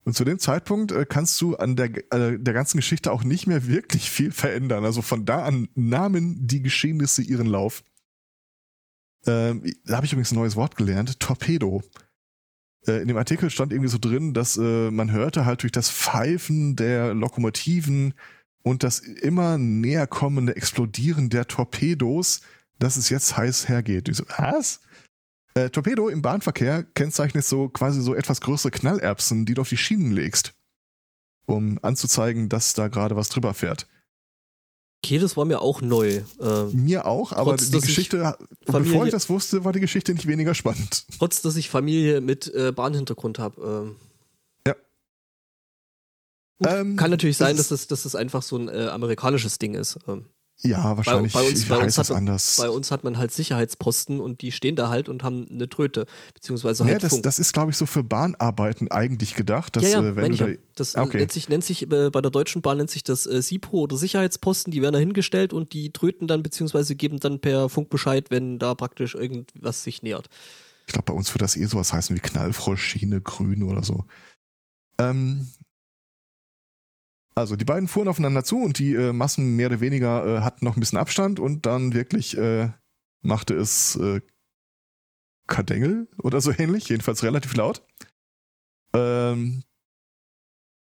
Und 0.04 0.14
zu 0.16 0.24
dem 0.24 0.38
Zeitpunkt 0.38 0.92
äh, 0.92 1.06
kannst 1.08 1.40
du 1.40 1.56
an 1.56 1.76
der, 1.76 1.90
äh, 2.12 2.38
der 2.38 2.54
ganzen 2.54 2.78
Geschichte 2.78 3.12
auch 3.12 3.22
nicht 3.22 3.46
mehr 3.46 3.66
wirklich 3.66 4.10
viel 4.10 4.32
verändern. 4.32 4.84
Also 4.84 5.00
von 5.00 5.24
da 5.24 5.44
an 5.44 5.68
nahmen 5.74 6.46
die 6.46 6.60
Geschehnisse 6.60 7.22
ihren 7.22 7.46
Lauf. 7.46 7.84
Ähm, 9.26 9.72
da 9.84 9.96
habe 9.96 10.06
ich 10.06 10.12
übrigens 10.12 10.32
ein 10.32 10.36
neues 10.36 10.56
Wort 10.56 10.76
gelernt, 10.76 11.20
Torpedo. 11.20 11.82
Äh, 12.86 13.02
in 13.02 13.08
dem 13.08 13.16
Artikel 13.16 13.50
stand 13.50 13.72
irgendwie 13.72 13.90
so 13.90 13.98
drin, 13.98 14.34
dass 14.34 14.56
äh, 14.56 14.90
man 14.90 15.12
hörte 15.12 15.44
halt 15.44 15.62
durch 15.62 15.72
das 15.72 15.90
Pfeifen 15.90 16.76
der 16.76 17.14
Lokomotiven 17.14 18.14
und 18.62 18.82
das 18.82 18.98
immer 19.00 19.58
näher 19.58 20.06
kommende 20.06 20.56
Explodieren 20.56 21.30
der 21.30 21.46
Torpedos, 21.46 22.42
dass 22.78 22.96
es 22.96 23.10
jetzt 23.10 23.36
heiß 23.36 23.68
hergeht. 23.68 24.08
Ich 24.08 24.16
so, 24.16 24.24
was? 24.38 24.80
Äh, 25.54 25.70
Torpedo 25.70 26.08
im 26.08 26.22
Bahnverkehr 26.22 26.82
kennzeichnet 26.82 27.44
so 27.44 27.68
quasi 27.68 28.00
so 28.00 28.14
etwas 28.14 28.40
größere 28.40 28.70
Knallerbsen, 28.70 29.44
die 29.44 29.54
du 29.54 29.60
auf 29.60 29.68
die 29.68 29.76
Schienen 29.76 30.12
legst, 30.12 30.54
um 31.46 31.78
anzuzeigen, 31.82 32.48
dass 32.48 32.74
da 32.74 32.88
gerade 32.88 33.16
was 33.16 33.28
drüber 33.28 33.52
fährt. 33.52 33.86
Okay, 35.04 35.18
das 35.18 35.36
war 35.36 35.44
mir 35.44 35.60
auch 35.60 35.80
neu. 35.80 36.22
Äh, 36.40 36.64
Mir 36.72 37.06
auch, 37.06 37.32
aber 37.32 37.56
Trotz, 37.56 37.66
die 37.66 37.72
dass 37.72 37.82
ich 37.82 37.88
Geschichte, 37.88 38.36
Familie- 38.66 38.92
bevor 38.92 39.04
ich 39.06 39.10
das 39.10 39.28
wusste, 39.28 39.64
war 39.64 39.72
die 39.72 39.80
Geschichte 39.80 40.14
nicht 40.14 40.28
weniger 40.28 40.54
spannend. 40.54 41.06
trotz, 41.18 41.42
dass 41.42 41.56
ich 41.56 41.68
Familie 41.70 42.20
mit 42.20 42.46
äh, 42.54 42.70
Bahnhintergrund 42.70 43.40
habe. 43.40 43.94
Äh, 44.64 44.68
Ja. 44.68 44.74
Gut, 46.58 46.68
Ähm, 46.70 46.96
kann 46.96 47.10
natürlich 47.10 47.36
sein, 47.36 47.56
das 47.56 47.68
dass 47.68 47.80
es, 47.80 47.86
dass 47.88 48.04
es 48.04 48.14
einfach 48.14 48.42
so 48.42 48.56
ein 48.56 48.68
äh, 48.68 48.86
amerikanisches 48.92 49.58
Ding 49.58 49.74
ist. 49.74 49.98
Ähm, 50.06 50.26
Ja, 50.64 50.96
wahrscheinlich 50.96 51.32
bei 51.32 51.42
uns- 51.42 51.66
bei 51.68 51.76
uns 51.78 51.98
hat 51.98 52.08
das 52.08 52.10
anders. 52.12 52.56
bei 52.58 52.70
uns 52.70 52.90
hat 52.92 53.02
man 53.02 53.18
halt 53.18 53.32
Sicherheitsposten 53.32 54.20
und 54.20 54.42
die 54.42 54.52
stehen 54.52 54.76
da 54.76 54.88
halt 54.90 55.08
und 55.08 55.24
haben 55.24 55.48
eine 55.50 55.68
Tröte, 55.68 56.06
beziehungsweise 56.34 56.84
ja, 56.84 56.90
halt 56.92 57.02
das, 57.02 57.10
Funk. 57.10 57.24
das 57.24 57.40
ist, 57.40 57.52
glaube 57.52 57.72
ich, 57.72 57.76
so 57.76 57.84
für 57.84 58.04
Bahnarbeiten 58.04 58.88
eigentlich 58.90 59.34
gedacht, 59.34 59.74
dass 59.74 59.82
ja, 59.82 60.00
ja, 60.00 60.08
äh, 60.08 60.14
wenn 60.16 60.30
du 60.30 60.36
da, 60.38 60.48
ja. 60.48 60.56
Das 60.76 60.94
Ah, 60.94 61.02
okay. 61.02 61.18
nennt 61.18 61.32
sich, 61.32 61.48
nennt 61.48 61.64
sich 61.64 61.90
äh, 61.90 62.10
bei 62.10 62.20
der 62.20 62.30
Deutschen 62.30 62.62
Bahn 62.62 62.76
nennt 62.78 62.90
sich 62.90 63.02
das 63.02 63.26
äh, 63.26 63.42
SIPO 63.42 63.76
oder 63.80 63.96
Sicherheitsposten, 63.96 64.70
die 64.70 64.82
werden 64.82 64.92
da 64.94 64.98
hingestellt 65.00 65.52
und 65.52 65.72
die 65.72 65.92
tröten 65.92 66.28
dann 66.28 66.44
beziehungsweise 66.44 66.94
geben 66.94 67.18
dann 67.18 67.40
per 67.40 67.68
Funk 67.68 67.90
Bescheid, 67.90 68.30
wenn 68.30 68.60
da 68.60 68.74
praktisch 68.76 69.16
irgendwas 69.16 69.82
sich 69.82 70.02
nähert. 70.02 70.28
Ich 70.86 70.92
glaube, 70.92 71.06
bei 71.06 71.14
uns 71.14 71.34
wird 71.34 71.42
das 71.42 71.56
eh 71.56 71.64
sowas 71.66 71.92
heißen 71.92 72.14
wie 72.14 72.20
Knallfrosch, 72.20 72.82
Schiene, 72.84 73.20
Grün 73.20 73.64
oder 73.64 73.82
so. 73.82 74.04
Ähm, 74.98 75.48
also 77.34 77.56
die 77.56 77.64
beiden 77.64 77.88
fuhren 77.88 78.08
aufeinander 78.08 78.44
zu 78.44 78.58
und 78.58 78.78
die 78.78 78.94
äh, 78.94 79.12
Massen 79.12 79.56
mehr 79.56 79.68
oder 79.68 79.80
weniger 79.80 80.26
äh, 80.26 80.40
hatten 80.42 80.64
noch 80.64 80.76
ein 80.76 80.80
bisschen 80.80 80.98
Abstand 80.98 81.40
und 81.40 81.66
dann 81.66 81.94
wirklich 81.94 82.36
äh, 82.36 82.70
machte 83.22 83.54
es 83.54 83.96
äh, 83.96 84.20
Kadengel 85.46 86.08
oder 86.18 86.40
so 86.40 86.52
ähnlich, 86.58 86.88
jedenfalls 86.88 87.22
relativ 87.22 87.54
laut. 87.54 87.82
Ähm, 88.94 89.64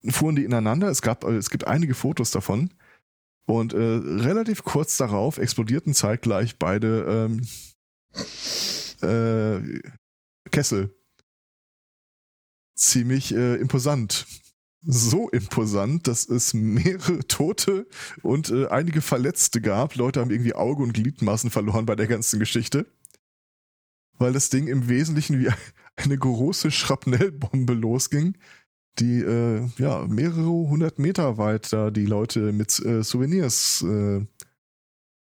fuhren 0.07 0.36
die 0.36 0.45
ineinander. 0.45 0.88
Es 0.89 1.01
gab, 1.01 1.23
äh, 1.23 1.36
es 1.36 1.49
gibt 1.49 1.67
einige 1.67 1.93
Fotos 1.93 2.31
davon. 2.31 2.73
Und 3.45 3.73
äh, 3.73 3.77
relativ 3.77 4.63
kurz 4.63 4.97
darauf 4.97 5.38
explodierten 5.38 5.93
zeitgleich 5.93 6.60
beide 6.60 7.31
ähm, 7.33 7.47
äh, 9.01 9.79
Kessel. 10.51 10.93
Ziemlich 12.75 13.33
imposant. 13.33 14.27
So 14.84 15.30
imposant, 15.30 16.08
dass 16.08 16.28
es 16.30 16.54
mehrere 16.54 17.20
Tote 17.28 17.88
und 18.22 18.50
äh, 18.50 18.68
einige 18.68 19.02
Verletzte 19.02 19.60
gab. 19.60 19.96
Leute 19.96 20.22
haben 20.22 20.32
irgendwie 20.32 20.54
Auge 20.54 20.84
und 20.84 20.94
Gliedmaßen 20.94 21.50
verloren 21.50 21.86
bei 21.86 21.96
der 21.96 22.08
ganzen 22.08 22.40
Geschichte. 22.40 22.86
Weil 24.20 24.34
das 24.34 24.50
Ding 24.50 24.68
im 24.68 24.88
Wesentlichen 24.88 25.40
wie 25.40 25.50
eine 25.96 26.18
große 26.18 26.72
Schrapnellbombe 26.72 27.74
losging, 27.74 28.38
die 29.00 29.20
äh, 29.20 29.68
ja 29.78 30.06
mehrere 30.08 30.46
hundert 30.46 31.00
Meter 31.00 31.38
weit 31.38 31.74
da 31.74 31.92
die 31.92 32.06
Leute 32.06 32.52
mit 32.52 32.80
äh, 32.80 33.04
Souvenirs 33.04 33.84
äh, 33.84 34.26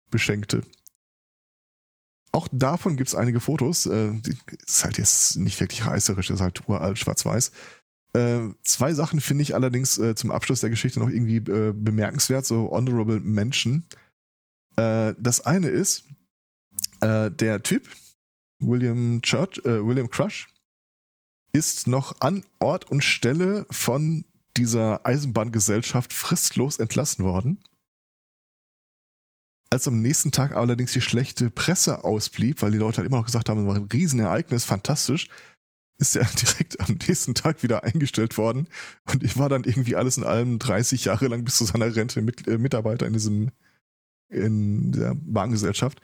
beschenkte. 0.10 0.64
Auch 2.32 2.48
davon 2.52 2.98
gibt 2.98 3.10
es 3.10 3.16
einige 3.16 3.40
Fotos. 3.40 3.86
Äh, 3.86 4.14
ist 4.66 4.84
halt 4.84 4.98
jetzt 4.98 5.38
nicht 5.38 5.60
wirklich 5.60 5.86
reißerisch, 5.86 6.32
ist 6.32 6.42
halt 6.42 6.68
uralt, 6.68 6.98
schwarz-weiß. 6.98 7.52
Äh, 8.13 8.49
zwei 8.62 8.93
Sachen 8.93 9.21
finde 9.21 9.41
ich 9.41 9.56
allerdings 9.56 9.97
äh, 9.97 10.13
zum 10.13 10.32
Abschluss 10.32 10.62
der 10.62 10.69
Geschichte 10.69 10.99
noch 10.99 11.10
irgendwie 11.10 11.38
äh, 11.38 11.73
bemerkenswert, 11.73 12.45
so 12.45 12.69
honorable 12.69 13.19
Mention. 13.19 13.86
Äh, 14.76 15.15
das 15.17 15.41
eine 15.41 15.69
ist, 15.69 16.06
äh, 17.02 17.32
der 17.32 17.63
Typ, 17.63 17.88
William 18.60 19.21
Church, 19.21 19.60
äh, 19.65 19.86
William 19.86 20.10
Crush, 20.10 20.47
ist 21.54 21.88
noch 21.88 22.21
an 22.21 22.43
Ort 22.60 22.89
und 22.89 23.04
Stelle 23.04 23.65
von 23.69 24.26
dieser 24.58 25.06
Eisenbahngesellschaft 25.06 26.13
fristlos 26.13 26.80
entlassen 26.80 27.26
worden. 27.26 27.60
Als 29.71 29.88
am 29.88 30.02
nächsten 30.02 30.32
Tag 30.32 30.56
allerdings 30.56 30.93
die 30.93 31.02
schlechte 31.02 31.49
Presse 31.49 32.04
ausblieb, 32.04 32.62
weil 32.62 32.71
die 32.71 32.78
Leute 32.78 32.97
halt 32.97 33.08
immer 33.08 33.17
noch 33.17 33.26
gesagt 33.26 33.49
haben, 33.49 33.62
es 33.62 33.67
war 33.67 33.76
ein 33.76 33.89
Riesenereignis, 33.91 34.65
fantastisch, 34.65 35.30
ist 36.04 36.16
er 36.16 36.26
direkt 36.42 36.80
am 36.80 36.98
nächsten 37.08 37.34
Tag 37.34 37.63
wieder 37.63 37.84
eingestellt 37.84 38.38
worden. 38.38 38.68
Und 39.12 39.24
ich 39.24 39.38
war 39.38 39.50
dann 39.50 39.63
irgendwie 39.63 39.96
alles 39.96 40.18
in 40.18 40.24
allem 40.24 40.60
30 40.60 41.06
Jahre 41.06 41.28
lang 41.28 41.44
bis 41.44 41.58
zu 41.58 41.66
seiner 41.66 41.96
Rente 41.96 42.22
mit, 42.22 42.48
äh, 42.48 42.58
Mitarbeiter 42.58 43.08
in 43.08 43.13
diesem, 43.13 43.52
in 44.30 44.92
der 44.92 45.16
Bahngesellschaft. 45.16 46.02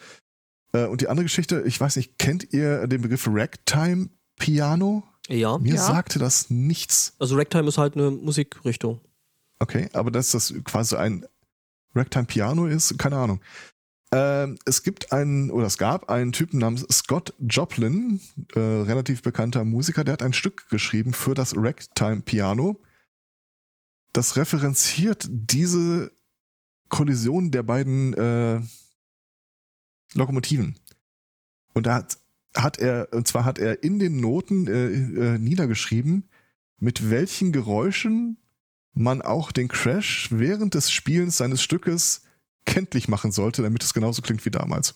Äh, 0.74 0.86
und 0.86 1.02
die 1.02 1.08
andere 1.08 1.26
Geschichte, 1.26 1.64
ich 1.66 1.80
weiß 1.80 1.96
nicht, 1.96 2.18
kennt 2.18 2.54
ihr 2.54 2.88
den 2.88 3.02
Begriff 3.02 3.28
Ragtime 3.30 4.10
Piano? 4.38 5.04
Ja. 5.28 5.58
Mir 5.58 5.76
Ja. 5.76 5.82
sagte 5.82 6.18
das 6.20 6.50
nichts. 6.50 7.14
Also 7.20 7.36
Ragtime 7.36 7.68
ist 7.68 7.78
halt 7.78 7.96
eine 7.96 8.12
Musikrichtung. 8.12 9.02
Okay, 9.60 9.90
aber 9.94 10.10
dass 10.12 10.32
das 10.32 10.54
quasi 10.64 10.96
ein 10.96 11.26
Ragtime 11.94 12.26
Piano 12.26 12.66
ist, 12.66 12.98
keine 12.98 13.18
Ahnung. 13.18 13.42
Ähm, 14.12 14.58
es 14.66 14.82
gibt 14.82 15.12
einen, 15.12 15.52
oder 15.52 15.68
es 15.68 15.78
gab 15.78 16.10
einen 16.10 16.32
Typen 16.32 16.60
namens 16.60 16.86
Scott 16.92 17.34
Joplin, 17.40 18.20
äh, 18.56 18.60
relativ 18.60 19.22
bekannter 19.22 19.64
Musiker, 19.66 20.04
der 20.04 20.14
hat 20.14 20.24
ein 20.24 20.34
Stück 20.34 20.68
geschrieben 20.70 21.14
für 21.14 21.36
das 21.36 21.56
Ragtime 21.56 22.22
Piano. 22.22 22.82
Das 24.14 24.36
referenziert 24.36 25.28
diese 25.30 26.12
Kollision 26.90 27.52
der 27.52 27.62
beiden 27.62 28.14
äh, 28.16 28.62
Lokomotiven. 30.16 30.80
Und 31.74 31.86
da 31.86 31.96
hat, 31.96 32.18
hat 32.56 32.80
er, 32.80 33.10
und 33.12 33.28
zwar 33.28 33.46
hat 33.46 33.60
er 33.60 33.84
in 33.84 34.00
den 34.00 34.20
Noten 34.20 34.68
äh, 34.68 34.88
äh, 34.88 35.38
niedergeschrieben, 35.38 36.28
mit 36.80 37.12
welchen 37.12 37.52
Geräuschen 37.52 38.38
man 38.94 39.22
auch 39.22 39.52
den 39.52 39.68
Crash 39.68 40.30
während 40.32 40.74
des 40.74 40.92
Spielens 40.92 41.38
seines 41.38 41.62
Stückes 41.62 42.24
kenntlich 42.70 43.08
machen 43.08 43.32
sollte, 43.32 43.62
damit 43.64 43.84
es 43.84 43.94
genauso 43.94 44.22
klingt 44.22 44.46
wie 44.46 44.52
damals. 44.52 44.96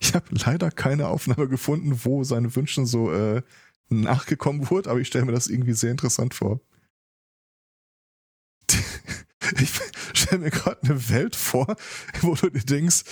Ich 0.00 0.14
habe 0.14 0.26
leider 0.30 0.70
keine 0.70 1.08
Aufnahme 1.08 1.48
gefunden, 1.48 2.04
wo 2.04 2.24
seine 2.24 2.54
Wünschen 2.56 2.86
so 2.86 3.12
äh, 3.12 3.42
nachgekommen 3.90 4.70
wurde, 4.70 4.90
aber 4.90 5.00
ich 5.00 5.08
stelle 5.08 5.24
mir 5.26 5.32
das 5.32 5.48
irgendwie 5.48 5.72
sehr 5.74 5.90
interessant 5.90 6.34
vor. 6.34 6.60
Ich 9.60 9.70
stelle 10.20 10.42
mir 10.42 10.50
gerade 10.50 10.82
eine 10.82 11.08
Welt 11.08 11.34
vor, 11.34 11.74
wo 12.20 12.34
du 12.34 12.50
dir 12.50 12.60
denkst, 12.64 13.02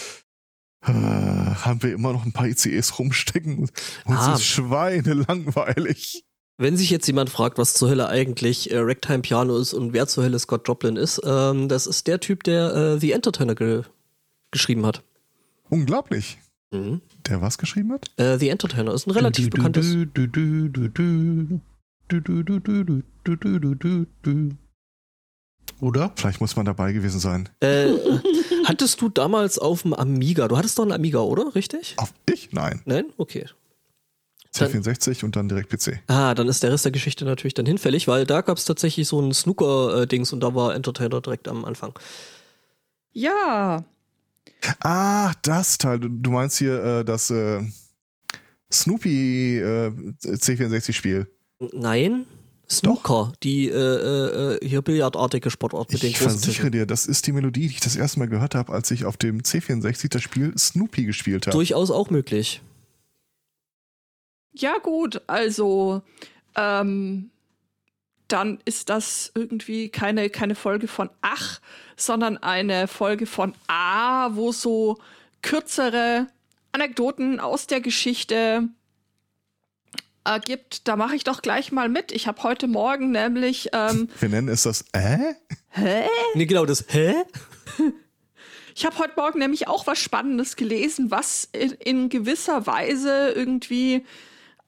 äh, 0.83 0.93
haben 0.93 1.83
wir 1.83 1.95
immer 1.95 2.13
noch 2.13 2.27
ein 2.27 2.33
paar 2.33 2.47
ICEs 2.47 2.99
rumstecken 2.99 3.59
und 3.59 3.71
uns 4.05 4.21
Ah. 4.21 4.35
ist 4.35 4.45
Schweine 4.45 5.15
langweilig. 5.15 6.26
Wenn 6.59 6.77
sich 6.77 6.89
jetzt 6.89 7.07
jemand 7.07 7.29
fragt, 7.29 7.59
was 7.59 7.75
zur 7.75 7.91
Hölle 7.91 8.09
eigentlich 8.09 8.71
äh, 8.71 8.79
Ragtime 8.79 9.21
Piano 9.21 9.59
ist 9.59 9.75
und 9.75 9.93
wer 9.93 10.07
zur 10.07 10.25
Hölle 10.25 10.39
Scott 10.39 10.67
Joplin 10.67 10.97
ist, 10.97 11.21
ähm, 11.25 11.69
das 11.69 11.87
ist 11.87 12.07
der 12.07 12.19
Typ, 12.19 12.45
der 12.45 12.75
äh, 12.75 12.99
The 12.99 13.13
Entertainer 13.13 13.55
ge 13.55 13.83
geschrieben 14.51 14.87
hat. 14.87 15.03
Unglaublich. 15.69 16.39
Mhm. 16.71 17.03
Der 17.29 17.43
was 17.43 17.59
geschrieben 17.59 17.93
hat? 17.93 18.11
Äh, 18.17 18.39
The 18.39 18.49
Entertainer 18.49 18.95
ist 18.95 19.07
ein 19.07 19.11
relativ 19.11 19.51
bekanntes. 19.51 19.95
Oder? 25.81 26.13
Vielleicht 26.17 26.41
muss 26.41 26.57
man 26.57 26.65
dabei 26.65 26.93
gewesen 26.93 27.21
sein. 27.21 27.51
Äh, 27.61 27.93
hattest 28.65 29.03
du 29.03 29.11
damals 29.11 29.59
auf 29.59 29.83
dem 29.83 29.93
Amiga? 29.93 30.49
Du 30.49 30.57
hattest 30.57 30.79
doch 30.79 30.85
einen 30.85 30.93
Amiga, 30.93 31.19
oder? 31.19 31.55
Richtig? 31.55 31.95
Auf 31.99 32.15
ich? 32.31 32.51
Nein. 32.53 32.81
Nein? 32.87 33.07
Okay. 33.19 33.47
Dann- 34.59 34.71
C64 34.83 35.25
und 35.25 35.37
dann 35.37 35.49
direkt 35.49 35.71
PC. 35.71 36.01
Ah, 36.09 36.35
dann 36.35 36.49
ist 36.49 36.63
der 36.63 36.73
Rest 36.73 36.85
der 36.85 36.93
Geschichte 36.93 37.25
natürlich 37.25 37.55
dann 37.55 37.67
hinfällig, 37.67 38.09
weil 38.09 38.25
da 38.27 38.41
gab 38.41 38.59
es 38.59 38.65
tatsächlich 38.65 39.07
so 39.09 39.21
ein 39.21 39.33
Snooker-Dings 39.33 40.33
und 40.33 40.41
da 40.41 40.55
war 40.55 40.75
Entertainer 40.75 41.21
direkt 41.21 41.49
am 41.49 41.65
Anfang. 41.65 41.93
Ja, 43.13 43.85
Ah, 44.81 45.33
das 45.43 45.79
Teil. 45.79 45.99
Du, 46.01 46.31
meinst 46.31 46.59
hier 46.59 46.83
äh, 46.83 47.05
das 47.05 47.31
äh, 47.31 47.61
Snoopy 48.73 49.59
äh, 49.59 49.93
C64-Spiel. 50.23 51.27
Nein? 51.73 52.27
Snooker, 52.69 53.33
die 53.45 53.69
äh, 53.69 53.75
äh, 54.57 54.67
hier 54.67 54.83
billardartige 54.83 55.51
Sportart 55.51 55.93
mit 55.93 56.03
den 56.03 56.11
Ich 56.11 56.19
versichere 56.19 56.53
Tischen. 56.53 56.73
dir, 56.73 56.87
das 56.87 57.07
ist 57.07 57.27
die 57.29 57.33
Melodie, 57.33 57.61
die 57.69 57.75
ich 57.75 57.81
das 57.81 57.95
erste 57.95 58.19
Mal 58.19 58.27
gehört 58.27 58.57
habe, 58.57 58.73
als 58.73 58.91
ich 58.91 59.05
auf 59.05 59.17
dem 59.17 59.41
C64 59.43 60.09
das 60.09 60.23
Spiel 60.23 60.53
Snoopy 60.59 61.05
gespielt 61.05 61.47
habe. 61.47 61.57
Durchaus 61.57 61.93
auch 61.93 62.11
möglich. 62.11 62.61
Ja 64.61 64.79
gut, 64.79 65.23
also 65.27 66.03
ähm, 66.57 67.31
dann 68.29 68.59
ist 68.65 68.89
das 68.89 69.31
irgendwie 69.35 69.89
keine, 69.89 70.31
keine 70.31 70.55
Folge 70.55 70.89
von 70.89 71.11
Ach, 71.23 71.61
sondern 71.97 72.39
eine 72.39 72.89
Folge 72.89 73.27
von 73.27 73.55
A, 73.69 74.35
wo 74.35 74.53
so 74.53 74.99
kürzere 75.43 76.27
Anekdoten 76.73 77.41
aus 77.41 77.67
der 77.67 77.81
Geschichte 77.81 78.69
äh, 80.25 80.41
gibt. 80.41 80.89
Da 80.89 80.97
mache 80.97 81.15
ich 81.17 81.25
doch 81.25 81.41
gleich 81.41 81.73
mal 81.73 81.89
mit. 81.89 82.13
Ich 82.13 82.27
habe 82.27 82.43
heute 82.43 82.67
Morgen 82.67 83.13
nämlich 83.13 83.71
ähm, 83.73 84.09
Wir 84.21 84.29
nennen 84.29 84.49
es 84.49 84.65
das 84.65 84.85
Äh? 84.93 85.35
Hä? 85.71 86.07
Nee, 86.35 86.47
genau 86.47 86.67
das. 86.67 86.85
Hä? 86.89 87.15
Ich 88.75 88.85
habe 88.85 88.99
heute 88.99 89.15
Morgen 89.17 89.39
nämlich 89.39 89.69
auch 89.69 89.87
was 89.87 89.99
Spannendes 89.99 90.55
gelesen, 90.57 91.11
was 91.11 91.49
in, 91.53 91.73
in 91.73 92.09
gewisser 92.11 92.67
Weise 92.67 93.31
irgendwie 93.35 94.05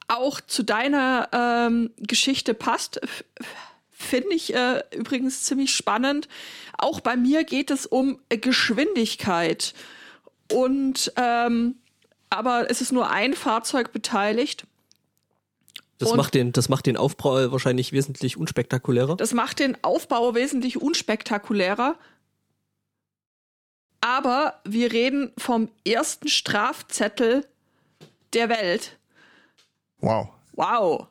auch 0.09 0.41
zu 0.41 0.63
deiner 0.63 1.29
ähm, 1.33 1.91
Geschichte 1.99 2.55
passt. 2.55 3.01
Finde 3.91 4.35
ich 4.35 4.55
äh, 4.55 4.83
übrigens 4.95 5.43
ziemlich 5.43 5.75
spannend. 5.75 6.29
Auch 6.79 7.01
bei 7.01 7.17
mir 7.17 7.45
geht 7.45 7.71
es 7.71 7.87
um 7.87 8.21
äh, 8.29 8.39
Geschwindigkeit. 8.39 9.75
Und 10.51 11.13
ähm, 11.17 11.77
aber 12.31 12.71
es 12.71 12.81
ist 12.81 12.93
nur 12.93 13.11
ein 13.11 13.35
Fahrzeug 13.35 13.93
beteiligt. 13.93 14.67
Das 15.99 16.11
Und- 16.13 16.17
macht, 16.17 16.35
den, 16.35 16.53
das 16.53 16.69
macht 16.69 16.87
den 16.87 16.97
Aufprall 16.97 17.53
wahrscheinlich 17.53 17.93
wesentlich 17.93 18.37
unspektakulärer. 18.37 19.17
Das 19.17 19.35
macht 19.35 19.59
den 19.59 19.83
Aufbau 19.83 20.35
wesentlich 20.35 20.81
unspektakulärer. 20.81 21.97
Aber 24.01 24.61
wir 24.65 24.93
reden 24.93 25.33
vom 25.37 25.71
ersten 25.85 26.29
Strafzettel 26.29 27.45
der 28.33 28.49
Welt. 28.49 28.97
Wow. 30.01 30.31
Wow. 30.53 31.09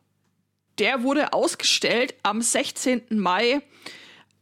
Der 0.80 1.04
wurde 1.04 1.34
ausgestellt 1.34 2.16
am 2.24 2.42
16. 2.42 3.02
Mai 3.10 3.62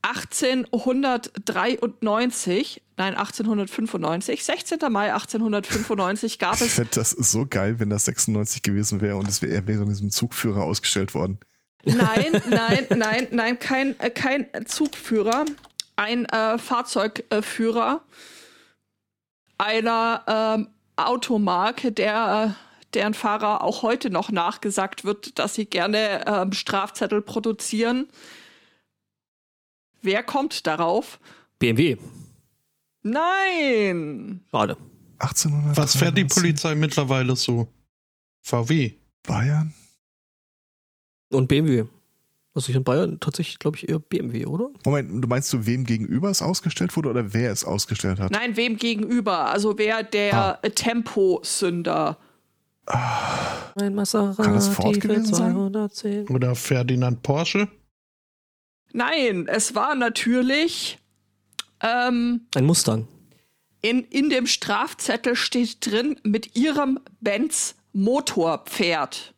1893. 0.02 2.82
Nein, 2.98 3.16
1895. 3.16 4.44
16. 4.44 4.80
Mai 4.92 5.14
1895 5.14 6.40
gab 6.40 6.56
Ich 6.56 6.62
es 6.62 6.74
fände 6.74 6.90
das 6.96 7.12
so 7.12 7.46
geil, 7.50 7.80
wenn 7.80 7.90
das 7.90 8.04
96 8.06 8.62
gewesen 8.62 9.00
wäre 9.02 9.18
und 9.18 9.28
es 9.28 9.42
wäre, 9.42 9.54
er 9.54 9.68
wäre 9.68 9.84
in 9.84 9.90
diesem 9.90 10.12
Zugführer 10.12 10.64
ausgestellt 10.64 11.14
worden. 11.14 11.40
Nein, 11.84 12.42
nein, 12.50 12.88
nein, 12.96 13.28
nein, 13.32 13.60
kein, 13.60 14.00
äh, 14.00 14.10
kein 14.10 14.48
Zugführer, 14.66 15.44
ein 15.96 16.26
äh, 16.26 16.58
Fahrzeugführer 16.58 18.02
einer 19.58 20.24
ähm, 20.28 20.68
Automarke, 20.96 21.92
der, 21.92 22.50
äh, 22.50 22.54
deren 22.96 23.14
Fahrer 23.14 23.62
auch 23.64 23.82
heute 23.84 24.10
noch 24.10 24.32
nachgesagt 24.32 25.04
wird, 25.06 25.38
dass 25.38 25.54
sie 25.56 25.66
gerne 25.66 26.26
ähm, 26.28 26.52
Strafzettel 26.54 27.22
produzieren. 27.22 28.08
Wer 30.02 30.24
kommt 30.24 30.66
darauf? 30.68 31.20
BMW. 31.60 31.98
Nein. 33.04 34.42
Schade. 34.52 34.78
1800. 35.20 35.78
Was 35.78 35.96
fährt 35.96 36.18
die 36.18 36.26
Polizei 36.26 36.76
mittlerweile 36.76 37.36
so? 37.36 37.68
VW. 38.42 38.94
Bayern? 39.24 39.74
Und 41.32 41.48
BMW. 41.48 41.86
Also 42.54 42.68
hier 42.68 42.78
in 42.78 42.84
Bayern 42.84 43.20
tatsächlich, 43.20 43.60
glaube 43.60 43.78
ich, 43.78 43.90
eher 43.90 44.00
BMW, 44.00 44.46
oder? 44.46 44.70
Moment, 44.86 45.24
du 45.24 45.28
meinst 45.28 45.52
du, 45.52 45.66
wem 45.66 45.84
gegenüber 45.84 46.30
es 46.30 46.42
ausgestellt 46.42 46.96
wurde 46.96 47.10
oder 47.10 47.34
wer 47.34 47.52
es 47.52 47.66
ausgestellt 47.66 48.20
hat? 48.20 48.32
Nein, 48.32 48.56
wem 48.56 48.78
gegenüber? 48.78 49.50
Also 49.50 49.78
wer 49.78 50.04
der 50.04 50.64
Ah. 50.64 50.70
Temposünder? 50.70 52.18
Ein 52.88 53.96
Maserati 53.96 54.42
Kann 54.42 54.54
das 54.54 54.68
Ford 54.68 55.00
gewesen 55.02 55.26
sein? 55.34 55.54
210. 55.54 56.28
Oder 56.30 56.56
Ferdinand 56.56 57.22
Porsche. 57.24 57.68
Nein, 58.94 59.48
es 59.48 59.76
war 59.76 59.96
natürlich 59.96 61.00
ähm, 61.82 62.42
Ein 62.56 62.66
Mustang. 62.66 63.08
in, 63.82 64.04
in 64.06 64.30
dem 64.30 64.48
Strafzettel 64.48 65.36
steht 65.36 65.86
drin 65.86 66.18
mit 66.24 66.56
ihrem 66.56 67.00
Benz 67.22 67.76
Motorpferd. 67.94 69.34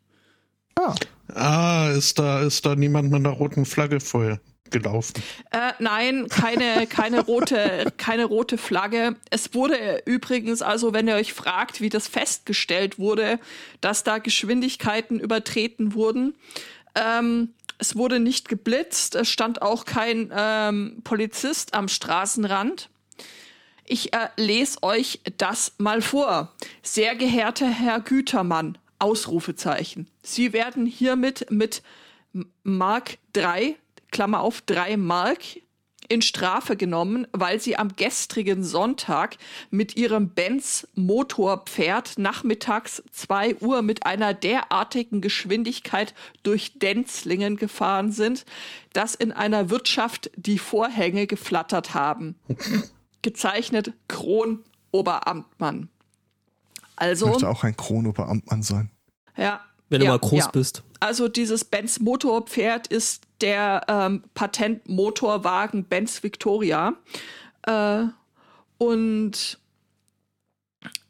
Ah, 0.79 0.95
Ah, 1.33 1.89
ist 1.89 2.19
da, 2.19 2.41
ist 2.41 2.65
da 2.65 2.75
niemand 2.75 3.11
mit 3.11 3.19
einer 3.25 3.35
roten 3.35 3.65
Flagge 3.65 3.99
vorher 3.99 4.39
gelaufen? 4.71 5.13
Äh, 5.51 5.73
nein, 5.79 6.27
keine, 6.29 6.87
keine, 6.87 7.21
rote, 7.21 7.91
keine 7.97 8.25
rote 8.25 8.57
Flagge. 8.57 9.15
Es 9.29 9.53
wurde 9.53 10.01
übrigens, 10.05 10.61
also 10.61 10.93
wenn 10.93 11.07
ihr 11.07 11.15
euch 11.15 11.33
fragt, 11.33 11.81
wie 11.81 11.89
das 11.89 12.07
festgestellt 12.07 12.99
wurde, 12.99 13.39
dass 13.81 14.03
da 14.03 14.17
Geschwindigkeiten 14.17 15.19
übertreten 15.19 15.93
wurden, 15.93 16.35
ähm, 16.95 17.53
es 17.79 17.95
wurde 17.95 18.19
nicht 18.19 18.49
geblitzt, 18.49 19.15
es 19.15 19.29
stand 19.29 19.61
auch 19.61 19.85
kein 19.85 20.31
ähm, 20.35 21.01
Polizist 21.03 21.73
am 21.73 21.87
Straßenrand. 21.87 22.89
Ich 23.85 24.13
äh, 24.13 24.29
lese 24.35 24.83
euch 24.83 25.21
das 25.37 25.73
mal 25.77 26.01
vor. 26.01 26.53
Sehr 26.81 27.15
geehrter 27.15 27.69
Herr 27.69 28.01
Gütermann, 28.01 28.77
Ausrufezeichen. 28.99 30.09
Sie 30.23 30.53
werden 30.53 30.85
hiermit 30.85 31.45
mit 31.49 31.83
Mark 32.63 33.17
3, 33.33 33.75
Klammer 34.11 34.41
auf 34.41 34.61
3 34.61 34.97
Mark, 34.97 35.39
in 36.09 36.21
Strafe 36.21 36.75
genommen, 36.75 37.27
weil 37.31 37.59
sie 37.59 37.77
am 37.77 37.95
gestrigen 37.95 38.63
Sonntag 38.63 39.37
mit 39.69 39.97
ihrem 39.97 40.29
Benz 40.29 40.87
Motorpferd 40.95 42.17
nachmittags 42.17 43.03
2 43.11 43.57
Uhr 43.57 43.81
mit 43.81 44.05
einer 44.05 44.33
derartigen 44.33 45.21
Geschwindigkeit 45.21 46.13
durch 46.43 46.79
Denzlingen 46.79 47.57
gefahren 47.57 48.11
sind, 48.11 48.45
dass 48.93 49.15
in 49.15 49.31
einer 49.31 49.69
Wirtschaft 49.69 50.31
die 50.35 50.59
Vorhänge 50.59 51.27
geflattert 51.27 51.93
haben. 51.93 52.35
Gezeichnet 53.21 53.93
Kron 54.07 54.63
Oberamtmann. 54.91 55.89
Also, 56.95 57.27
möchte 57.27 57.49
auch 57.49 57.63
ein 57.63 57.75
Kronobeamtmann 57.75 58.63
sein. 58.63 58.91
ja. 59.35 59.61
Wenn 59.89 60.01
du 60.01 60.05
ja, 60.05 60.11
mal 60.11 60.19
groß 60.19 60.45
ja. 60.45 60.51
bist. 60.51 60.83
Also 60.99 61.29
dieses 61.29 61.63
Benz 61.63 62.01
Motorpferd 62.01 62.87
ist 62.87 63.26
der 63.41 63.83
ähm, 63.87 64.23
Patentmotorwagen 64.33 65.83
Benz 65.85 66.23
Victoria. 66.23 66.93
Äh, 67.63 68.05
und 68.77 69.59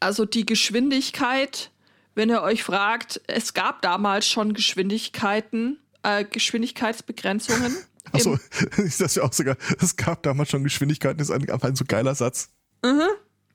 also 0.00 0.24
die 0.24 0.46
Geschwindigkeit, 0.46 1.70
wenn 2.14 2.30
ihr 2.30 2.42
euch 2.42 2.62
fragt, 2.62 3.20
es 3.26 3.54
gab 3.54 3.82
damals 3.82 4.26
schon 4.26 4.54
Geschwindigkeiten, 4.54 5.78
äh, 6.02 6.24
Geschwindigkeitsbegrenzungen. 6.24 7.76
Achso, 8.12 8.38
ich 8.84 8.96
das 8.96 9.14
ja 9.16 9.22
auch 9.22 9.32
sogar. 9.32 9.56
Es 9.80 9.96
gab 9.96 10.22
damals 10.22 10.50
schon 10.50 10.64
Geschwindigkeiten, 10.64 11.20
ist 11.20 11.30
ein- 11.30 11.48
einfach 11.50 11.68
ein 11.68 11.76
so 11.76 11.84
geiler 11.86 12.14
Satz. 12.14 12.50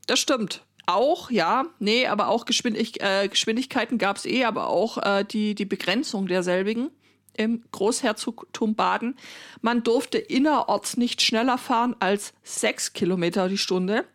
Das 0.06 0.20
stimmt. 0.20 0.64
Auch, 0.86 1.32
ja. 1.32 1.66
Nee, 1.80 2.08
aber 2.08 2.28
auch 2.28 2.46
Geschwindig 2.46 3.02
äh, 3.02 3.28
Geschwindigkeiten 3.30 3.98
gab 3.98 4.18
es 4.18 4.26
eh, 4.26 4.44
aber 4.44 4.68
auch 4.68 4.98
äh, 4.98 5.24
die, 5.24 5.56
die 5.56 5.66
Begrenzung 5.66 6.28
derselbigen 6.28 6.92
im 7.36 7.64
Großherzogtum 7.72 8.76
Baden. 8.76 9.16
Man 9.62 9.84
durfte 9.84 10.18
innerorts 10.18 10.98
nicht 10.98 11.22
schneller 11.22 11.58
fahren 11.58 11.96
als 12.00 12.34
sechs 12.44 12.94
Kilometer 12.94 13.50
die 13.50 13.58
Stunde 13.58 14.06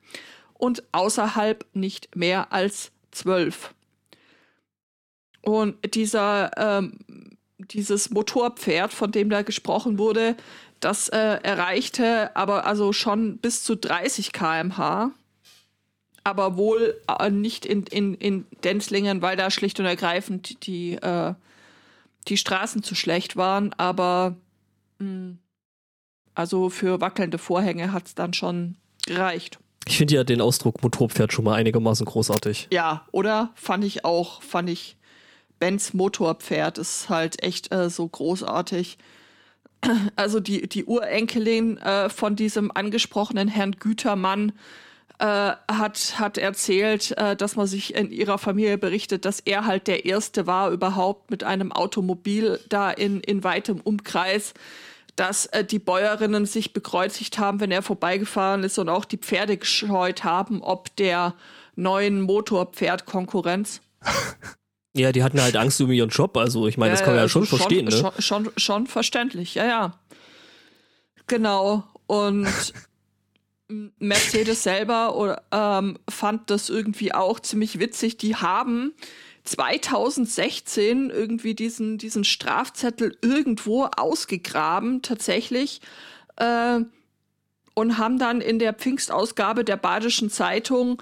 und 0.54 0.83
außerhalb 0.92 1.64
nicht 1.72 2.14
mehr 2.16 2.52
als 2.52 2.90
zwölf. 3.11 3.74
Und 5.42 5.76
dieser, 5.94 6.50
ähm, 6.57 6.98
dieses 7.59 8.11
Motorpferd, 8.11 8.92
von 8.92 9.12
dem 9.12 9.31
da 9.31 9.42
gesprochen 9.42 9.98
wurde, 9.98 10.37
das 10.81 11.09
äh, 11.09 11.16
erreichte 11.16 12.37
aber 12.37 12.66
also 12.66 12.92
schon 12.92 13.38
bis 13.38 13.64
zu 13.64 13.76
30 13.76 14.33
km/h 14.33 15.12
aber 16.28 16.57
wohl 16.57 17.00
äh, 17.18 17.31
nicht 17.31 17.64
in, 17.64 17.85
in, 17.85 18.14
in 18.14 18.44
Denzlingen, 18.62 19.22
weil 19.22 19.37
da 19.37 19.50
schlicht 19.50 19.81
und 19.81 19.87
ergreifend 19.87 20.66
die, 20.66 20.92
äh, 20.94 21.35
die 22.26 22.37
Straßen 22.37 22.83
zu 22.83 22.94
schlecht 22.94 23.37
waren. 23.37 23.72
Aber 23.74 24.37
mh, 24.98 25.37
also 26.35 26.70
für 26.70 27.00
wackelnde 27.00 27.38
Vorhänge 27.38 27.92
hat 27.92 28.07
es 28.07 28.14
dann 28.14 28.33
schon 28.33 28.76
gereicht. 29.07 29.59
Ich 29.87 29.96
finde 29.96 30.16
ja 30.16 30.24
den 30.24 30.40
Ausdruck 30.40 30.83
Motorpferd 30.83 31.33
schon 31.33 31.44
mal 31.44 31.54
einigermaßen 31.54 32.04
großartig. 32.04 32.68
Ja, 32.70 33.07
oder? 33.11 33.52
Fand 33.54 33.85
ich 33.85 34.04
auch, 34.04 34.42
fand 34.42 34.68
ich. 34.68 34.96
Benz 35.59 35.94
Motorpferd 35.94 36.78
ist 36.78 37.09
halt 37.09 37.42
echt 37.42 37.72
äh, 37.72 37.90
so 37.90 38.07
großartig. 38.07 38.98
Also 40.16 40.40
die, 40.40 40.68
die 40.68 40.85
Urenkelin 40.85 41.78
äh, 41.78 42.11
von 42.11 42.35
diesem 42.35 42.70
angesprochenen 42.74 43.48
Herrn 43.48 43.72
Gütermann 43.72 44.52
äh, 45.18 45.24
hat, 45.24 46.18
hat 46.18 46.38
erzählt, 46.38 47.16
äh, 47.18 47.35
dass 47.37 47.57
man 47.57 47.66
sich 47.66 47.94
in 47.94 48.11
ihrer 48.11 48.38
Familie 48.38 48.78
berichtet, 48.78 49.24
dass 49.24 49.40
er 49.40 49.66
halt 49.66 49.87
der 49.87 50.04
Erste 50.04 50.46
war 50.46 50.70
überhaupt 50.70 51.31
mit 51.31 51.44
einem 51.44 51.72
Automobil 51.72 52.61
da 52.68 52.90
in, 52.90 53.20
in 53.20 53.42
weitem 53.44 53.81
Umkreis, 53.81 54.54
dass 55.16 55.46
äh, 55.46 55.64
die 55.64 55.81
Bäuerinnen 55.81 56.46
sich 56.46 56.72
bekreuzigt 56.72 57.38
haben, 57.38 57.61
wenn 57.61 57.72
er 57.72 57.83
vorbeigefahren 57.83 58.62
ist 58.62 58.78
und 58.78 58.88
auch 58.88 59.04
die 59.04 59.18
Pferde 59.18 59.57
gescheut 59.57 60.22
haben, 60.22 60.62
ob 60.62 60.94
der 60.96 61.35
neuen 61.74 62.20
Motorpferdkonkurrenz. 62.22 63.81
Ja, 64.96 65.12
die 65.12 65.22
hatten 65.22 65.40
halt 65.40 65.54
Angst 65.57 65.81
um 65.81 65.92
ihren 65.92 66.09
Job. 66.09 66.37
Also 66.37 66.66
ich 66.66 66.76
meine, 66.76 66.90
das 66.90 67.00
kann 67.00 67.11
man 67.11 67.16
ja 67.16 67.22
also 67.22 67.44
schon 67.44 67.46
verstehen, 67.46 67.85
ne? 67.85 67.92
Schon, 67.92 68.12
schon, 68.18 68.50
schon 68.57 68.87
verständlich, 68.88 69.54
ja, 69.54 69.64
ja. 69.64 69.98
Genau. 71.28 71.85
Und 72.07 72.48
Mercedes 73.68 74.62
selber 74.62 75.42
ähm, 75.52 75.98
fand 76.09 76.50
das 76.50 76.70
irgendwie 76.70 77.12
auch 77.12 77.38
ziemlich 77.40 77.78
witzig. 77.78 78.16
Die 78.16 78.37
haben 78.37 78.94
2016 79.44 81.11
irgendwie 81.11 81.54
diesen, 81.54 81.98
diesen 81.98 82.24
Strafzettel 82.24 83.16
irgendwo 83.22 83.85
ausgegraben, 83.85 85.02
tatsächlich. 85.02 85.81
Äh, 86.37 86.81
und 87.74 87.98
haben 87.98 88.18
dann 88.18 88.40
in 88.40 88.59
der 88.59 88.72
Pfingstausgabe 88.72 89.64
der 89.64 89.76
Badischen 89.76 90.31
Zeitung 90.31 91.00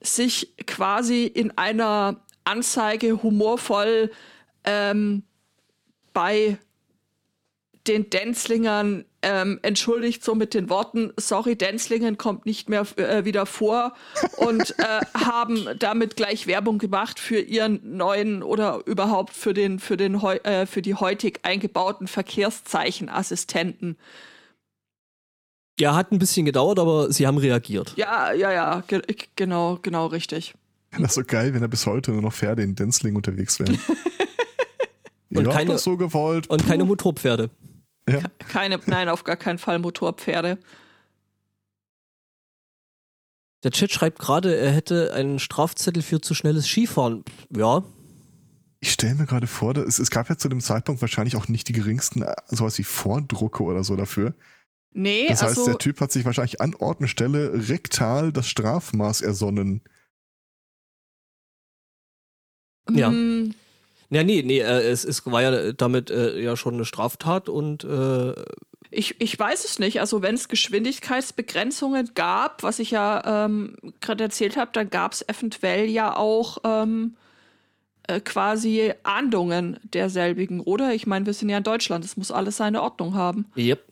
sich 0.00 0.54
quasi 0.66 1.24
in 1.26 1.56
einer 1.56 2.24
Anzeige 2.44 3.22
humorvoll 3.22 4.10
ähm, 4.64 5.22
bei 6.12 6.58
den 7.86 8.10
Denzlingern 8.10 9.04
ähm, 9.22 9.58
entschuldigt, 9.62 10.22
so 10.24 10.34
mit 10.36 10.54
den 10.54 10.68
Worten, 10.70 11.12
sorry, 11.16 11.56
Denzlingen 11.56 12.18
kommt 12.18 12.46
nicht 12.46 12.68
mehr 12.68 12.86
äh, 12.96 13.24
wieder 13.24 13.46
vor 13.46 13.94
und 14.36 14.78
äh, 14.78 15.00
haben 15.14 15.66
damit 15.78 16.14
gleich 16.16 16.46
Werbung 16.46 16.78
gemacht 16.78 17.18
für 17.18 17.40
ihren 17.40 17.80
neuen 17.96 18.42
oder 18.44 18.82
überhaupt 18.86 19.32
für 19.34 19.54
den, 19.54 19.80
für 19.80 19.96
den 19.96 20.22
heu- 20.22 20.38
äh, 20.44 20.66
für 20.66 20.82
die 20.82 20.94
heutig 20.94 21.40
eingebauten 21.42 22.06
Verkehrszeichenassistenten. 22.06 23.96
Ja, 25.80 25.94
hat 25.94 26.10
ein 26.12 26.18
bisschen 26.18 26.44
gedauert, 26.44 26.78
aber 26.78 27.12
sie 27.12 27.26
haben 27.26 27.38
reagiert. 27.38 27.94
Ja, 27.96 28.32
ja, 28.32 28.52
ja, 28.52 28.82
ge 28.86 29.00
genau, 29.36 29.78
genau 29.82 30.06
richtig. 30.06 30.54
Das 30.92 31.02
ist 31.10 31.14
so 31.14 31.22
geil, 31.24 31.54
wenn 31.54 31.60
da 31.60 31.66
bis 31.66 31.86
heute 31.86 32.10
nur 32.12 32.22
noch 32.22 32.32
Pferde 32.32 32.62
in 32.62 32.74
Denzling 32.74 33.14
unterwegs 33.14 33.60
wären. 33.60 33.78
Und 35.30 35.48
keine- 35.50 35.72
das 35.72 35.84
so 35.84 35.96
gewollt. 35.96 36.48
Und 36.48 36.66
keine 36.66 36.84
Motorpferde. 36.84 37.50
Ja. 38.08 38.20
Keine, 38.48 38.80
nein, 38.86 39.08
auf 39.08 39.24
gar 39.24 39.36
keinen 39.36 39.58
Fall 39.58 39.78
Motorpferde. 39.78 40.58
Der 43.64 43.70
Chat 43.72 43.90
schreibt 43.90 44.18
gerade, 44.20 44.56
er 44.56 44.70
hätte 44.70 45.12
einen 45.14 45.38
Strafzettel 45.38 46.02
für 46.02 46.20
zu 46.20 46.34
schnelles 46.34 46.66
Skifahren. 46.68 47.24
Ja, 47.54 47.82
Ich 48.80 48.92
stelle 48.92 49.16
mir 49.16 49.26
gerade 49.26 49.48
vor, 49.48 49.74
dass 49.74 49.84
es, 49.86 49.98
es 49.98 50.10
gab 50.10 50.28
ja 50.28 50.36
zu 50.36 50.48
dem 50.48 50.60
Zeitpunkt 50.60 51.00
wahrscheinlich 51.00 51.34
auch 51.34 51.48
nicht 51.48 51.66
die 51.66 51.72
geringsten 51.72 52.22
äh, 52.22 52.34
sowas 52.46 52.78
wie 52.78 52.84
Vordrucke 52.84 53.64
oder 53.64 53.82
so 53.82 53.96
dafür. 53.96 54.34
Nee, 54.92 55.26
Das 55.28 55.42
heißt, 55.42 55.58
also 55.58 55.66
der 55.66 55.78
Typ 55.78 56.00
hat 56.00 56.12
sich 56.12 56.24
wahrscheinlich 56.24 56.60
an 56.60 56.74
Ort 56.76 57.00
und 57.00 57.08
Stelle 57.08 57.68
rektal 57.68 58.32
das 58.32 58.48
Strafmaß 58.48 59.20
ersonnen. 59.22 59.82
Ja. 62.90 63.12
Ja, 64.10 64.24
nee, 64.24 64.42
nee, 64.42 64.60
äh, 64.60 64.88
es, 64.90 65.04
es 65.04 65.24
war 65.26 65.42
ja 65.42 65.72
damit 65.72 66.10
äh, 66.10 66.40
ja 66.40 66.56
schon 66.56 66.74
eine 66.74 66.84
Straftat 66.84 67.48
und 67.48 67.84
äh, 67.84 68.32
Ich, 68.90 69.20
ich 69.20 69.38
weiß 69.38 69.64
es 69.64 69.78
nicht. 69.78 70.00
Also 70.00 70.22
wenn 70.22 70.34
es 70.34 70.48
Geschwindigkeitsbegrenzungen 70.48 72.12
gab, 72.14 72.62
was 72.62 72.78
ich 72.78 72.90
ja 72.90 73.44
ähm, 73.44 73.76
gerade 74.00 74.24
erzählt 74.24 74.56
habe, 74.56 74.70
dann 74.72 74.88
gab 74.88 75.12
es 75.12 75.28
eventuell 75.28 75.84
ja 75.90 76.16
auch 76.16 76.56
ähm, 76.64 77.16
äh, 78.06 78.20
quasi 78.20 78.94
Ahndungen 79.02 79.78
derselbigen, 79.92 80.60
oder? 80.60 80.94
Ich 80.94 81.06
meine, 81.06 81.26
wir 81.26 81.34
sind 81.34 81.50
ja 81.50 81.58
in 81.58 81.64
Deutschland, 81.64 82.02
es 82.02 82.16
muss 82.16 82.30
alles 82.30 82.56
seine 82.56 82.80
Ordnung 82.80 83.14
haben. 83.14 83.44
Yep. 83.58 83.84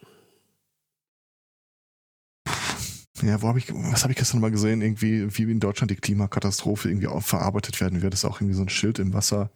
Ja, 3.22 3.40
wo 3.42 3.48
habe 3.48 3.58
ich, 3.58 3.72
was 3.72 4.02
habe 4.02 4.12
ich 4.12 4.18
gestern 4.18 4.40
mal 4.40 4.50
gesehen? 4.50 4.80
Irgendwie, 4.82 5.26
wie 5.36 5.50
in 5.50 5.60
Deutschland 5.60 5.90
die 5.90 5.96
Klimakatastrophe 5.96 6.88
irgendwie 6.88 7.06
auch 7.06 7.22
verarbeitet 7.22 7.80
werden 7.80 8.00
wird. 8.00 8.12
Das 8.14 8.20
ist 8.20 8.30
auch 8.30 8.40
irgendwie 8.40 8.54
so 8.54 8.62
ein 8.62 8.68
Schild 8.70 8.98
im 8.98 9.12
Wasser. 9.12 9.50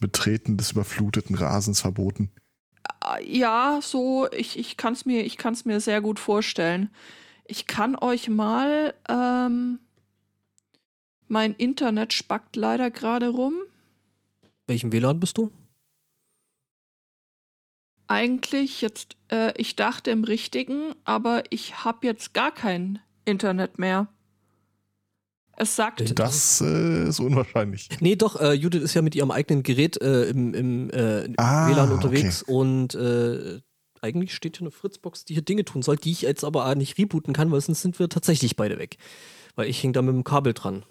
Betreten 0.00 0.56
des 0.56 0.72
überfluteten 0.72 1.36
Rasens 1.36 1.80
verboten. 1.80 2.30
Äh, 3.04 3.24
Ja, 3.24 3.80
so, 3.82 4.30
ich, 4.32 4.58
ich 4.58 4.76
kann 4.76 4.92
es 4.92 5.04
mir, 5.06 5.24
ich 5.24 5.36
kann's 5.36 5.64
mir 5.64 5.80
sehr 5.80 6.00
gut 6.00 6.18
vorstellen. 6.18 6.90
Ich 7.44 7.66
kann 7.66 7.96
euch 7.96 8.28
mal, 8.28 8.94
ähm, 9.08 9.78
mein 11.28 11.54
Internet 11.54 12.12
spackt 12.12 12.56
leider 12.56 12.90
gerade 12.90 13.28
rum. 13.28 13.54
Welchem 14.66 14.92
WLAN 14.92 15.20
bist 15.20 15.38
du? 15.38 15.50
Eigentlich 18.06 18.80
jetzt, 18.82 19.16
äh, 19.30 19.52
ich 19.56 19.74
dachte 19.76 20.10
im 20.10 20.24
richtigen, 20.24 20.94
aber 21.04 21.44
ich 21.50 21.84
habe 21.84 22.06
jetzt 22.06 22.34
gar 22.34 22.52
kein 22.52 22.98
Internet 23.24 23.78
mehr. 23.78 24.08
Es 25.56 25.76
sagt, 25.76 26.18
Das 26.18 26.60
äh, 26.60 27.08
ist 27.08 27.20
unwahrscheinlich. 27.20 27.88
Nee, 28.00 28.16
doch, 28.16 28.40
äh, 28.40 28.52
Judith 28.52 28.82
ist 28.82 28.94
ja 28.94 29.02
mit 29.02 29.14
ihrem 29.14 29.30
eigenen 29.30 29.62
Gerät 29.62 30.00
äh, 30.00 30.24
im, 30.24 30.54
im 30.54 30.90
äh, 30.90 31.28
Ah, 31.36 31.68
WLAN 31.68 31.92
unterwegs 31.92 32.42
und 32.42 32.94
äh, 32.94 33.60
eigentlich 34.00 34.34
steht 34.34 34.56
hier 34.56 34.66
eine 34.66 34.70
Fritzbox, 34.72 35.24
die 35.24 35.34
hier 35.34 35.42
Dinge 35.44 35.64
tun 35.64 35.82
soll, 35.82 35.96
die 35.96 36.10
ich 36.10 36.22
jetzt 36.22 36.42
aber 36.44 36.74
nicht 36.74 36.98
rebooten 36.98 37.32
kann, 37.34 37.52
weil 37.52 37.60
sonst 37.60 37.82
sind 37.82 37.98
wir 37.98 38.08
tatsächlich 38.08 38.56
beide 38.56 38.78
weg. 38.78 38.96
Weil 39.54 39.68
ich 39.68 39.82
hänge 39.82 39.92
da 39.92 40.02
mit 40.02 40.14
dem 40.14 40.24
Kabel 40.24 40.54
dran. 40.54 40.84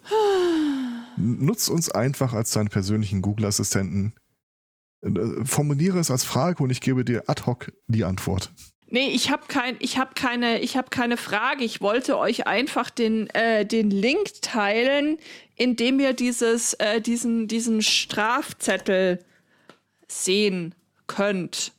Nutz 1.16 1.68
uns 1.68 1.90
einfach 1.90 2.32
als 2.32 2.52
deinen 2.52 2.68
persönlichen 2.68 3.20
Google-Assistenten. 3.20 4.14
Äh, 5.02 5.10
Formuliere 5.44 5.98
es 5.98 6.10
als 6.10 6.24
Frage 6.24 6.62
und 6.62 6.70
ich 6.70 6.80
gebe 6.80 7.04
dir 7.04 7.24
ad 7.28 7.42
hoc 7.44 7.72
die 7.88 8.04
Antwort. 8.04 8.52
Nee, 8.92 9.08
ich 9.08 9.30
habe 9.30 9.44
kein, 9.48 9.76
ich 9.80 9.98
habe 9.98 10.14
keine, 10.14 10.60
ich 10.60 10.76
habe 10.76 10.90
keine 10.90 11.16
Frage. 11.16 11.64
Ich 11.64 11.80
wollte 11.80 12.18
euch 12.18 12.46
einfach 12.46 12.90
den, 12.90 13.28
äh, 13.30 13.66
den 13.66 13.90
Link 13.90 14.42
teilen, 14.42 15.18
in 15.56 15.76
dem 15.76 15.98
ihr 15.98 16.12
dieses, 16.12 16.74
äh, 16.74 17.00
diesen, 17.00 17.48
diesen 17.48 17.82
Strafzettel 17.82 19.24
sehen 20.06 20.74
könnt. 21.06 21.72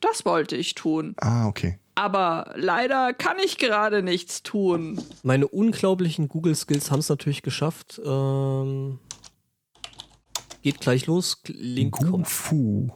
Das 0.00 0.24
wollte 0.24 0.56
ich 0.56 0.74
tun. 0.74 1.14
Ah, 1.18 1.48
okay. 1.48 1.78
Aber 1.96 2.52
leider 2.54 3.12
kann 3.12 3.38
ich 3.44 3.58
gerade 3.58 4.04
nichts 4.04 4.44
tun. 4.44 5.02
Meine 5.24 5.48
unglaublichen 5.48 6.28
Google-Skills 6.28 6.92
haben 6.92 7.00
es 7.00 7.08
natürlich 7.08 7.42
geschafft. 7.42 8.00
Ähm, 8.04 9.00
geht 10.62 10.80
gleich 10.80 11.06
los. 11.06 11.42
Link 11.48 11.94
Kung 11.94 12.10
kommt. 12.10 12.28
Fu. 12.28 12.92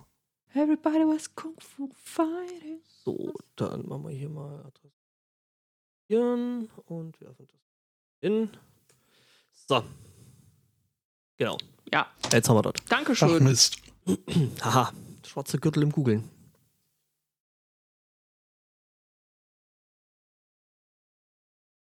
Everybody 0.54 1.00
was 1.00 1.34
Kung 1.34 1.56
Fu 1.58 1.90
fighting. 2.04 2.78
So, 3.04 3.34
dann 3.56 3.86
machen 3.88 4.04
wir 4.04 4.10
hier 4.14 4.28
mal 4.28 4.64
adressieren 6.08 6.70
und 6.86 7.20
werfen 7.20 7.48
das 7.48 7.60
in. 8.20 8.50
So. 9.68 9.82
Genau. 11.36 11.58
Ja, 11.92 12.06
Jetzt 12.30 12.48
haben 12.48 12.56
wir 12.56 12.62
das. 12.62 12.74
Ach 12.84 12.88
Dankeschön. 12.88 13.42
Mist. 13.44 13.76
Haha, 14.62 14.92
schwarze 15.26 15.58
Gürtel 15.58 15.82
im 15.82 15.90
Googeln. 15.90 16.30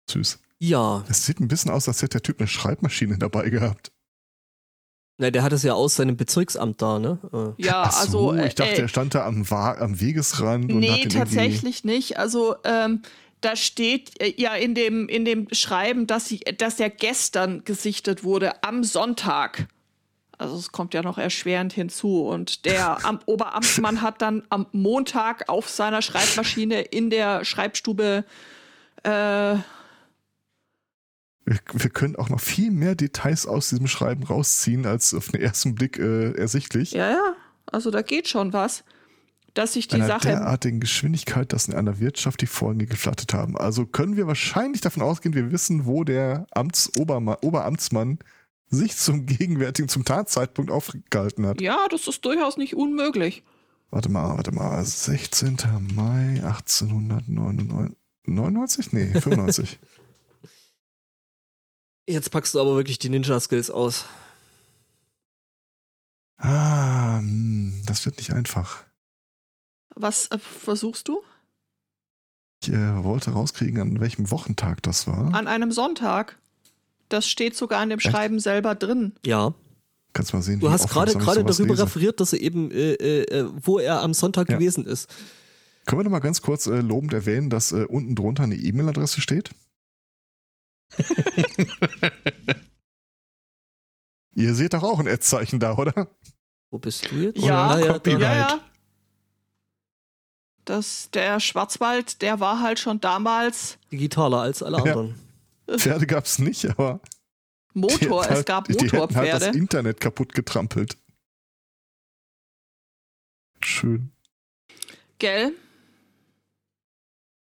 Süß. 0.10 0.39
Ja, 0.60 1.03
Es 1.10 1.25
sieht 1.25 1.39
ein 1.39 1.47
bisschen 1.47 1.71
aus, 1.71 1.88
als 1.88 2.01
hätte 2.01 2.17
der 2.17 2.23
Typ 2.23 2.39
eine 2.39 2.47
Schreibmaschine 2.47 3.17
dabei 3.17 3.49
gehabt. 3.49 3.91
Na, 5.17 5.32
der 5.32 5.41
hat 5.41 5.51
es 5.51 5.63
ja 5.63 5.73
aus 5.73 5.95
seinem 5.95 6.15
Bezirksamt 6.15 6.82
da, 6.82 6.99
ne? 6.99 7.17
Äh, 7.34 7.63
Ja, 7.63 7.84
Ach 7.88 7.91
so, 7.91 8.30
also 8.30 8.34
äh, 8.34 8.47
ich 8.47 8.56
dachte, 8.56 8.75
äh, 8.75 8.82
er 8.82 8.88
stand 8.88 9.15
da 9.15 9.25
am, 9.25 9.49
Wa 9.49 9.73
am 9.73 9.99
Wegesrand 9.99 10.71
und 10.71 10.84
hat 10.84 10.99
Nee, 10.99 11.08
tatsächlich 11.08 11.84
nicht. 11.84 12.17
Also 12.17 12.56
ähm, 12.63 13.01
da 13.41 13.56
steht 13.56 14.21
äh, 14.21 14.34
ja 14.38 14.53
in 14.53 14.75
dem, 14.75 15.10
in 15.10 15.25
dem 15.25 15.47
Schreiben, 15.51 16.06
dass, 16.06 16.27
sie, 16.27 16.39
dass 16.39 16.80
er 16.80 16.91
gestern 16.91 17.63
gesichtet 17.63 18.23
wurde, 18.23 18.63
am 18.63 18.84
Sonntag. 18.84 19.67
Also 20.38 20.56
es 20.56 20.71
kommt 20.71 20.93
ja 20.93 21.01
noch 21.01 21.17
erschwerend 21.17 21.73
hinzu. 21.73 22.21
Und 22.23 22.65
der 22.65 22.99
am 23.06 23.19
Oberamtmann 23.25 24.03
hat 24.03 24.21
dann 24.21 24.43
am 24.49 24.67
Montag 24.71 25.49
auf 25.49 25.67
seiner 25.67 26.03
Schreibmaschine 26.03 26.82
in 26.82 27.10
der 27.10 27.43
Schreibstube 27.43 28.23
äh, 29.01 29.56
Wir, 31.48 31.60
wir 31.72 31.90
können 31.90 32.18
auch 32.18 32.28
noch 32.28 32.42
viel 32.42 32.72
mehr 32.72 32.96
Details 32.96 33.46
aus 33.48 33.70
diesem 33.70 33.88
Schreiben 33.88 34.24
rausziehen, 34.24 34.86
als 34.86 35.14
auf 35.14 35.30
den 35.30 35.42
ersten 35.42 35.76
Blick 35.76 35.98
äh, 35.98 36.34
ersichtlich. 36.34 36.92
ja, 36.92 37.12
ja, 37.12 37.36
also 37.66 37.90
da 37.90 38.02
geht 38.02 38.28
schon 38.28 38.52
was. 38.52 38.84
Dass 39.54 39.74
sich 39.74 39.88
die 39.88 39.96
einer 39.96 40.08
Sache. 40.08 40.28
derartigen 40.28 40.80
Geschwindigkeit, 40.80 41.52
dass 41.52 41.68
in 41.68 41.74
einer 41.74 42.00
Wirtschaft 42.00 42.42
die 42.42 42.48
Folgen 42.48 42.86
geflattet 42.86 43.34
haben. 43.34 43.58
Also 43.58 43.86
können 43.86 44.18
wir 44.18 44.28
wahrscheinlich 44.28 44.82
davon 44.82 45.02
ausgehen, 45.02 45.34
wir 45.34 45.52
wissen, 45.52 45.86
wo 45.86 46.04
der 46.04 46.46
Amts 46.52 46.92
Oberma 46.98 47.38
Oberamtsmann 47.42 48.20
sich 48.70 48.98
zum 48.98 49.26
gegenwärtigen, 49.26 49.88
zum 49.88 50.04
Tatzeitpunkt 50.04 50.70
aufgehalten 50.70 51.48
hat. 51.48 51.62
Ja, 51.62 51.88
das 51.90 52.08
ist 52.08 52.24
durchaus 52.26 52.58
nicht 52.58 52.76
unmöglich. 52.76 53.44
Warte 53.90 54.10
mal, 54.10 54.36
warte 54.36 54.52
mal. 54.52 54.84
16. 54.84 55.58
Mai 55.96 56.42
1899. 56.44 57.98
99? 58.26 58.92
Nee, 58.92 59.20
95. 59.20 59.80
Jetzt 62.08 62.32
packst 62.32 62.56
du 62.56 62.62
aber 62.62 62.76
wirklich 62.76 63.00
die 63.00 63.10
Ninja-Skills 63.10 63.70
aus. 63.70 64.06
ah, 66.38 67.17
hm, 67.20 67.82
das 67.86 68.06
wird 68.06 68.17
nicht 68.17 68.32
einfach. 68.34 68.84
Was 69.96 70.28
äh, 70.28 70.38
versuchst 70.39 71.08
du? 71.08 71.22
Ich 72.63 72.70
äh, 72.70 73.04
wollte 73.04 73.32
rauskriegen, 73.32 73.82
an 73.82 74.00
welchem 74.00 74.32
Wochentag 74.32 74.82
das 74.84 75.08
war. 75.08 75.34
An 75.34 75.48
einem 75.48 75.72
Sonntag. 75.72 76.38
Das 77.10 77.28
steht 77.28 77.56
sogar 77.56 77.82
in 77.84 77.89
dem 77.89 78.00
Echt? 78.00 78.10
Schreiben 78.10 78.39
selber 78.39 78.76
drin. 78.76 79.13
Ja. 79.26 79.54
Kannst 80.13 80.34
mal 80.34 80.41
sehen. 80.41 80.60
Du 80.60 80.67
wie 80.67 80.72
hast 80.72 80.89
gerade 80.89 81.13
gerade 81.13 81.43
darüber 81.43 81.74
lese. 81.74 81.84
referiert, 81.84 82.20
dass 82.20 82.34
er 82.34 82.41
eben, 82.41 82.72
äh, 82.72 82.93
äh, 82.93 83.24
äh, 83.39 83.50
wo 83.63 83.80
er 83.80 84.02
am 84.02 84.13
Sonntag 84.13 84.50
Ja. 84.50 84.58
gewesen 84.58 84.86
ist. 84.86 85.10
Können 85.86 86.00
wir 86.00 86.04
noch 86.06 86.12
mal 86.12 86.20
ganz 86.20 86.41
kurz 86.41 86.67
äh, 86.67 86.80
lobend 86.82 87.13
erwähnen, 87.13 87.50
dass 87.50 87.72
äh, 87.72 87.86
unten 87.86 88.15
drunter 88.15 88.43
eine 88.43 88.56
E-Mail-Adresse 88.56 89.22
steht? 89.22 89.52
Ihr 94.36 94.54
seht 94.54 94.73
doch 94.73 94.84
auch 94.84 95.00
ein 95.00 95.08
Ad-Zeichen 95.08 95.60
da, 95.60 95.76
oder? 95.78 96.08
Wo 96.69 96.78
bist 96.78 97.10
du 97.12 97.15
jetzt? 97.15 97.39
Ja, 97.39 97.78
ja. 97.80 98.00
Ja, 98.06 98.36
ja. 98.36 98.60
Das, 100.65 101.10
der 101.12 101.39
Schwarzwald, 101.39 102.21
der 102.21 102.39
war 102.39 102.62
halt 102.62 102.78
schon 102.80 103.00
damals 103.00 103.78
digitaler 103.91 104.41
als 104.41 104.62
alle 104.62 104.78
Ja. 104.78 104.84
anderen. 104.84 105.19
Pferde 105.78 106.06
gab's 106.08 106.39
nicht, 106.39 106.65
aber 106.69 107.00
die 107.73 107.80
Motor. 107.80 108.30
es 108.30 108.45
gab 108.45 108.65
die 108.65 108.73
hätten 108.73 108.82
halt 108.84 108.93
das 108.93 109.00
Motorpferde. 109.13 109.58
Internet 109.58 110.00
kaputt 110.02 110.34
getrampelt. 110.34 110.97
Schön. 113.62 114.12
Gell? 115.19 115.54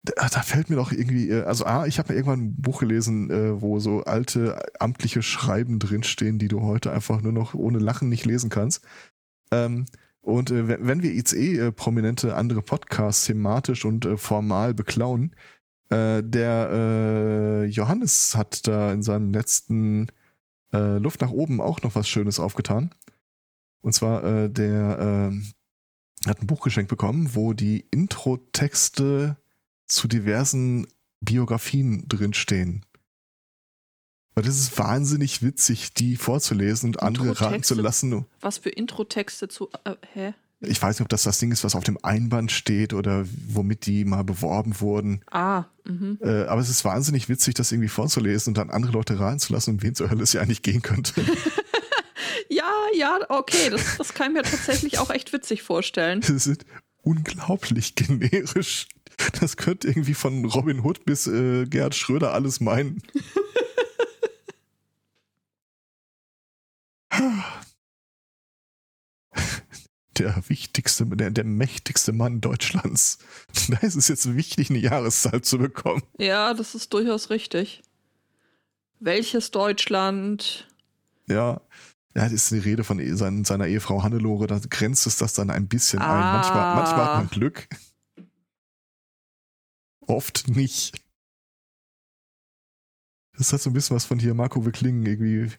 Da, 0.06 0.28
da 0.28 0.42
fällt 0.42 0.70
mir 0.70 0.76
doch 0.76 0.92
irgendwie, 0.92 1.30
äh, 1.30 1.44
also 1.44 1.66
A, 1.66 1.86
ich 1.86 1.98
habe 1.98 2.10
ja 2.10 2.16
irgendwann 2.16 2.42
ein 2.42 2.62
Buch 2.62 2.82
gelesen, 2.82 3.30
äh, 3.30 3.62
wo 3.62 3.80
so 3.80 4.04
alte 4.04 4.62
amtliche 4.80 5.22
Schreiben 5.22 5.80
drinstehen, 5.80 6.39
die 6.39 6.50
du 6.50 6.62
heute 6.62 6.92
einfach 6.92 7.22
nur 7.22 7.32
noch 7.32 7.54
ohne 7.54 7.80
Lachen 7.80 8.10
nicht 8.10 8.26
lesen 8.26 8.50
kannst. 8.50 8.84
Ähm, 9.52 9.86
und 10.20 10.52
äh, 10.52 10.68
wenn 10.86 11.04
wir 11.04 11.13
ICE 11.13 11.58
äh, 11.58 11.72
prominente 11.72 12.36
andere 12.36 12.62
Podcasts 12.62 13.26
thematisch 13.26 13.86
und 13.86 14.08
formal 14.18 14.74
beklauen, 14.74 15.36
der 15.91 17.68
Johannes 17.70 18.36
hat 18.36 18.68
da 18.68 18.91
in 18.93 19.04
seinem 19.04 19.32
letzten 19.32 20.08
Luft 20.72 21.22
nach 21.22 21.30
oben 21.30 21.62
auch 21.62 21.84
noch 21.84 21.93
was 21.93 22.10
Schönes 22.10 22.39
aufgetan. 22.39 22.95
Und 23.82 23.93
zwar 23.93 24.49
der 24.49 25.32
äh, 25.32 26.28
hat 26.28 26.41
ein 26.41 26.47
Buch 26.47 26.62
geschenkt 26.62 26.89
bekommen, 26.89 27.36
wo 27.36 27.54
die 27.54 27.86
Intro-Texte 27.91 29.38
zu 29.86 30.07
diversen 30.07 30.88
Biografien 31.21 32.07
drinstehen. 32.07 32.86
Weil 34.36 34.43
das 34.43 34.57
ist 34.57 34.77
wahnsinnig 34.79 35.43
witzig, 35.43 35.93
die 35.93 36.15
vorzulesen 36.17 36.89
und 36.89 37.03
andere 37.03 37.39
raten 37.39 37.63
zu 37.63 37.75
lassen. 37.75 38.25
Was 38.41 38.57
für 38.57 38.69
Intro-Texte 38.69 39.47
zu. 39.47 39.69
Äh, 39.84 39.95
hä? 40.13 40.34
Ich 40.61 40.81
weiß 40.81 40.97
nicht, 40.97 41.03
ob 41.03 41.09
das 41.09 41.23
das 41.23 41.39
Ding 41.39 41.51
ist, 41.51 41.63
was 41.63 41.75
auf 41.75 41.84
dem 41.84 41.99
Einband 42.03 42.51
steht 42.51 42.93
oder 42.93 43.25
womit 43.47 43.86
die 43.86 44.05
mal 44.05 44.23
beworben 44.23 44.79
wurden. 44.79 45.21
Ah, 45.29 45.65
mhm. 45.84 46.17
Äh, 46.21 46.45
aber 46.45 46.61
es 46.61 46.69
ist 46.69 46.86
wahnsinnig 46.86 47.27
witzig, 47.27 47.53
das 47.53 47.71
irgendwie 47.71 47.89
vorzulesen 47.89 48.51
und 48.51 48.57
dann 48.57 48.69
andere 48.69 48.93
Leute 48.93 49.19
raten 49.19 49.39
zu 49.39 49.53
lassen, 49.53 49.71
um 49.71 49.84
wen 49.84 49.93
zur 49.93 50.09
Hölle 50.09 50.23
es 50.23 50.34
ja 50.34 50.41
eigentlich 50.41 50.61
gehen 50.61 50.81
könnte. 50.81 51.13
Ja, 52.49 52.71
ja, 52.95 53.19
okay. 53.29 53.69
Das, 53.69 53.97
das 53.97 54.13
kann 54.13 54.27
ich 54.27 54.34
mir 54.34 54.43
tatsächlich 54.43 54.99
auch 54.99 55.09
echt 55.09 55.34
witzig 55.34 55.63
vorstellen. 55.63 56.21
Das 56.34 56.47
ist 56.47 56.65
unglaublich 57.01 57.95
generisch. 57.95 58.88
Das 59.39 59.57
könnte 59.57 59.88
irgendwie 59.88 60.14
von 60.14 60.45
Robin 60.45 60.82
Hood 60.82 61.05
bis 61.05 61.28
äh, 61.28 61.66
Gerhard 61.66 61.95
Schröder 61.95 62.34
alles 62.34 62.59
meinen. 62.61 63.01
der 70.18 70.43
wichtigste, 70.47 71.05
der, 71.05 71.32
der 71.32 71.43
mächtigste 71.43 72.11
Mann 72.14 72.41
Deutschlands. 72.41 73.20
Da 73.70 73.78
ist 73.78 73.95
es 73.95 74.07
jetzt 74.07 74.36
wichtig, 74.36 74.70
eine 74.70 74.80
Jahreszahl 74.80 75.41
zu 75.41 75.57
bekommen. 75.57 76.03
Ja, 76.18 76.53
das 76.53 76.76
ist 76.76 76.93
durchaus 76.93 77.30
richtig. 77.30 77.82
Welches 78.99 79.51
Deutschland? 79.51 80.68
Ja, 81.28 81.61
ja, 82.16 82.24
das 82.24 82.34
ist 82.34 82.51
die 82.51 82.59
Rede 82.59 82.84
von 82.84 82.99
e- 82.99 83.14
sein, 83.14 83.43
seiner 83.43 83.68
Ehefrau 83.68 84.03
Hannelore, 84.03 84.47
da 84.47 84.59
grenzt 84.70 85.07
es 85.07 85.18
das 85.18 85.34
dann 85.34 85.49
ein 85.49 85.68
bisschen 85.68 85.99
ein. 85.99 86.07
Manchmal, 86.20 86.76
manchmal 86.76 87.05
hat 87.05 87.16
man 87.18 87.30
Glück. 87.30 87.68
Oft 90.08 90.47
nicht. 90.47 91.04
Das 93.38 93.51
hat 93.51 93.62
so 93.62 93.70
ein 93.70 93.74
bisschen 93.74 93.95
was 93.95 94.06
von 94.06 94.20
hier 94.20 94.34
Marco 94.34 94.62
Klingen, 94.62 95.06
irgendwie 95.06 95.51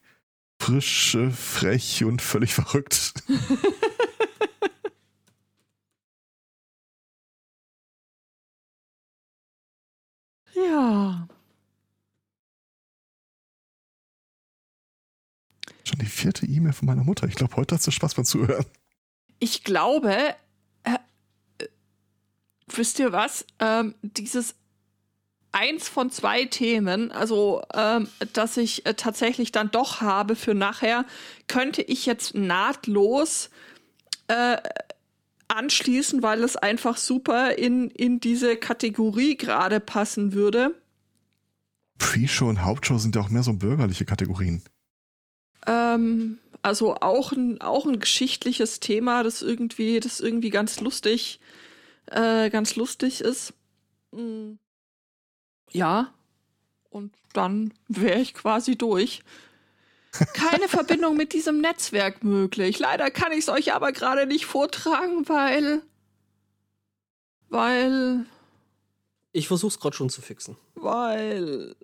frisch, 0.60 1.14
äh, 1.14 1.30
frech 1.30 2.04
und 2.04 2.22
völlig 2.22 2.54
verrückt. 2.54 3.14
ja. 10.54 11.28
Schon 15.84 15.98
die 15.98 16.06
vierte 16.06 16.46
E-Mail 16.46 16.72
von 16.72 16.86
meiner 16.86 17.04
Mutter. 17.04 17.26
Ich 17.26 17.34
glaube, 17.34 17.56
heute 17.56 17.74
hat 17.74 17.82
sie 17.82 17.92
Spaß 17.92 18.14
beim 18.14 18.24
Zuhören. 18.24 18.64
Ich 19.40 19.64
glaube, 19.64 20.34
wisst 22.66 22.98
ihr 22.98 23.12
was? 23.12 23.46
Ähm, 23.58 23.94
dieses 24.02 24.54
eins 25.52 25.88
von 25.88 26.10
zwei 26.10 26.46
Themen, 26.46 27.12
also 27.12 27.62
ähm, 27.72 28.08
dass 28.32 28.56
ich 28.56 28.86
äh, 28.86 28.94
tatsächlich 28.94 29.52
dann 29.52 29.70
doch 29.70 30.00
habe 30.00 30.34
für 30.34 30.54
nachher, 30.54 31.04
könnte 31.46 31.82
ich 31.82 32.06
jetzt 32.06 32.34
nahtlos 32.34 33.50
äh, 34.26 34.56
anschließen, 35.48 36.22
weil 36.22 36.42
es 36.42 36.56
einfach 36.56 36.96
super 36.96 37.56
in, 37.56 37.90
in 37.90 38.18
diese 38.18 38.56
Kategorie 38.56 39.36
gerade 39.36 39.78
passen 39.78 40.32
würde. 40.32 40.74
Pre-Show 41.98 42.48
und 42.48 42.64
Hauptshow 42.64 42.98
sind 42.98 43.14
ja 43.14 43.22
auch 43.22 43.30
mehr 43.30 43.44
so 43.44 43.52
bürgerliche 43.52 44.04
Kategorien. 44.04 44.62
Ähm, 45.66 46.38
also 46.62 46.96
auch 46.96 47.30
ein, 47.32 47.60
auch 47.60 47.86
ein 47.86 48.00
geschichtliches 48.00 48.80
Thema, 48.80 49.22
das 49.22 49.42
irgendwie, 49.42 50.00
das 50.00 50.18
irgendwie 50.18 50.50
ganz 50.50 50.80
lustig, 50.80 51.38
äh, 52.06 52.50
ganz 52.50 52.76
lustig 52.76 53.20
ist. 53.20 53.54
Mhm. 54.12 54.58
Ja. 55.70 56.12
Und 56.90 57.14
dann 57.32 57.74
wäre 57.88 58.20
ich 58.20 58.34
quasi 58.34 58.76
durch. 58.76 59.22
Keine 60.32 60.68
Verbindung 60.68 61.16
mit 61.16 61.32
diesem 61.32 61.60
Netzwerk 61.60 62.22
möglich. 62.22 62.78
Leider 62.78 63.10
kann 63.10 63.32
ich 63.32 63.40
es 63.40 63.48
euch 63.48 63.72
aber 63.72 63.90
gerade 63.90 64.26
nicht 64.26 64.46
vortragen, 64.46 65.28
weil. 65.28 65.82
Weil. 67.48 68.26
Ich 69.32 69.48
versuch's 69.48 69.80
gerade 69.80 69.96
schon 69.96 70.10
zu 70.10 70.22
fixen. 70.22 70.56
Weil. 70.74 71.74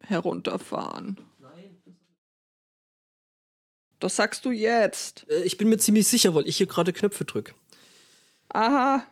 Herunterfahren. 0.00 1.18
Das 3.98 4.16
sagst 4.16 4.44
du 4.44 4.50
jetzt. 4.50 5.26
Äh, 5.28 5.42
ich 5.42 5.56
bin 5.56 5.68
mir 5.68 5.78
ziemlich 5.78 6.06
sicher, 6.06 6.34
weil 6.34 6.46
ich 6.46 6.56
hier 6.56 6.66
gerade 6.66 6.92
Knöpfe 6.92 7.24
drücke. 7.24 7.54
Aha. 8.48 9.06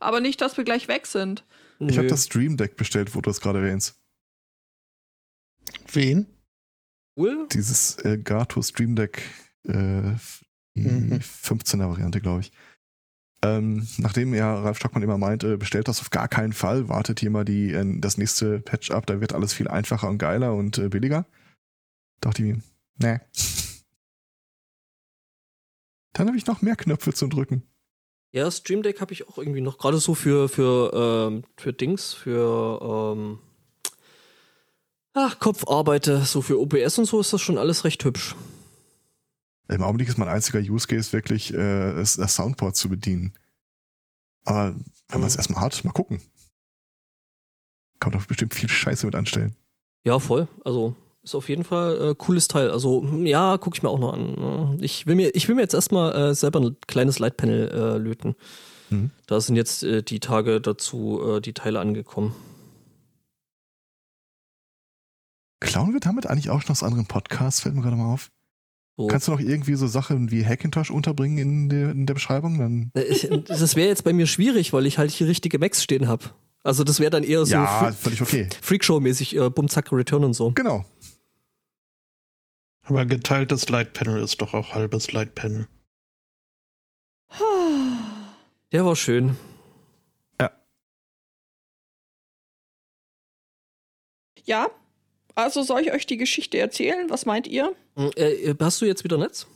Aber 0.00 0.20
nicht, 0.20 0.40
dass 0.40 0.56
wir 0.56 0.64
gleich 0.64 0.88
weg 0.88 1.06
sind. 1.06 1.44
Ich 1.80 1.98
habe 1.98 2.08
das 2.08 2.24
Stream 2.24 2.56
Deck 2.56 2.76
bestellt, 2.76 3.14
wo 3.14 3.20
du 3.20 3.30
es 3.30 3.40
gerade 3.40 3.60
erwähnst. 3.60 4.00
Wen? 5.92 6.26
Cool. 7.16 7.46
Dieses 7.52 7.98
äh, 7.98 8.18
Gato 8.18 8.62
Stream 8.62 8.96
Deck, 8.96 9.22
äh, 9.64 10.14
Mhm. 10.84 11.20
15er 11.20 11.88
Variante, 11.88 12.20
glaube 12.20 12.40
ich. 12.40 12.52
Ähm, 13.42 13.86
nachdem 13.98 14.34
ja 14.34 14.60
Ralf 14.60 14.78
Stockmann 14.78 15.02
immer 15.02 15.18
meint, 15.18 15.44
äh, 15.44 15.56
bestellt 15.56 15.86
das 15.86 16.00
auf 16.00 16.10
gar 16.10 16.26
keinen 16.26 16.52
Fall, 16.52 16.88
wartet 16.88 17.20
hier 17.20 17.30
mal 17.30 17.44
die, 17.44 17.72
äh, 17.72 18.00
das 18.00 18.18
nächste 18.18 18.58
Patch 18.60 18.90
ab, 18.90 19.06
da 19.06 19.20
wird 19.20 19.32
alles 19.32 19.54
viel 19.54 19.68
einfacher 19.68 20.08
und 20.08 20.18
geiler 20.18 20.54
und 20.54 20.78
äh, 20.78 20.88
billiger. 20.88 21.24
Dachte 22.20 22.42
ich 22.42 22.56
mir, 22.56 22.62
nee. 22.98 23.20
Dann 26.14 26.26
habe 26.26 26.36
ich 26.36 26.46
noch 26.46 26.62
mehr 26.62 26.74
Knöpfe 26.74 27.12
zum 27.12 27.30
Drücken. 27.30 27.62
Ja, 28.32 28.50
Stream 28.50 28.82
Deck 28.82 29.00
habe 29.00 29.12
ich 29.12 29.26
auch 29.28 29.38
irgendwie 29.38 29.60
noch, 29.62 29.78
gerade 29.78 29.98
so 29.98 30.14
für, 30.14 30.48
für, 30.48 30.92
ähm, 31.30 31.44
für 31.56 31.72
Dings, 31.72 32.12
für 32.12 33.14
ähm, 33.16 33.38
ach, 35.14 35.38
Kopfarbeiter, 35.38 36.24
so 36.24 36.42
für 36.42 36.60
OBS 36.60 36.98
und 36.98 37.06
so 37.06 37.20
ist 37.20 37.32
das 37.32 37.40
schon 37.40 37.56
alles 37.58 37.84
recht 37.84 38.04
hübsch. 38.04 38.36
Im 39.68 39.82
Augenblick 39.82 40.08
ist 40.08 40.18
mein 40.18 40.28
einziger 40.28 40.60
Use 40.60 40.86
Case 40.86 41.12
wirklich, 41.12 41.52
äh, 41.54 41.94
das, 41.94 42.16
das 42.16 42.34
Soundboard 42.34 42.76
zu 42.76 42.88
bedienen. 42.88 43.32
Aber 44.44 44.74
wenn 45.08 45.20
man 45.20 45.28
es 45.28 45.34
Mhm. 45.34 45.40
erstmal 45.40 45.60
hat, 45.62 45.84
mal 45.84 45.92
gucken. 45.92 46.20
Kann 48.00 48.12
man 48.12 48.20
doch 48.20 48.26
bestimmt 48.26 48.54
viel 48.54 48.68
Scheiße 48.68 49.04
mit 49.06 49.14
anstellen. 49.14 49.56
Ja, 50.04 50.18
voll. 50.18 50.48
Also 50.64 50.94
ist 51.22 51.34
auf 51.34 51.48
jeden 51.48 51.64
Fall 51.64 52.10
äh, 52.10 52.14
cooles 52.14 52.48
Teil. 52.48 52.70
Also 52.70 53.02
hm, 53.02 53.26
ja, 53.26 53.58
gucke 53.58 53.76
ich 53.76 53.82
mir 53.82 53.88
auch 53.90 53.98
noch 53.98 54.12
an. 54.12 54.78
Ich 54.80 55.06
will 55.06 55.14
mir, 55.14 55.34
ich 55.34 55.48
will 55.48 55.54
mir 55.56 55.62
jetzt 55.62 55.74
erstmal 55.74 56.14
äh, 56.30 56.34
selber 56.34 56.60
ein 56.60 56.76
kleines 56.86 57.18
Lightpanel 57.18 57.70
äh, 57.70 57.98
löten. 57.98 58.34
Mhm. 58.90 59.10
Da 59.26 59.40
sind 59.40 59.56
jetzt 59.56 59.82
äh, 59.82 60.02
die 60.02 60.20
Tage 60.20 60.60
dazu 60.60 61.20
äh, 61.36 61.40
die 61.40 61.52
Teile 61.52 61.80
angekommen. 61.80 62.34
Klauen 65.60 65.92
wir 65.92 66.00
damit 66.00 66.26
eigentlich 66.26 66.50
auch 66.50 66.62
schon 66.62 66.70
aus 66.70 66.82
anderen 66.82 67.06
Podcasts? 67.06 67.60
Fällt 67.60 67.74
mir 67.74 67.82
gerade 67.82 67.96
mal 67.96 68.12
auf. 68.12 68.30
So. 68.96 69.06
Kannst 69.06 69.28
du 69.28 69.32
noch 69.32 69.40
irgendwie 69.40 69.74
so 69.74 69.86
Sachen 69.86 70.30
wie 70.30 70.44
Hackintosh 70.44 70.90
unterbringen 70.90 71.38
in 71.38 71.68
der, 71.68 71.90
in 71.90 72.06
der 72.06 72.14
Beschreibung? 72.14 72.58
Dann 72.58 72.90
Äh, 72.94 73.02
ich- 73.02 73.28
Das 73.46 73.76
wäre 73.76 73.88
jetzt 73.88 74.04
bei 74.04 74.12
mir 74.12 74.26
schwierig, 74.26 74.72
weil 74.72 74.86
ich 74.86 74.98
halt 74.98 75.10
hier 75.10 75.26
richtige 75.28 75.58
Macs 75.58 75.82
stehen 75.82 76.08
habe. 76.08 76.24
Also 76.64 76.84
das 76.84 76.98
wäre 77.00 77.10
dann 77.10 77.22
eher 77.22 77.44
so 77.46 77.52
ja, 77.52 77.64
Fre- 77.88 77.92
völlig 77.92 78.20
okay. 78.20 78.48
Freakshow-mäßig, 78.60 79.36
äh, 79.36 79.50
Bum, 79.50 79.68
Zack, 79.68 79.92
Return 79.92 80.24
und 80.24 80.34
so. 80.34 80.50
Genau. 80.52 80.84
Aber 82.88 83.04
geteiltes 83.04 83.68
Lightpanel 83.68 84.22
ist 84.22 84.40
doch 84.40 84.54
auch 84.54 84.74
halbes 84.74 85.12
Lightpanel. 85.12 85.68
Der 88.72 88.84
war 88.84 88.96
schön. 88.96 89.36
Ja. 94.48 94.70
Also 95.34 95.62
soll 95.62 95.82
ich 95.82 95.92
euch 95.92 96.06
die 96.06 96.16
Geschichte 96.16 96.58
erzählen? 96.58 97.10
Was 97.10 97.26
meint 97.26 97.46
ihr? 97.46 97.76
Äh, 98.16 98.54
hast 98.58 98.80
du 98.80 98.86
jetzt 98.86 99.04
wieder 99.04 99.18
Netz? 99.18 99.46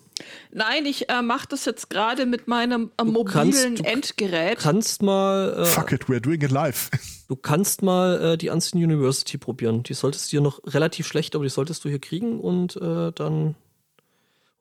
Nein, 0.50 0.86
ich 0.86 1.08
äh, 1.08 1.22
mache 1.22 1.46
das 1.48 1.64
jetzt 1.64 1.90
gerade 1.90 2.26
mit 2.26 2.48
meinem 2.48 2.90
äh, 2.96 3.04
Du 3.04 3.12
mobilen 3.12 3.32
kannst- 3.32 3.78
du 3.80 3.84
Endgerät. 3.84 4.58
Kannst 4.58 5.02
mal, 5.02 5.54
äh, 5.58 5.64
Fuck 5.64 5.92
it, 5.92 6.04
we're 6.04 6.20
doing 6.20 6.42
it 6.42 6.50
live. 6.50 6.90
du 7.28 7.36
kannst 7.36 7.82
mal 7.82 8.32
äh, 8.32 8.36
die 8.38 8.48
Unseen 8.50 8.82
University 8.82 9.38
probieren. 9.38 9.82
Die 9.82 9.94
solltest 9.94 10.26
du 10.26 10.30
hier 10.32 10.40
noch 10.40 10.60
relativ 10.66 11.06
schlecht, 11.06 11.34
aber 11.34 11.44
die 11.44 11.50
solltest 11.50 11.84
du 11.84 11.88
hier 11.88 11.98
kriegen 12.00 12.40
und 12.40 12.76
äh, 12.76 13.12
dann. 13.12 13.54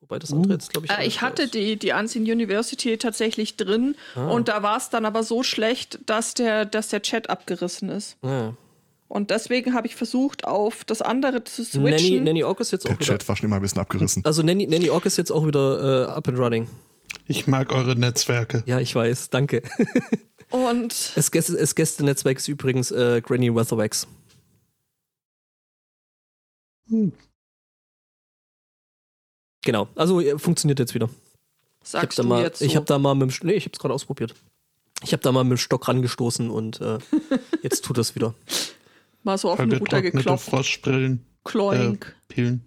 Wobei 0.00 0.18
das 0.18 0.32
andere 0.32 0.54
jetzt, 0.54 0.70
glaube 0.72 0.86
ich. 0.86 0.92
Äh, 0.92 1.06
ich 1.06 1.22
hatte 1.22 1.46
die, 1.48 1.76
die 1.78 1.92
Unseen 1.92 2.24
University 2.24 2.98
tatsächlich 2.98 3.56
drin 3.56 3.94
Ah. 4.16 4.28
und 4.28 4.48
da 4.48 4.62
war 4.62 4.76
es 4.76 4.90
dann 4.90 5.04
aber 5.06 5.22
so 5.22 5.42
schlecht, 5.44 6.00
dass 6.06 6.34
der, 6.34 6.64
dass 6.64 6.88
der 6.88 7.02
Chat 7.02 7.30
abgerissen 7.30 7.88
ist. 7.88 8.16
Ja. 8.22 8.54
Und 9.12 9.28
deswegen 9.28 9.74
habe 9.74 9.86
ich 9.86 9.94
versucht, 9.94 10.46
auf 10.46 10.84
das 10.84 11.02
andere 11.02 11.44
zu 11.44 11.60
Nanny, 11.78 11.98
switchen. 11.98 12.24
Nanny 12.24 12.44
Orc 12.44 12.60
ist 12.60 12.70
jetzt 12.70 12.86
Der 12.86 12.92
auch 12.92 12.98
wieder. 12.98 13.12
Chat 13.18 13.28
war 13.28 13.36
schon 13.36 13.44
immer 13.44 13.56
ein 13.56 13.62
bisschen 13.62 13.82
abgerissen. 13.82 14.24
Also 14.24 14.42
Nanny, 14.42 14.66
Nanny 14.66 14.88
Orc 14.88 15.04
ist 15.04 15.18
jetzt 15.18 15.30
auch 15.30 15.46
wieder 15.46 16.06
äh, 16.08 16.10
up 16.12 16.28
and 16.28 16.38
running. 16.38 16.66
Ich 17.26 17.46
mag 17.46 17.72
eure 17.72 17.94
Netzwerke. 17.94 18.62
Ja, 18.64 18.80
ich 18.80 18.94
weiß, 18.94 19.28
danke. 19.28 19.60
Und 20.50 21.14
Das, 21.14 21.30
Gäste, 21.30 21.58
das 21.58 21.74
Gästenetzwerk 21.74 22.38
ist 22.38 22.48
übrigens 22.48 22.90
äh, 22.90 23.20
Granny 23.20 23.54
Weatherwax. 23.54 24.06
Hm. 26.88 27.12
Genau, 29.62 29.88
also 29.94 30.22
äh, 30.22 30.38
funktioniert 30.38 30.78
jetzt 30.78 30.94
wieder. 30.94 31.10
Ich 31.84 31.92
habe 31.92 32.04
sagst 32.06 32.18
da 32.18 32.22
du 32.22 32.28
mal, 32.30 32.42
jetzt 32.44 32.60
so. 32.60 32.64
ich 32.64 32.76
habe 32.76 32.86
da 32.86 32.98
mal 32.98 33.14
mit 33.14 33.30
dem, 33.42 33.46
nee, 33.46 33.52
ich 33.52 33.64
habe 33.64 33.74
es 33.74 33.78
gerade 33.78 33.92
ausprobiert. 33.92 34.34
Ich 35.02 35.12
habe 35.12 35.22
da 35.22 35.32
mal 35.32 35.44
mit 35.44 35.58
dem 35.58 35.58
Stock 35.58 35.86
rangestoßen 35.86 36.48
und 36.48 36.80
äh, 36.80 36.96
jetzt 37.62 37.84
tut 37.84 37.98
das 37.98 38.14
wieder. 38.14 38.34
Mal 39.24 39.38
so 39.38 39.50
auf 39.50 39.58
den 39.58 39.72
Router 39.72 40.02
geklopft. 40.02 40.48
Froschbrillen. 40.48 41.24
Kloink, 41.44 42.14
Pillen. 42.28 42.64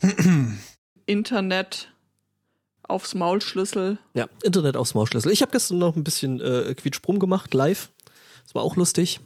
Internet, 1.06 1.92
aufs 2.82 3.14
Maulschlüssel. 3.14 3.98
Ja, 4.14 4.28
Internet 4.42 4.76
aufs 4.76 4.94
Mausschlüssel. 4.94 5.30
Ich 5.32 5.42
habe 5.42 5.52
gestern 5.52 5.78
noch 5.78 5.96
ein 5.96 6.04
bisschen 6.04 6.40
äh, 6.40 6.74
Quietschbrumm 6.74 7.18
gemacht, 7.18 7.54
live. 7.54 7.90
Das 8.44 8.54
war 8.54 8.62
auch 8.62 8.76
lustig. 8.76 9.20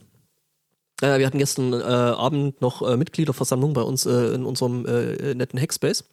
Äh, 1.01 1.19
wir 1.19 1.25
hatten 1.25 1.37
gestern 1.37 1.73
äh, 1.73 1.83
Abend 1.83 2.61
noch 2.61 2.81
äh, 2.81 2.97
Mitgliederversammlung 2.97 3.73
bei 3.73 3.81
uns 3.81 4.05
äh, 4.05 4.33
in 4.33 4.45
unserem 4.45 4.85
äh, 4.85 5.33
netten 5.33 5.59
Hackspace. 5.59 6.03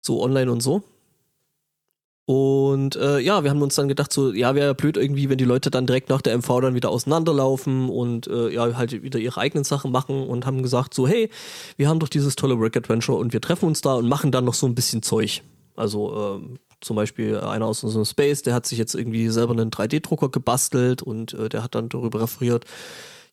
So 0.00 0.22
online 0.22 0.50
und 0.50 0.60
so. 0.60 0.82
Und 2.24 2.94
äh, 2.94 3.18
ja, 3.18 3.42
wir 3.42 3.50
haben 3.50 3.62
uns 3.62 3.74
dann 3.74 3.88
gedacht, 3.88 4.12
so, 4.12 4.32
ja, 4.32 4.54
wäre 4.54 4.68
ja 4.68 4.72
blöd 4.74 4.96
irgendwie, 4.96 5.28
wenn 5.28 5.38
die 5.38 5.44
Leute 5.44 5.70
dann 5.70 5.86
direkt 5.86 6.08
nach 6.08 6.22
der 6.22 6.38
MV 6.38 6.60
dann 6.60 6.74
wieder 6.74 6.90
auseinanderlaufen 6.90 7.88
und 7.88 8.28
äh, 8.28 8.50
ja, 8.50 8.76
halt 8.76 9.02
wieder 9.02 9.18
ihre 9.18 9.40
eigenen 9.40 9.64
Sachen 9.64 9.90
machen 9.90 10.28
und 10.28 10.46
haben 10.46 10.62
gesagt, 10.62 10.94
so, 10.94 11.08
hey, 11.08 11.30
wir 11.76 11.88
haben 11.88 11.98
doch 11.98 12.08
dieses 12.08 12.36
tolle 12.36 12.60
Work 12.60 12.76
Adventure 12.76 13.18
und 13.18 13.32
wir 13.32 13.40
treffen 13.40 13.66
uns 13.66 13.80
da 13.80 13.94
und 13.94 14.08
machen 14.08 14.30
dann 14.30 14.44
noch 14.44 14.54
so 14.54 14.66
ein 14.66 14.76
bisschen 14.76 15.02
Zeug. 15.02 15.42
Also 15.74 16.38
ähm, 16.40 16.58
zum 16.80 16.96
Beispiel 16.96 17.38
einer 17.38 17.66
aus 17.66 17.82
unserem 17.82 18.04
Space, 18.04 18.42
der 18.42 18.54
hat 18.54 18.66
sich 18.66 18.78
jetzt 18.78 18.94
irgendwie 18.94 19.28
selber 19.28 19.52
einen 19.52 19.70
3D-Drucker 19.70 20.28
gebastelt 20.28 21.02
und 21.02 21.34
äh, 21.34 21.48
der 21.48 21.64
hat 21.64 21.74
dann 21.74 21.88
darüber 21.88 22.20
referiert. 22.20 22.66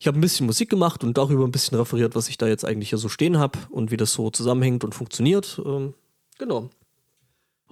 Ich 0.00 0.08
habe 0.08 0.18
ein 0.18 0.22
bisschen 0.22 0.46
Musik 0.46 0.68
gemacht 0.68 1.04
und 1.04 1.16
darüber 1.16 1.44
ein 1.44 1.52
bisschen 1.52 1.76
referiert, 1.78 2.16
was 2.16 2.28
ich 2.28 2.38
da 2.38 2.48
jetzt 2.48 2.64
eigentlich 2.64 2.88
hier 2.88 2.98
so 2.98 3.08
stehen 3.08 3.38
habe 3.38 3.58
und 3.70 3.90
wie 3.90 3.96
das 3.96 4.12
so 4.14 4.30
zusammenhängt 4.30 4.82
und 4.82 4.94
funktioniert. 4.94 5.60
Ähm, 5.64 5.94
genau. 6.38 6.70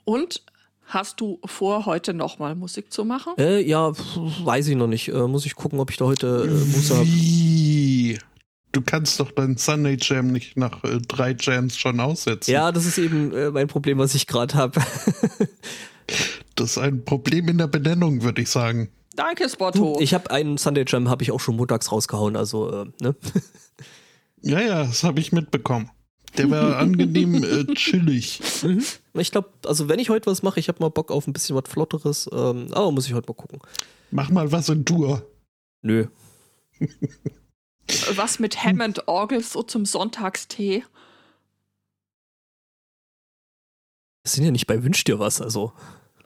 Und 0.05 0.43
Hast 0.89 1.21
du 1.21 1.39
vor, 1.45 1.85
heute 1.85 2.15
nochmal 2.15 2.55
Musik 2.55 2.91
zu 2.91 3.05
machen? 3.05 3.35
Äh, 3.37 3.61
ja, 3.61 3.93
weiß 3.93 4.69
ich 4.69 4.77
noch 4.77 4.87
nicht. 4.87 5.09
Äh, 5.09 5.27
muss 5.27 5.45
ich 5.45 5.55
gucken, 5.55 5.81
ob 5.81 5.91
ich 5.91 5.99
da 5.99 6.07
heute 6.07 6.49
äh, 6.49 6.77
Muße 6.77 6.97
habe. 6.97 7.07
Wie? 7.07 8.19
Du 8.73 8.81
kannst 8.81 9.21
doch 9.21 9.31
deinen 9.31 9.59
Sunday 9.59 9.99
Jam 10.01 10.29
nicht 10.29 10.57
nach 10.57 10.83
äh, 10.85 10.99
drei 11.07 11.37
Jams 11.39 11.77
schon 11.77 12.01
aussetzen. 12.01 12.51
Ja, 12.51 12.73
das 12.73 12.87
ist 12.87 12.97
eben 12.97 13.35
äh, 13.35 13.51
mein 13.51 13.67
Problem, 13.69 13.99
was 13.99 14.15
ich 14.15 14.27
gerade 14.27 14.55
habe. 14.55 14.81
das 16.55 16.71
ist 16.71 16.79
ein 16.79 17.05
Problem 17.05 17.49
in 17.49 17.59
der 17.59 17.67
Benennung, 17.67 18.23
würde 18.23 18.41
ich 18.41 18.49
sagen. 18.49 18.89
Danke, 19.15 19.47
Spotto. 19.51 19.99
Ich 20.01 20.15
habe 20.15 20.31
einen 20.31 20.57
Sunday 20.57 20.87
Jam, 20.89 21.11
habe 21.11 21.23
ich 21.23 21.33
auch 21.33 21.41
schon 21.41 21.57
montags 21.57 21.93
rausgehauen, 21.93 22.35
also, 22.35 22.85
äh, 22.85 22.87
ne? 23.03 23.15
ja, 24.41 24.61
ja, 24.61 24.85
das 24.85 25.05
habe 25.05 25.21
ich 25.21 25.33
mitbekommen. 25.33 25.91
Der 26.39 26.51
war 26.51 26.77
angenehm 26.79 27.43
äh, 27.43 27.65
chillig. 27.75 28.41
Mhm. 28.63 28.83
Ich 29.15 29.31
glaube, 29.31 29.51
also 29.67 29.89
wenn 29.89 29.99
ich 29.99 30.11
heute 30.11 30.27
was 30.31 30.43
mache, 30.43 30.61
ich 30.61 30.69
habe 30.69 30.81
mal 30.81 30.89
Bock 30.91 31.11
auf 31.11 31.27
ein 31.27 31.33
bisschen 31.33 31.57
was 31.57 31.69
Flotteres, 31.69 32.31
ähm, 32.33 32.69
aber 32.73 32.93
muss 32.93 33.07
ich 33.07 33.15
heute 33.15 33.29
mal 33.29 33.35
gucken. 33.35 33.61
Mach 34.11 34.31
mal 34.31 34.51
was 34.53 34.69
in 34.69 34.85
Tour. 34.85 35.27
Nö. 35.83 36.07
was 38.15 38.39
mit 38.39 38.65
Hammond-Orgel 38.65 39.43
so 39.43 39.63
zum 39.63 39.85
Sonntagstee? 39.85 40.85
Das 44.23 44.35
sind 44.35 44.45
ja 44.45 44.51
nicht 44.51 44.67
bei 44.67 44.85
Wünsch 44.85 45.05
dir 45.05 45.19
was, 45.19 45.41
also. 45.41 45.73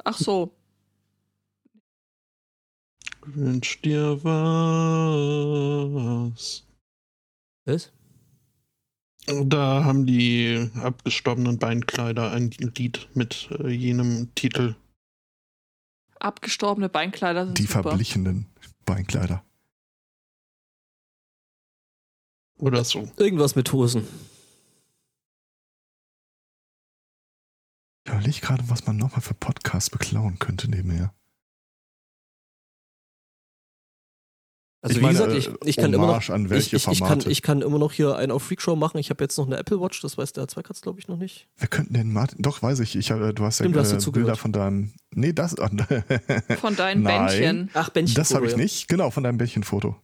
Ach 0.05 0.19
so. 0.19 0.55
Wünsch 3.25 3.81
dir 3.81 4.19
was. 4.25 5.85
Was? 7.65 7.93
Da 9.27 9.85
haben 9.85 10.05
die 10.05 10.69
abgestorbenen 10.75 11.59
Beinkleider 11.59 12.33
ein 12.33 12.51
Lied 12.51 13.09
mit 13.15 13.49
äh, 13.61 13.69
jenem 13.69 14.35
Titel. 14.35 14.75
Abgestorbene 16.19 16.89
Beinkleider 16.89 17.47
sind 17.47 17.59
Die 17.59 17.63
super. 17.65 17.83
verblichenen 17.85 18.47
Beinkleider. 18.85 19.45
Oder 22.59 22.85
so. 22.85 23.11
Irgendwas 23.17 23.55
mit 23.55 23.73
Hosen. 23.73 24.07
Ich 28.05 28.13
überlege 28.13 28.41
gerade, 28.41 28.69
was 28.69 28.87
man 28.87 28.97
nochmal 28.97 29.21
für 29.21 29.35
Podcasts 29.35 29.91
beklauen 29.91 30.39
könnte 30.39 30.69
nebenher. 30.69 31.15
Also 34.83 34.97
Ich 34.97 34.99
wie 34.99 35.07
meine, 35.07 35.19
gesagt, 35.19 35.35
ich, 35.63 35.69
ich 35.69 35.77
kann 35.77 35.93
immer 35.93 36.09
noch 36.09 36.29
an 36.29 36.51
welche 36.51 36.77
ich, 36.77 36.87
ich, 36.89 36.93
ich, 36.93 37.05
kann, 37.05 37.23
ich 37.27 37.43
kann 37.43 37.63
immer 37.63 37.79
noch 37.79 37.93
hier 37.93 38.17
einen 38.17 38.33
auf 38.33 38.43
Freakshow 38.43 38.75
machen. 38.75 38.99
Ich 38.99 39.11
habe 39.11 39.23
jetzt 39.23 39.39
noch 39.39 39.47
eine 39.47 39.57
Apple 39.57 39.81
Watch, 39.81 40.01
das 40.01 40.19
weiß 40.19 40.33
der 40.33 40.49
Zweikatz, 40.49 40.81
glaube 40.81 40.99
ich, 40.99 41.07
noch 41.07 41.17
nicht. 41.17 41.49
Wir 41.57 41.69
könnten 41.69 41.95
den 41.95 42.13
Martin. 42.13 42.43
Doch, 42.43 42.63
weiß 42.63 42.81
ich. 42.81 42.97
ich 42.97 43.13
hab, 43.13 43.19
du 43.19 43.45
hast 43.45 43.61
ja 43.61 43.65
Stimmt, 43.65 43.77
hast 43.77 43.91
äh, 43.91 43.95
dazugehört. 43.95 44.27
Bilder 44.27 44.37
von 44.37 44.53
deinem. 44.53 44.93
Nee, 45.15 45.33
das. 45.33 45.55
Von 46.61 46.77
deinen 46.77 47.03
Nein. 47.03 47.27
Bändchen. 47.27 47.71
Ach, 47.75 47.91
Bändchen. 47.91 48.17
das 48.17 48.35
habe 48.35 48.47
ich 48.47 48.57
nicht. 48.57 48.89
Genau, 48.89 49.11
von 49.11 49.23
deinem 49.23 49.39
Bändchenfoto. 49.39 49.97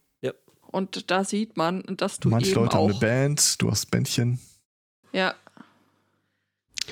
Und 0.71 1.11
da 1.11 1.25
sieht 1.25 1.57
man, 1.57 1.83
dass 1.97 2.21
du 2.21 2.29
Manche 2.29 2.51
eben 2.51 2.61
Leute 2.61 2.77
haben 2.77 2.85
auch. 2.85 2.91
eine 2.91 2.99
Band, 2.99 3.63
du 3.63 3.71
hast 3.71 3.91
Bändchen. 3.91 4.39
Ja, 5.13 5.35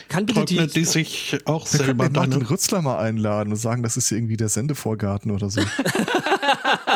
Kann 0.09 0.25
bitte 0.25 0.47
die, 0.47 0.57
Trocknet 0.57 0.77
die 0.77 0.85
sich 0.85 1.39
auch 1.45 1.71
Wir 1.71 1.79
selber 1.81 2.09
den 2.09 2.15
Martin 2.15 2.43
Rützler 2.43 2.81
mal 2.81 2.99
einladen 2.99 3.51
und 3.51 3.59
sagen, 3.59 3.83
das 3.83 3.99
ist 3.99 4.09
hier 4.09 4.17
irgendwie 4.17 4.39
der 4.39 4.49
Sendevorgarten 4.49 5.31
oder 5.31 5.51
so. 5.51 5.61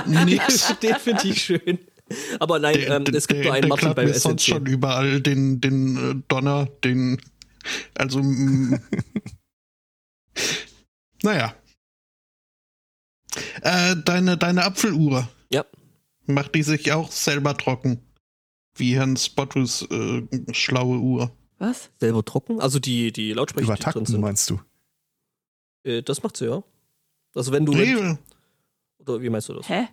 Nix. 0.06 0.74
den 0.80 0.94
finde 0.96 1.28
ich 1.28 1.42
schön. 1.42 1.78
Aber 2.40 2.58
nein, 2.58 2.74
Der- 2.74 2.96
ähm, 2.96 3.04
es 3.14 3.28
gibt 3.28 3.38
der- 3.38 3.44
nur 3.46 3.54
einen 3.54 3.68
Martin 3.68 3.94
beim 3.94 4.08
mir 4.08 4.14
sonst 4.14 4.42
SNC. 4.44 4.54
schon 4.56 4.66
überall 4.66 5.20
den, 5.20 5.60
den 5.60 5.96
äh, 5.96 6.14
Donner, 6.28 6.66
den. 6.84 7.20
Also. 7.94 8.20
naja. 11.22 11.54
Äh, 13.62 13.96
deine, 14.04 14.36
deine 14.36 14.64
Apfeluhr. 14.64 15.28
Ja. 15.52 15.64
Macht 16.26 16.54
die 16.54 16.62
sich 16.62 16.92
auch 16.92 17.10
selber 17.12 17.56
trocken? 17.56 18.00
Wie 18.74 18.96
Herrn 18.96 19.16
Spottus 19.16 19.82
äh, 19.90 20.22
schlaue 20.52 20.98
Uhr. 20.98 21.36
was? 21.58 21.90
Selber 22.00 22.24
trocken. 22.24 22.60
Also 22.60 22.78
die, 22.78 23.12
die 23.12 23.32
Lautsprecher, 23.32 23.66
die 23.66 23.66
drin 23.66 23.74
Übertakten 23.76 24.06
sind. 24.06 24.20
meinst 24.20 24.50
du? 24.50 24.60
Äh, 25.84 26.02
das 26.02 26.22
macht 26.22 26.36
sie, 26.36 26.46
ja. 26.46 26.62
Also 27.34 27.52
wenn 27.52 27.66
du. 27.66 27.72
Nee, 27.72 28.16
Oder 29.06 29.20
wie 29.20 29.30
meinst 29.30 29.48
du 29.48 29.54
das? 29.54 29.68
Hä? 29.68 29.88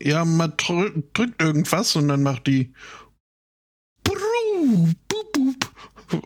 ja, 0.00 0.24
man 0.24 0.54
drü 0.56 1.02
drückt 1.12 1.42
irgendwas 1.42 1.96
und 1.96 2.08
dann 2.08 2.22
macht 2.22 2.46
die. 2.46 2.72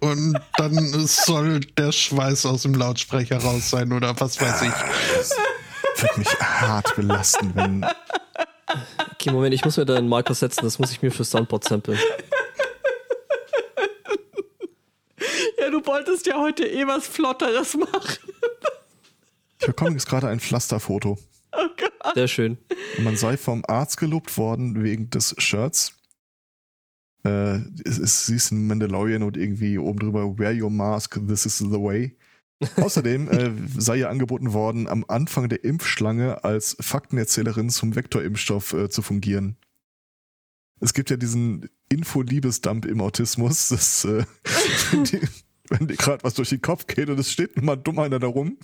Und 0.00 0.38
dann 0.56 0.74
soll 1.06 1.60
der 1.60 1.92
Schweiß 1.92 2.46
aus 2.46 2.62
dem 2.62 2.74
Lautsprecher 2.74 3.38
raus 3.38 3.70
sein 3.70 3.92
oder 3.92 4.18
was 4.20 4.40
weiß 4.40 4.62
ich. 4.62 6.00
Würde 6.00 6.18
mich 6.18 6.40
hart 6.40 6.94
belasten, 6.96 7.52
wenn. 7.54 7.86
Okay, 9.12 9.30
Moment, 9.30 9.54
ich 9.54 9.64
muss 9.64 9.76
mir 9.76 9.84
da 9.84 9.96
einen 9.96 10.08
Marker 10.08 10.34
setzen, 10.34 10.64
das 10.64 10.78
muss 10.78 10.92
ich 10.92 11.02
mir 11.02 11.10
für 11.10 11.24
Soundboard 11.24 11.64
samplen. 11.64 11.98
Ja, 15.58 15.70
du 15.70 15.84
wolltest 15.84 16.26
ja 16.26 16.38
heute 16.38 16.66
eh 16.66 16.86
was 16.86 17.06
Flotteres 17.06 17.76
machen. 17.76 18.18
Ich 19.60 19.66
bekomme 19.66 19.92
jetzt 19.92 20.08
gerade 20.08 20.28
ein 20.28 20.40
Pflasterfoto. 20.40 21.18
Oh 21.52 21.68
Gott. 21.76 22.14
Sehr 22.14 22.28
schön. 22.28 22.58
Und 22.98 23.04
man 23.04 23.16
sei 23.16 23.36
vom 23.36 23.64
Arzt 23.66 23.98
gelobt 23.98 24.36
worden 24.36 24.82
wegen 24.82 25.10
des 25.10 25.34
Shirts. 25.38 25.94
Äh, 27.24 27.60
es 27.84 27.98
ist, 27.98 28.26
sie 28.26 28.36
ist 28.36 28.50
ein 28.50 28.66
Mandalorian 28.66 29.22
und 29.22 29.36
irgendwie 29.36 29.78
oben 29.78 29.98
drüber, 29.98 30.38
wear 30.38 30.52
your 30.52 30.70
mask, 30.70 31.20
this 31.28 31.46
is 31.46 31.58
the 31.58 31.70
way. 31.70 32.16
Außerdem 32.76 33.28
äh, 33.28 33.50
sei 33.76 33.98
ihr 33.98 34.10
angeboten 34.10 34.52
worden, 34.52 34.88
am 34.88 35.04
Anfang 35.08 35.48
der 35.48 35.64
Impfschlange 35.64 36.44
als 36.44 36.76
Faktenerzählerin 36.80 37.70
zum 37.70 37.94
Vektorimpfstoff 37.94 38.72
äh, 38.72 38.88
zu 38.88 39.02
fungieren. 39.02 39.56
Es 40.80 40.94
gibt 40.94 41.10
ja 41.10 41.16
diesen 41.16 41.68
Info-Liebesdump 41.88 42.86
im 42.86 43.00
Autismus, 43.00 43.68
dass, 43.68 44.04
äh, 44.04 44.24
wenn 45.78 45.88
dir 45.88 45.96
gerade 45.96 46.22
was 46.24 46.34
durch 46.34 46.50
den 46.50 46.62
Kopf 46.62 46.86
geht 46.86 47.08
und 47.08 47.18
es 47.18 47.30
steht 47.30 47.60
mal 47.62 47.76
dumm 47.76 47.98
einer 47.98 48.18
da 48.18 48.26
rum, 48.26 48.58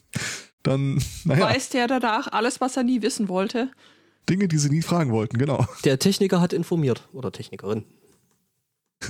dann, 0.62 1.02
naja, 1.24 1.46
Weiß 1.46 1.70
der 1.70 1.86
danach 1.86 2.32
alles, 2.32 2.60
was 2.60 2.76
er 2.76 2.82
nie 2.84 3.02
wissen 3.02 3.28
wollte? 3.28 3.70
Dinge, 4.28 4.46
die 4.48 4.58
sie 4.58 4.68
nie 4.68 4.82
fragen 4.82 5.10
wollten, 5.10 5.38
genau. 5.38 5.66
Der 5.84 5.98
Techniker 5.98 6.40
hat 6.40 6.52
informiert. 6.52 7.08
Oder 7.12 7.32
Technikerin. 7.32 7.84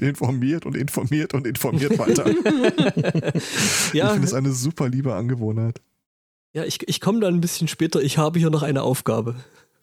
informiert 0.00 0.66
und 0.66 0.76
informiert 0.76 1.34
und 1.34 1.46
informiert 1.46 1.98
weiter. 1.98 2.26
Ich 3.34 3.94
Ja, 3.94 4.10
finde 4.10 4.26
es 4.26 4.34
eine 4.34 4.52
super 4.52 4.88
liebe 4.88 5.14
Angewohnheit. 5.14 5.80
ja 6.52 6.64
ich, 6.64 6.86
ich 6.88 7.00
komme 7.00 7.20
dann 7.20 7.34
ein 7.34 7.40
bisschen 7.40 7.66
später. 7.68 8.02
Ich 8.02 8.18
habe 8.18 8.38
hier 8.38 8.50
noch 8.50 8.62
eine 8.62 8.82
Aufgabe. 8.82 9.36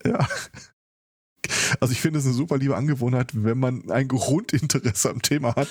Ja. 0.05 0.27
Also 1.79 1.91
ich 1.91 2.01
finde 2.01 2.19
es 2.19 2.25
eine 2.25 2.33
super 2.35 2.57
liebe 2.57 2.75
Angewohnheit, 2.75 3.31
wenn 3.33 3.57
man 3.59 3.89
ein 3.91 4.07
Grundinteresse 4.07 5.09
am 5.09 5.21
Thema 5.21 5.55
hat. 5.55 5.69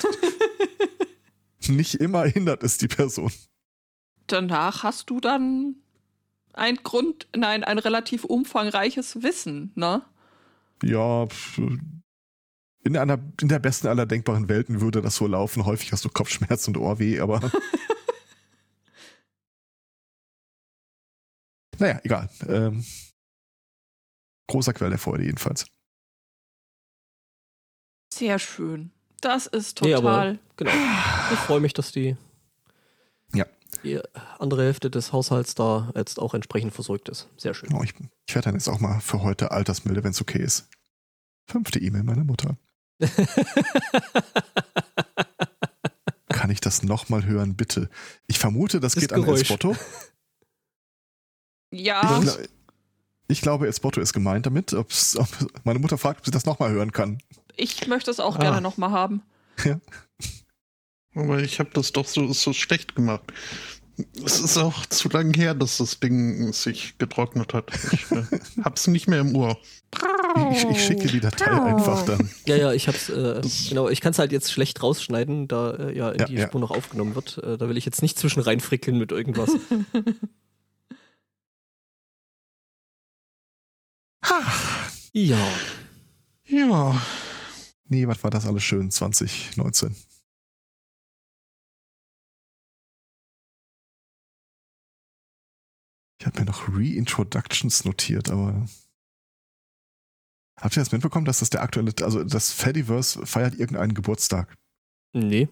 Nicht 1.68 1.94
immer 1.96 2.24
hindert 2.24 2.62
es 2.62 2.78
die 2.78 2.88
Person. 2.88 3.32
Danach 4.26 4.82
hast 4.82 5.10
du 5.10 5.20
dann 5.20 5.76
ein 6.52 6.76
Grund, 6.76 7.28
nein, 7.36 7.64
ein 7.64 7.78
relativ 7.78 8.24
umfangreiches 8.24 9.22
Wissen, 9.22 9.72
ne? 9.74 10.02
Ja, 10.82 11.26
in, 12.84 12.96
einer, 12.96 13.18
in 13.40 13.48
der 13.48 13.58
besten 13.58 13.88
aller 13.88 14.06
denkbaren 14.06 14.48
Welten 14.48 14.80
würde 14.80 15.02
das 15.02 15.16
so 15.16 15.26
laufen. 15.26 15.66
Häufig 15.66 15.92
hast 15.92 16.04
du 16.04 16.08
Kopfschmerz 16.08 16.68
und 16.68 16.76
Ohrweh, 16.76 17.20
aber. 17.20 17.40
naja, 21.78 22.00
egal. 22.04 22.30
Ähm, 22.48 22.84
großer 24.48 24.72
Quell 24.72 24.90
der 24.90 24.98
Freude 24.98 25.24
jedenfalls. 25.24 25.66
Sehr 28.12 28.38
schön. 28.38 28.92
Das 29.20 29.46
ist 29.46 29.80
Nee, 29.82 29.94
total. 29.94 30.28
aber 30.30 30.38
genau. 30.56 30.70
Ich 31.32 31.38
freue 31.40 31.60
mich, 31.60 31.72
dass 31.74 31.90
die, 31.92 32.16
Ja. 33.34 33.46
die 33.82 34.00
andere 34.38 34.62
Hälfte 34.64 34.90
des 34.90 35.12
Haushalts 35.12 35.54
da 35.54 35.90
jetzt 35.96 36.18
auch 36.20 36.34
entsprechend 36.34 36.72
versorgt 36.72 37.08
ist. 37.08 37.28
Sehr 37.36 37.52
schön. 37.54 37.68
Genau, 37.70 37.82
ich, 37.82 37.94
ich 38.26 38.34
werde 38.34 38.46
dann 38.46 38.54
jetzt 38.54 38.68
auch 38.68 38.80
mal 38.80 39.00
für 39.00 39.22
heute 39.22 39.50
Altersmilde, 39.50 40.04
wenn 40.04 40.12
es 40.12 40.20
okay 40.20 40.40
ist. 40.42 40.68
Fünfte 41.46 41.78
E-Mail 41.80 42.04
meiner 42.04 42.24
Mutter. 42.24 42.56
Kann 46.28 46.50
ich 46.50 46.60
das 46.60 46.82
nochmal 46.82 47.24
hören, 47.24 47.54
bitte? 47.56 47.88
Ich 48.26 48.38
vermute, 48.38 48.80
das, 48.80 48.94
Das 48.94 49.00
geht 49.02 49.12
an 49.12 49.22
Geräusch. 49.22 49.42
Espoto. 49.42 49.74
Ja. 51.70 52.22
Ich, 52.22 52.30
ich 53.28 53.40
glaube, 53.40 53.66
Esbotto 53.66 54.00
ist 54.00 54.12
gemeint 54.12 54.46
damit. 54.46 54.72
Ob's, 54.74 55.16
ob, 55.16 55.28
meine 55.64 55.78
Mutter 55.78 55.98
fragt, 55.98 56.20
ob 56.20 56.24
sie 56.26 56.30
das 56.30 56.46
nochmal 56.46 56.70
hören 56.70 56.92
kann. 56.92 57.18
Ich 57.58 57.86
möchte 57.86 58.10
es 58.10 58.20
auch 58.20 58.36
Ah. 58.36 58.40
gerne 58.40 58.60
nochmal 58.60 58.90
haben. 58.90 59.22
Ja. 59.64 59.78
Aber 61.14 61.40
ich 61.40 61.58
habe 61.58 61.70
das 61.74 61.92
doch 61.92 62.06
so, 62.06 62.32
so 62.32 62.52
schlecht 62.52 62.94
gemacht. 62.94 63.24
Es 64.24 64.38
ist 64.38 64.56
auch 64.56 64.86
zu 64.86 65.08
lang 65.08 65.34
her, 65.34 65.54
dass 65.54 65.78
das 65.78 65.98
Ding 65.98 66.52
sich 66.52 66.96
getrocknet 66.98 67.52
hat. 67.52 67.72
Ich 67.92 68.08
äh, 68.12 68.22
hab's 68.64 68.86
nicht 68.86 69.08
mehr 69.08 69.18
im 69.18 69.34
Ohr. 69.34 69.58
Ich, 70.52 70.64
ich 70.64 70.84
schicke 70.84 71.08
die 71.08 71.18
Datei 71.18 71.50
einfach 71.50 72.04
dann. 72.04 72.30
Ja, 72.46 72.54
ja, 72.54 72.72
ich 72.72 72.86
hab's, 72.86 73.08
äh, 73.08 73.40
genau, 73.68 73.88
ich 73.88 74.00
kann 74.00 74.12
es 74.12 74.20
halt 74.20 74.30
jetzt 74.30 74.52
schlecht 74.52 74.80
rausschneiden, 74.84 75.48
da 75.48 75.72
äh, 75.72 75.96
ja, 75.96 76.10
in 76.10 76.20
Ja, 76.20 76.26
die 76.26 76.34
ja. 76.34 76.46
Spur 76.46 76.60
noch 76.60 76.70
aufgenommen 76.70 77.16
wird. 77.16 77.38
Äh, 77.38 77.58
da 77.58 77.68
will 77.68 77.76
ich 77.76 77.86
jetzt 77.86 78.00
nicht 78.02 78.16
zwischen 78.20 78.40
reinfrickeln 78.40 78.96
mit 78.98 79.10
irgendwas. 79.10 79.50
ja. 85.12 85.38
Ja, 86.46 87.00
Nee, 87.88 88.06
was 88.06 88.22
war 88.22 88.30
das 88.30 88.46
alles 88.46 88.62
schön 88.62 88.90
2019? 88.90 89.96
Ich 96.20 96.26
habe 96.26 96.40
mir 96.40 96.46
noch 96.46 96.68
Reintroductions 96.68 97.84
notiert, 97.84 98.30
aber. 98.30 98.66
Habt 100.60 100.76
ihr 100.76 100.80
das 100.80 100.92
mitbekommen, 100.92 101.24
dass 101.24 101.38
das 101.38 101.50
der 101.50 101.62
aktuelle, 101.62 101.92
also 102.02 102.24
das 102.24 102.52
Fediverse 102.52 103.24
feiert 103.24 103.54
irgendeinen 103.54 103.94
Geburtstag? 103.94 104.54
Nee. 105.12 105.48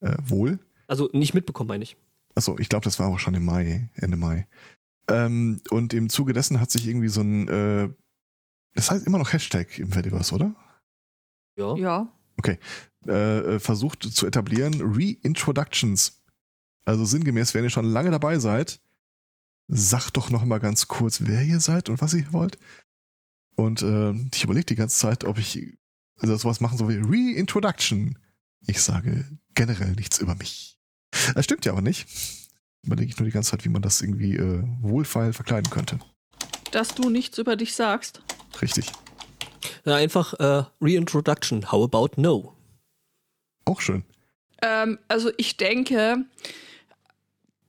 Äh, 0.00 0.16
wohl? 0.22 0.58
Also 0.88 1.08
nicht 1.12 1.34
mitbekommen, 1.34 1.68
meine 1.68 1.84
ich. 1.84 1.96
Achso, 2.34 2.58
ich 2.58 2.68
glaube, 2.68 2.84
das 2.84 2.98
war 2.98 3.08
auch 3.08 3.18
schon 3.18 3.34
im 3.34 3.44
Mai, 3.44 3.88
Ende 3.94 4.16
Mai. 4.16 4.48
Ähm, 5.08 5.62
und 5.70 5.94
im 5.94 6.10
Zuge 6.10 6.32
dessen 6.32 6.60
hat 6.60 6.70
sich 6.70 6.86
irgendwie 6.86 7.08
so 7.08 7.20
ein, 7.20 7.48
äh, 7.48 7.88
das 8.74 8.90
heißt 8.90 9.06
immer 9.06 9.18
noch 9.18 9.32
Hashtag 9.32 9.78
im 9.78 9.92
Fediverse, 9.92 10.34
oder? 10.34 10.54
Ja. 11.58 11.76
Ja. 11.76 12.12
äh, 13.06 13.56
äh, 13.56 13.58
versucht 13.58 14.02
zu 14.02 14.26
etablieren, 14.26 14.80
Reintroductions. 14.80 16.22
Also 16.84 17.04
sinngemäß, 17.04 17.52
wenn 17.52 17.64
ihr 17.64 17.70
schon 17.70 17.84
lange 17.84 18.10
dabei 18.10 18.38
seid, 18.38 18.80
sagt 19.66 20.16
doch 20.16 20.30
noch 20.30 20.44
mal 20.44 20.58
ganz 20.58 20.88
kurz, 20.88 21.22
wer 21.26 21.42
ihr 21.42 21.60
seid 21.60 21.88
und 21.88 22.00
was 22.00 22.14
ihr 22.14 22.32
wollt. 22.32 22.58
Und 23.56 23.82
äh, 23.82 24.12
ich 24.34 24.44
überlege 24.44 24.66
die 24.66 24.76
ganze 24.76 24.98
Zeit, 24.98 25.24
ob 25.24 25.38
ich 25.38 25.76
also 26.20 26.36
sowas 26.36 26.60
machen 26.60 26.78
soll 26.78 26.88
wie 26.88 27.34
Reintroduction. 27.34 28.18
Ich 28.66 28.80
sage 28.80 29.24
generell 29.54 29.92
nichts 29.92 30.18
über 30.18 30.34
mich. 30.34 30.78
Das 31.34 31.44
stimmt 31.44 31.64
ja 31.64 31.72
aber 31.72 31.82
nicht. 31.82 32.08
Überlege 32.84 33.10
ich 33.10 33.18
nur 33.18 33.26
die 33.26 33.32
ganze 33.32 33.50
Zeit, 33.50 33.64
wie 33.64 33.68
man 33.68 33.82
das 33.82 34.00
irgendwie 34.00 34.36
äh, 34.36 34.62
wohlfeil 34.80 35.32
verkleiden 35.32 35.70
könnte. 35.70 35.98
Dass 36.70 36.94
du 36.94 37.10
nichts 37.10 37.38
über 37.38 37.56
dich 37.56 37.74
sagst. 37.74 38.22
Richtig. 38.62 38.92
Ja 39.84 39.94
einfach 39.96 40.34
äh, 40.34 40.64
Reintroduction. 40.80 41.70
How 41.72 41.84
about 41.84 42.20
no? 42.20 42.54
Auch 43.64 43.80
schön. 43.80 44.04
Ähm, 44.62 44.98
also 45.08 45.30
ich 45.36 45.56
denke, 45.56 46.24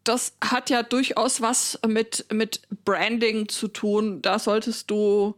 das 0.03 0.33
hat 0.43 0.69
ja 0.69 0.81
durchaus 0.83 1.41
was 1.41 1.79
mit, 1.87 2.25
mit 2.31 2.61
Branding 2.85 3.47
zu 3.49 3.67
tun. 3.67 4.21
Da 4.21 4.39
solltest 4.39 4.89
du 4.89 5.35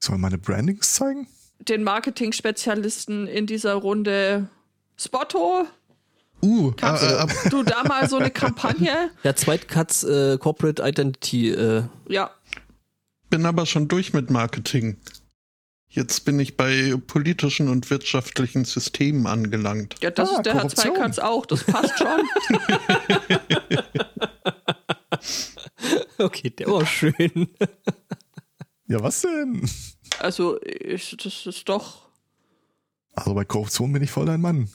Sollen 0.00 0.20
meine 0.20 0.38
Brandings 0.38 0.94
zeigen? 0.94 1.26
den 1.58 1.82
Marketing-Spezialisten 1.84 3.26
in 3.26 3.46
dieser 3.46 3.74
Runde 3.74 4.48
Spotto, 4.98 5.66
uh, 6.42 6.70
Kannst 6.76 7.02
äh, 7.02 7.08
du- 7.08 7.14
äh, 7.46 7.50
du 7.50 7.62
da 7.62 7.82
mal 7.84 8.08
so 8.08 8.16
eine 8.16 8.30
Kampagne. 8.30 9.10
Ja, 9.24 9.34
Zweitkatz 9.34 10.02
äh, 10.04 10.38
Corporate 10.38 10.82
Identity. 10.86 11.50
Äh, 11.50 11.84
Ja, 12.08 12.30
bin 13.30 13.44
aber 13.46 13.66
schon 13.66 13.88
durch 13.88 14.12
mit 14.12 14.30
Marketing. 14.30 14.98
Jetzt 15.96 16.26
bin 16.26 16.38
ich 16.38 16.58
bei 16.58 16.94
politischen 17.06 17.68
und 17.68 17.88
wirtschaftlichen 17.88 18.66
Systemen 18.66 19.26
angelangt. 19.26 19.94
ja 20.02 20.10
das 20.10 20.28
Ah, 20.28 20.36
ist 20.36 20.42
der 20.46 20.52
Herr 20.52 20.60
Korruption. 20.62 20.94
Zweikatz 20.94 21.18
auch. 21.18 21.46
Das 21.46 21.64
passt 21.64 21.98
schon. 21.98 22.20
okay, 26.18 26.50
der 26.50 26.66
war 26.68 26.84
schön. 26.86 27.48
Ja, 28.88 29.02
was 29.02 29.22
denn? 29.22 29.68
Also, 30.18 30.60
ich, 30.62 31.16
das 31.22 31.46
ist 31.46 31.68
doch. 31.68 32.06
Also 33.14 33.34
bei 33.34 33.44
Korruption 33.44 33.92
bin 33.92 34.02
ich 34.02 34.10
voll 34.10 34.26
dein 34.26 34.40
Mann. 34.40 34.68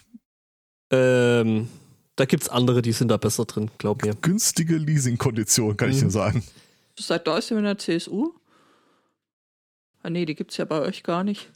ähm, 0.92 1.70
da 2.16 2.26
gibt's 2.26 2.50
andere, 2.50 2.82
die 2.82 2.92
sind 2.92 3.08
da 3.10 3.18
besser 3.18 3.46
drin, 3.46 3.72
glaub 3.78 4.04
mir. 4.04 4.14
günstige 4.16 4.76
Leasingkondition, 4.78 5.78
kann 5.78 5.90
ich 5.92 5.98
Mhm. 5.98 6.02
dir 6.06 6.10
sagen. 6.12 6.44
Seit 7.00 7.26
da 7.28 7.38
ist 7.38 7.48
sie 7.48 7.54
in 7.56 7.64
der 7.64 7.78
CSU? 7.78 8.34
Ah, 10.04 10.10
nee, 10.10 10.26
die 10.26 10.36
gibt's 10.36 10.58
ja 10.58 10.66
bei 10.66 10.80
euch 10.80 11.04
gar 11.04 11.24
nicht. 11.24 11.52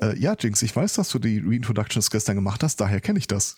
Äh, 0.00 0.18
ja, 0.18 0.34
Jinx, 0.38 0.62
ich 0.62 0.74
weiß, 0.74 0.94
dass 0.94 1.10
du 1.10 1.18
die 1.18 1.38
Reintroductions 1.38 2.10
gestern 2.10 2.36
gemacht 2.36 2.62
hast, 2.62 2.80
daher 2.80 3.00
kenne 3.00 3.18
ich 3.18 3.26
das. 3.26 3.56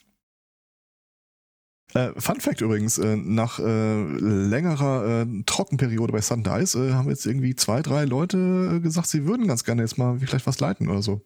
Äh, 1.94 2.12
Fun 2.18 2.40
Fact 2.40 2.60
übrigens, 2.62 2.98
äh, 2.98 3.16
nach 3.16 3.58
äh, 3.58 4.02
längerer 4.02 5.22
äh, 5.22 5.42
Trockenperiode 5.44 6.12
bei 6.12 6.20
Sundice 6.20 6.74
äh, 6.74 6.92
haben 6.92 7.10
jetzt 7.10 7.26
irgendwie 7.26 7.54
zwei, 7.54 7.82
drei 7.82 8.04
Leute 8.04 8.80
gesagt, 8.82 9.08
sie 9.08 9.26
würden 9.26 9.46
ganz 9.46 9.64
gerne 9.64 9.82
jetzt 9.82 9.98
mal 9.98 10.18
vielleicht 10.18 10.46
was 10.46 10.58
leiten 10.58 10.88
oder 10.88 11.02
so. 11.02 11.20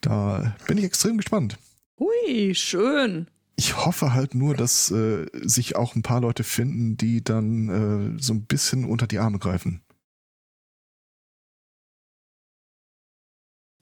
Da 0.00 0.56
bin 0.66 0.78
ich 0.78 0.84
extrem 0.84 1.18
gespannt. 1.18 1.58
Hui, 1.98 2.54
schön. 2.54 3.28
Ich 3.60 3.76
hoffe 3.76 4.14
halt 4.14 4.34
nur, 4.34 4.54
dass 4.56 4.90
äh, 4.90 5.26
sich 5.34 5.76
auch 5.76 5.94
ein 5.94 6.00
paar 6.00 6.22
Leute 6.22 6.44
finden, 6.44 6.96
die 6.96 7.22
dann 7.22 8.16
äh, 8.16 8.18
so 8.18 8.32
ein 8.32 8.46
bisschen 8.46 8.86
unter 8.86 9.06
die 9.06 9.18
Arme 9.18 9.38
greifen. 9.38 9.82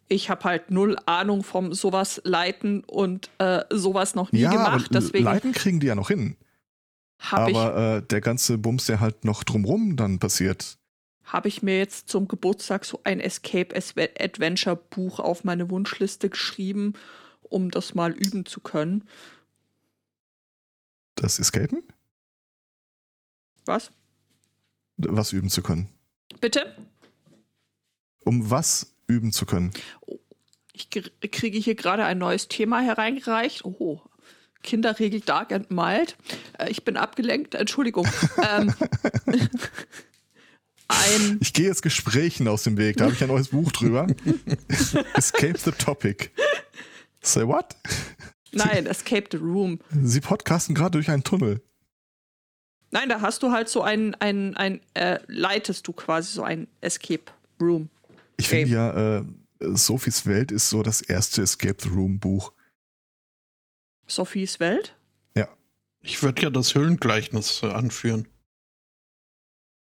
Ich 0.09 0.31
habe 0.31 0.43
halt 0.43 0.72
null 0.72 0.97
Ahnung 1.07 1.45
vom 1.45 1.72
sowas 1.74 2.20
leiten 2.24 2.83
und 2.83 3.31
äh, 3.39 3.62
sowas 3.70 4.16
noch 4.16 4.33
nie 4.33 4.41
ja, 4.41 4.51
gemacht. 4.51 4.91
aber 4.91 5.01
Deswegen 5.01 5.22
leiten 5.22 5.53
kriegen 5.53 5.79
die 5.79 5.87
ja 5.87 5.95
noch 5.95 6.09
hin. 6.09 6.37
habe 7.20 7.53
ich, 7.53 7.57
Aber 7.57 7.99
äh, 7.99 8.03
der 8.03 8.20
ganze 8.20 8.59
Bums, 8.59 8.87
der 8.87 8.99
halt 8.99 9.24
noch 9.24 9.45
drumrum 9.45 9.95
dann 9.95 10.18
passiert. 10.18 10.76
hab 11.22 11.47
ich 11.47 11.62
mir 11.62 11.79
jetzt 11.79 12.09
zum 12.09 12.26
Geburtstag 12.26 12.85
so 12.85 12.99
ein 13.05 13.20
Escape 13.20 13.76
Adventure 14.18 14.74
Buch 14.74 15.20
auf 15.20 15.45
meine 15.45 15.70
Wunschliste 15.70 16.31
geschrieben, 16.31 16.95
um 17.43 17.70
das 17.70 17.95
mal 17.95 18.11
üben 18.11 18.45
zu 18.45 18.59
können. 18.59 19.05
Das 21.21 21.39
Escapen? 21.39 21.83
Was? 23.66 23.91
Was 24.97 25.33
üben 25.33 25.51
zu 25.51 25.62
können. 25.62 25.89
Bitte? 26.41 26.77
Um 28.25 28.51
was 28.51 28.95
üben 29.07 29.33
zu 29.33 29.47
können. 29.47 29.73
Ich 30.73 30.91
gr- 30.91 31.11
kriege 31.31 31.59
hier 31.59 31.75
gerade 31.75 32.05
ein 32.05 32.19
neues 32.19 32.49
Thema 32.49 32.81
hereingereicht. 32.81 33.64
Oh, 33.64 34.01
Kinderregel 34.62 35.21
Dark 35.21 35.53
and 35.53 35.71
Mild. 35.71 36.16
Äh, 36.59 36.71
ich 36.71 36.85
bin 36.85 36.97
abgelenkt, 36.97 37.55
Entschuldigung. 37.55 38.07
ähm, 38.51 38.73
ein, 40.89 41.39
Ich 41.41 41.53
gehe 41.53 41.66
jetzt 41.66 41.83
Gesprächen 41.83 42.49
aus 42.49 42.62
dem 42.64 42.77
Weg, 42.77 42.97
da 42.97 43.05
habe 43.05 43.14
ich 43.14 43.23
ein 43.23 43.29
neues 43.29 43.49
Buch 43.49 43.71
drüber. 43.73 44.07
Escape 45.14 45.59
the 45.59 45.73
Topic. 45.73 46.31
Say 47.21 47.47
what? 47.47 47.77
Nein, 48.53 48.87
Escape 48.87 49.29
the 49.31 49.39
Room. 49.39 49.81
Sie 50.03 50.21
podcasten 50.21 50.75
gerade 50.75 50.93
durch 50.93 51.11
einen 51.11 51.25
Tunnel. 51.25 51.63
Nein, 52.91 53.09
da 53.09 53.21
hast 53.21 53.43
du 53.43 53.51
halt 53.53 53.69
so 53.69 53.83
ein, 53.83 54.15
ein, 54.17 54.57
ein 54.57 54.81
äh, 54.95 55.19
leitest 55.27 55.87
du 55.87 55.93
quasi 55.93 56.33
so 56.33 56.43
ein 56.43 56.69
Escape 56.81 57.25
Room. 57.61 57.91
Ich 58.39 58.49
finde 58.49 58.71
ja, 58.71 59.19
äh, 59.19 59.25
Sophies 59.61 60.27
Welt 60.27 60.53
ist 60.53 60.71
so 60.71 60.83
das 60.83 61.03
erste 61.03 61.43
Escape 61.43 61.77
the 61.83 61.89
Room 61.89 62.19
Buch. 62.19 62.53
Sophies 64.07 64.59
Welt? 64.59 64.95
Ich 66.09 66.23
würde 66.23 66.43
ja 66.43 66.51
das 66.51 66.75
Höhlengleichnis 66.75 67.63
äh, 67.63 67.67
anführen. 67.67 68.29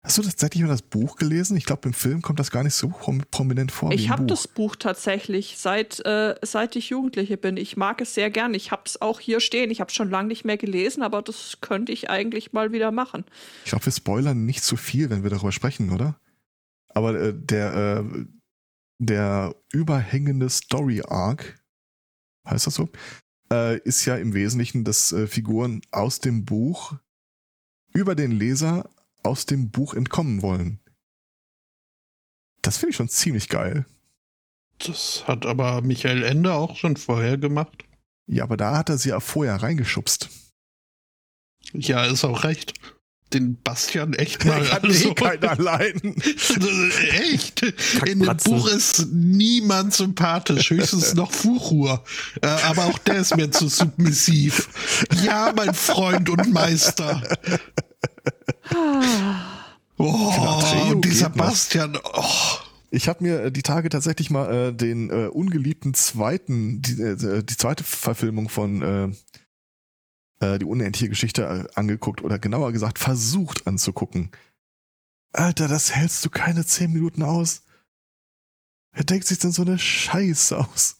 Hast 0.04 0.16
du 0.16 0.22
tatsächlich 0.22 0.62
mal 0.62 0.68
das 0.68 0.82
Buch 0.82 1.16
gelesen? 1.16 1.56
Ich 1.56 1.64
glaube, 1.64 1.88
im 1.88 1.92
Film 1.92 2.22
kommt 2.22 2.38
das 2.38 2.52
gar 2.52 2.62
nicht 2.62 2.74
so 2.74 2.88
prom 2.88 3.22
prominent 3.30 3.72
vor. 3.72 3.90
Ich 3.92 4.10
habe 4.10 4.24
das 4.26 4.46
Buch 4.46 4.76
tatsächlich 4.76 5.56
seit, 5.58 6.04
äh, 6.06 6.36
seit 6.42 6.76
ich 6.76 6.90
Jugendliche 6.90 7.36
bin. 7.36 7.56
Ich 7.56 7.76
mag 7.76 8.00
es 8.00 8.14
sehr 8.14 8.30
gern. 8.30 8.54
Ich 8.54 8.70
habe 8.70 8.82
es 8.86 9.00
auch 9.02 9.18
hier 9.18 9.40
stehen. 9.40 9.70
Ich 9.70 9.80
habe 9.80 9.88
es 9.88 9.94
schon 9.94 10.08
lange 10.08 10.28
nicht 10.28 10.44
mehr 10.44 10.56
gelesen, 10.56 11.02
aber 11.02 11.20
das 11.20 11.58
könnte 11.60 11.90
ich 11.92 12.10
eigentlich 12.10 12.52
mal 12.52 12.70
wieder 12.72 12.92
machen. 12.92 13.24
Ich 13.64 13.70
glaube, 13.70 13.86
wir 13.86 13.92
spoilern 13.92 14.46
nicht 14.46 14.62
zu 14.62 14.76
viel, 14.76 15.10
wenn 15.10 15.24
wir 15.24 15.30
darüber 15.30 15.52
sprechen, 15.52 15.90
oder? 15.90 16.18
Aber 16.94 17.20
äh, 17.20 17.34
der, 17.34 17.74
äh, 17.74 18.24
der 18.98 19.56
überhängende 19.72 20.48
Story 20.48 21.02
Arc, 21.06 21.60
heißt 22.46 22.68
das 22.68 22.74
so, 22.74 22.88
äh, 23.52 23.78
ist 23.80 24.04
ja 24.04 24.16
im 24.16 24.32
Wesentlichen, 24.32 24.84
dass 24.84 25.12
äh, 25.12 25.26
Figuren 25.26 25.82
aus 25.90 26.20
dem 26.20 26.44
Buch 26.44 26.94
über 27.92 28.14
den 28.14 28.30
Leser 28.30 28.88
aus 29.22 29.46
dem 29.46 29.70
Buch 29.70 29.94
entkommen 29.94 30.42
wollen. 30.42 30.80
Das 32.62 32.78
finde 32.78 32.90
ich 32.90 32.96
schon 32.96 33.08
ziemlich 33.08 33.48
geil. 33.48 33.86
Das 34.78 35.24
hat 35.26 35.46
aber 35.46 35.82
Michael 35.82 36.22
Ende 36.22 36.54
auch 36.54 36.76
schon 36.76 36.96
vorher 36.96 37.38
gemacht. 37.38 37.84
Ja, 38.26 38.44
aber 38.44 38.56
da 38.56 38.76
hat 38.76 38.88
er 38.90 38.98
sie 38.98 39.08
ja 39.08 39.20
vorher 39.20 39.56
reingeschubst. 39.56 40.28
Ja, 41.72 42.04
ist 42.04 42.24
auch 42.24 42.44
recht. 42.44 42.74
Den 43.32 43.60
Bastian 43.60 44.14
echt 44.14 44.46
mal. 44.46 44.62
Ich 44.62 44.72
hatte 44.72 44.88
eh 44.88 45.14
keinen 45.14 45.44
allein. 45.44 46.16
echt? 47.10 47.62
In 48.06 48.20
dem 48.20 48.36
Buch 48.38 48.68
ist 48.68 49.08
niemand 49.12 49.92
sympathisch, 49.92 50.70
höchstens 50.70 51.12
noch 51.14 51.30
Fuchur. 51.30 52.04
Äh, 52.40 52.46
aber 52.46 52.86
auch 52.86 52.98
der 52.98 53.16
ist 53.16 53.36
mir 53.36 53.50
zu 53.50 53.68
submissiv. 53.68 54.70
Ja, 55.22 55.52
mein 55.54 55.74
Freund 55.74 56.30
und 56.30 56.50
Meister. 56.52 57.22
Oh, 60.00 60.32
und 60.92 61.04
dieser 61.04 61.28
Bastian. 61.28 61.98
Oh. 62.14 62.24
Ich 62.90 63.08
habe 63.08 63.24
mir 63.24 63.50
die 63.50 63.62
Tage 63.62 63.88
tatsächlich 63.88 64.30
mal 64.30 64.68
äh, 64.68 64.72
den 64.72 65.10
äh, 65.10 65.26
ungeliebten 65.26 65.92
zweiten, 65.92 66.80
die, 66.80 67.02
äh, 67.02 67.42
die 67.42 67.56
zweite 67.56 67.82
Verfilmung 67.82 68.48
von 68.48 68.82
äh, 68.82 69.08
äh, 70.40 70.58
die 70.58 70.64
unendliche 70.64 71.08
Geschichte 71.08 71.42
äh, 71.42 71.78
angeguckt 71.78 72.22
oder 72.22 72.38
genauer 72.38 72.72
gesagt 72.72 72.98
versucht 72.98 73.66
anzugucken. 73.66 74.30
Alter, 75.32 75.68
das 75.68 75.94
hältst 75.94 76.24
du 76.24 76.30
keine 76.30 76.64
zehn 76.64 76.92
Minuten 76.92 77.22
aus. 77.22 77.62
Wer 78.92 79.04
denkt 79.04 79.26
sich 79.26 79.38
denn 79.38 79.52
so 79.52 79.62
eine 79.62 79.78
Scheiße 79.78 80.56
aus? 80.56 80.96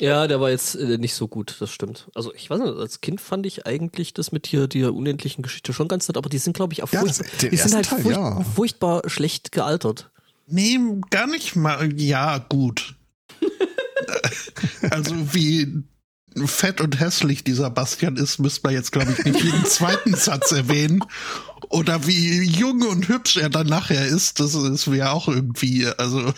Ja, 0.00 0.26
der 0.26 0.40
war 0.40 0.50
jetzt 0.50 0.74
äh, 0.74 0.98
nicht 0.98 1.14
so 1.14 1.28
gut, 1.28 1.56
das 1.60 1.70
stimmt. 1.70 2.08
Also 2.14 2.32
ich 2.34 2.48
weiß 2.50 2.60
nicht, 2.60 2.76
als 2.76 3.00
Kind 3.00 3.20
fand 3.20 3.46
ich 3.46 3.66
eigentlich 3.66 4.14
das 4.14 4.32
mit 4.32 4.46
hier 4.46 4.66
der 4.66 4.94
unendlichen 4.94 5.42
Geschichte 5.42 5.72
schon 5.72 5.88
ganz 5.88 6.08
nett, 6.08 6.16
aber 6.16 6.28
die 6.28 6.38
sind, 6.38 6.54
glaube 6.54 6.72
ich, 6.72 6.82
auch 6.82 6.92
Ja, 6.92 7.00
furchtbar, 7.00 7.48
die 7.50 7.56
sind 7.56 7.74
halt 7.74 7.86
Teil, 7.86 8.02
furcht, 8.02 8.16
ja. 8.16 8.40
furchtbar 8.42 9.02
schlecht 9.06 9.52
gealtert. 9.52 10.10
Nee, 10.46 10.78
gar 11.10 11.26
nicht 11.26 11.56
mal. 11.56 11.92
Ja, 12.00 12.38
gut. 12.38 12.96
also 14.90 15.14
wie 15.32 15.84
fett 16.46 16.80
und 16.80 16.98
hässlich 17.00 17.44
dieser 17.44 17.70
Bastian 17.70 18.16
ist, 18.16 18.38
müsste 18.38 18.60
man 18.64 18.74
jetzt, 18.74 18.92
glaube 18.92 19.12
ich, 19.12 19.24
nicht 19.24 19.42
jeden 19.42 19.64
zweiten 19.66 20.14
Satz 20.14 20.52
erwähnen. 20.52 21.04
Oder 21.72 22.06
wie 22.06 22.42
jung 22.42 22.82
und 22.82 23.08
hübsch 23.08 23.38
er 23.38 23.48
dann 23.48 23.66
nachher 23.66 24.04
ist, 24.04 24.40
das 24.40 24.54
ist 24.54 24.86
mir 24.88 25.10
auch 25.10 25.26
irgendwie, 25.26 25.86
also 25.96 26.34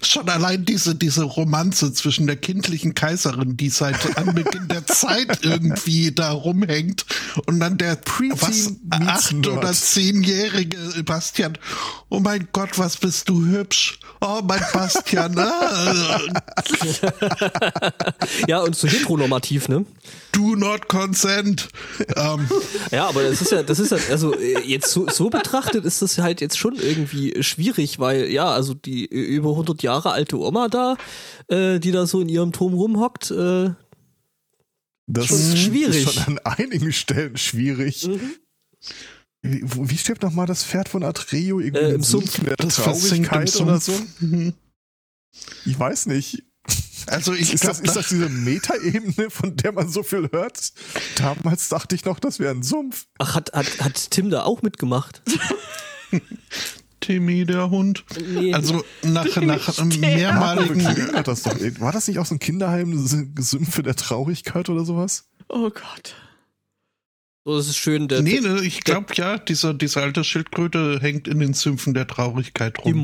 schon 0.00 0.26
allein 0.30 0.64
diese, 0.64 0.94
diese 0.94 1.24
Romanze 1.24 1.92
zwischen 1.92 2.26
der 2.26 2.36
kindlichen 2.36 2.94
Kaiserin, 2.94 3.58
die 3.58 3.68
seit 3.68 4.16
Anbeginn 4.16 4.66
der 4.68 4.86
Zeit 4.86 5.40
irgendwie 5.42 6.10
da 6.12 6.30
rumhängt 6.30 7.04
und 7.44 7.60
dann 7.60 7.76
der 7.76 7.98
was, 8.30 8.72
acht 8.88 9.46
oder 9.46 9.72
zehnjährige 9.72 10.78
Bastian. 11.04 11.58
Oh 12.08 12.20
mein 12.20 12.48
Gott, 12.52 12.78
was 12.78 12.96
bist 12.96 13.28
du 13.28 13.44
hübsch. 13.44 14.00
Oh, 14.22 14.40
mein 14.42 14.62
Bastian. 14.72 15.38
Ah, 15.38 16.20
Ja, 18.46 18.60
und 18.60 18.74
so 18.74 18.88
heteronormativ, 18.88 19.68
ne? 19.68 19.84
do 20.32 20.54
not 20.54 20.88
consent. 20.88 21.68
Ähm, 22.16 22.48
Ja, 22.90 23.08
aber 23.08 23.22
das 23.24 23.42
ist 23.42 23.52
ja, 23.52 23.62
das 23.62 23.78
ist 23.78 23.90
ja, 23.90 23.98
also 24.10 24.34
jetzt 24.80 24.90
so, 24.92 25.08
so 25.08 25.30
betrachtet 25.30 25.84
ist 25.84 26.02
das 26.02 26.18
halt 26.18 26.40
jetzt 26.40 26.58
schon 26.58 26.74
irgendwie 26.76 27.42
schwierig, 27.42 27.98
weil 27.98 28.28
ja, 28.30 28.46
also 28.46 28.74
die 28.74 29.04
über 29.06 29.50
100 29.50 29.82
Jahre 29.82 30.10
alte 30.12 30.38
Oma 30.38 30.68
da, 30.68 30.96
äh, 31.48 31.78
die 31.78 31.90
da 31.92 32.06
so 32.06 32.20
in 32.20 32.28
ihrem 32.28 32.52
Turm 32.52 32.74
rumhockt, 32.74 33.30
äh, 33.30 33.70
Das 35.06 35.26
Schon 35.26 35.56
schwierig. 35.56 36.04
ist 36.06 36.14
schon 36.14 36.38
an 36.38 36.38
einigen 36.44 36.92
Stellen 36.92 37.36
schwierig. 37.36 38.08
Wie, 39.42 39.62
wo- 39.64 39.88
wie 39.88 39.96
stirbt 39.96 40.22
nochmal 40.22 40.46
das 40.46 40.64
Pferd 40.64 40.88
von 40.88 41.02
Atreo? 41.04 41.60
Irgendwie 41.60 41.84
Äh, 41.84 41.94
im 41.94 42.02
Sumpf. 42.02 42.32
Sumpf 42.32 42.44
der 42.44 42.56
Das 42.56 42.74
Traurigkeit 42.76 43.54
oder 43.60 43.80
so? 43.80 43.92
Mhm. 44.20 44.52
Ich 45.64 45.78
weiß 45.78 46.06
nicht. 46.06 46.42
Also 47.08 47.32
ich 47.32 47.54
Ist 47.54 47.64
das, 47.64 47.78
glaube, 47.78 47.88
ist 47.88 47.96
das 47.96 48.08
diese 48.08 48.28
Metaebene, 48.28 49.30
von 49.30 49.56
der 49.56 49.72
man 49.72 49.88
so 49.88 50.02
viel 50.02 50.28
hört? 50.30 50.72
Damals 51.16 51.68
dachte 51.68 51.94
ich 51.94 52.04
noch, 52.04 52.20
das 52.20 52.38
wäre 52.38 52.54
ein 52.54 52.62
Sumpf. 52.62 53.06
ach, 53.18 53.34
hat, 53.34 53.52
hat, 53.52 53.80
hat 53.80 54.10
Tim 54.10 54.30
da 54.30 54.44
auch 54.44 54.62
mitgemacht? 54.62 55.22
Timmy 57.00 57.46
der 57.46 57.70
Hund. 57.70 58.04
Nee. 58.28 58.52
Also 58.52 58.84
nach, 59.02 59.24
nach 59.36 59.84
mehrmaligen 59.84 61.14
Hat 61.14 61.28
das 61.28 61.42
doch, 61.42 61.54
war 61.80 61.92
das 61.92 62.08
nicht 62.08 62.18
auch 62.18 62.26
so 62.26 62.34
ein 62.34 62.38
Kinderheim, 62.38 62.98
Sümpfe 63.38 63.82
der 63.82 63.96
Traurigkeit 63.96 64.68
oder 64.68 64.84
sowas? 64.84 65.28
Oh 65.48 65.70
Gott. 65.70 66.16
So, 67.44 67.56
das 67.56 67.68
ist 67.68 67.78
schön, 67.78 68.08
der 68.08 68.20
Nee, 68.20 68.40
ne, 68.40 68.60
ich 68.62 68.84
glaube 68.84 69.14
ja, 69.14 69.38
dieser, 69.38 69.72
diese 69.72 70.02
alte 70.02 70.22
Schildkröte 70.22 70.98
hängt 71.00 71.28
in 71.28 71.38
den 71.38 71.54
Sümpfen 71.54 71.94
der 71.94 72.06
Traurigkeit 72.06 72.76
die 72.84 72.90
rum. 72.90 73.00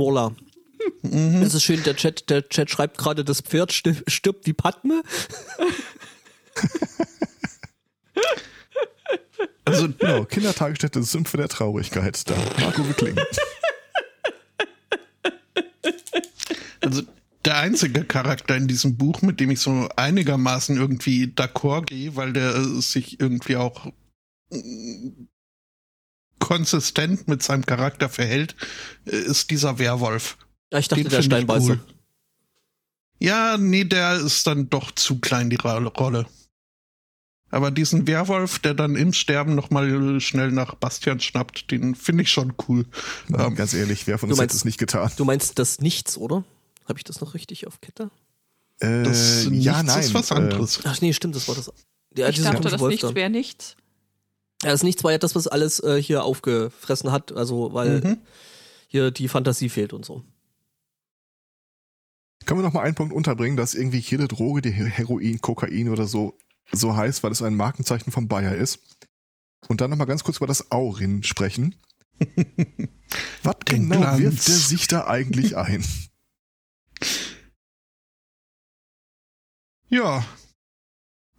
Mola. 1.03 1.45
Das 1.45 1.55
ist 1.55 1.63
schön, 1.65 1.83
der 1.83 1.97
Chat, 1.97 2.29
der 2.31 2.49
Chat 2.49 2.71
schreibt 2.71 2.99
gerade, 2.99 3.25
das 3.25 3.41
Pferd 3.41 3.73
sti- 3.73 4.03
stirbt 4.09 4.47
wie 4.47 4.53
Padme. 4.53 5.03
Also, 9.67 9.89
genau, 9.89 10.25
Kindertagesstätte 10.27 11.03
Sümpfe 11.03 11.39
der 11.39 11.49
Traurigkeit. 11.49 12.29
Da, 12.29 12.35
Marco 12.61 12.87
Wickling. 12.87 13.19
Also 16.81 17.03
der 17.47 17.57
einzige 17.59 18.05
Charakter 18.05 18.57
in 18.57 18.69
diesem 18.69 18.97
Buch, 18.97 19.23
mit 19.23 19.41
dem 19.41 19.51
ich 19.51 19.61
so 19.61 19.89
einigermaßen 19.97 20.77
irgendwie 20.77 21.25
d'accord 21.25 21.87
gehe, 21.87 22.15
weil 22.15 22.33
der 22.35 22.55
äh, 22.55 22.81
sich 22.83 23.21
irgendwie 23.21 23.57
auch 23.57 23.87
mm, 24.51 25.29
konsistent 26.39 27.27
mit 27.27 27.43
seinem 27.43 27.65
Charakter 27.65 28.11
verhält, 28.11 28.55
äh, 29.07 29.17
ist 29.17 29.51
dieser 29.51 29.79
Werwolf. 29.79 30.37
Ja, 30.75 30.81
ich 30.81 30.89
dachte, 30.89 31.05
Den 31.05 31.11
der 31.11 31.23
Steinbeißer. 31.23 31.71
cool. 31.75 31.81
Ja, 33.21 33.57
nee, 33.57 33.85
der 33.85 34.17
ist 34.17 34.45
dann 34.49 34.69
doch 34.71 34.91
zu 34.91 35.21
klein, 35.21 35.49
die 35.49 35.57
Rolle. 35.57 36.27
Aber 37.51 37.71
diesen 37.71 38.09
Werwolf, 38.09 38.59
der 38.59 38.75
dann 38.75 38.97
im 38.97 39.13
Sterben 39.13 39.55
nochmal 39.55 40.21
schnell 40.21 40.51
nach 40.51 40.75
Bastian 40.75 41.21
schnappt, 41.21 41.71
den 41.71 41.95
finde 41.95 42.25
ich 42.25 42.31
schon 42.33 42.55
cool. 42.69 42.87
Na, 43.29 43.47
Ähm, 43.47 43.55
ganz 43.55 43.73
ehrlich, 43.73 44.09
wer 44.09 44.19
von 44.19 44.29
uns 44.31 44.39
hat 44.41 44.47
meinst- 44.49 44.57
es 44.57 44.65
nicht 44.65 44.79
getan? 44.79 45.13
Du 45.17 45.25
meinst 45.25 45.61
das 45.61 45.81
Nichts, 45.81 46.19
oder? 46.19 46.43
Habe 46.89 46.99
ich 46.99 47.05
das 47.05 47.21
noch 47.21 47.35
richtig 47.35 47.69
auf 47.69 47.81
Kette? 47.81 48.11
Äh, 48.81 49.05
Das 49.05 49.45
ja, 49.45 49.51
Nichts 49.51 49.83
nein. 49.85 50.01
ist 50.01 50.15
was 50.15 50.31
äh, 50.33 50.35
anderes. 50.35 50.81
Ach 50.83 51.01
nee, 51.01 51.13
stimmt, 51.13 51.37
das 51.37 51.47
war 51.47 51.55
das. 51.55 51.73
Ja, 52.17 52.29
ich 52.29 52.43
dachte, 52.43 52.69
das 52.69 52.81
Wolf 52.81 52.91
nichts 52.91 53.07
da. 53.09 53.15
wäre 53.15 53.31
nichts. 53.31 53.77
Ja, 54.65 54.71
das 54.73 54.83
Nichts 54.83 55.05
war 55.05 55.13
ja 55.13 55.19
das, 55.19 55.37
was 55.37 55.47
alles 55.47 55.79
äh, 55.79 56.03
hier 56.03 56.25
aufgefressen 56.25 57.13
hat, 57.13 57.31
also 57.31 57.73
weil 57.73 58.01
Mhm. 58.01 58.19
hier 58.89 59.13
die 59.13 59.29
Fantasie 59.29 59.69
fehlt 59.69 59.93
und 59.93 60.05
so. 60.05 60.25
Können 62.47 62.61
wir 62.61 62.65
noch 62.65 62.75
mal 62.75 62.83
einen 62.83 62.95
Punkt 62.95 63.15
unterbringen, 63.15 63.57
dass 63.57 63.75
irgendwie 63.75 63.99
jede 63.99 64.29
Droge, 64.29 64.61
die 64.61 64.71
Heroin, 64.71 65.41
Kokain 65.41 65.89
oder 65.89 66.07
so, 66.07 66.37
so 66.73 66.95
heißt, 66.95 67.23
weil 67.23 67.33
es 67.33 67.43
ein 67.43 67.57
Markenzeichen 67.57 68.13
von 68.13 68.29
Bayer 68.29 68.55
ist. 68.55 68.81
Und 69.69 69.81
dann 69.81 69.89
noch 69.91 69.97
mal 69.97 70.05
ganz 70.05 70.25
kurz 70.25 70.37
über 70.37 70.47
das 70.47 70.71
Aurin 70.71 71.23
sprechen. 71.23 71.75
Was 73.43 73.57
Den 73.69 73.89
genau 73.89 74.01
Glanz. 74.01 74.19
wirft 74.21 74.49
der 74.49 74.55
sich 74.55 74.87
da 74.89 75.07
eigentlich 75.07 75.57
ein? 75.57 75.85
Ja. 79.89 80.25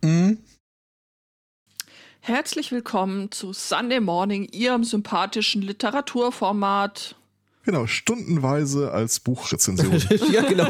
Mhm. 0.01 0.39
Herzlich 2.21 2.71
willkommen 2.71 3.29
zu 3.31 3.53
Sunday 3.53 3.99
Morning, 3.99 4.45
Ihrem 4.51 4.83
sympathischen 4.83 5.61
Literaturformat. 5.61 7.15
Genau, 7.65 7.87
stundenweise 7.87 8.91
als 8.91 9.19
Buchrezension. 9.19 10.01
ja, 10.31 10.43
genau. 10.43 10.65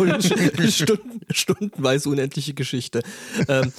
Stunden, 0.69 1.21
stundenweise 1.29 2.09
unendliche 2.09 2.53
Geschichte. 2.53 3.03
Ähm, 3.47 3.71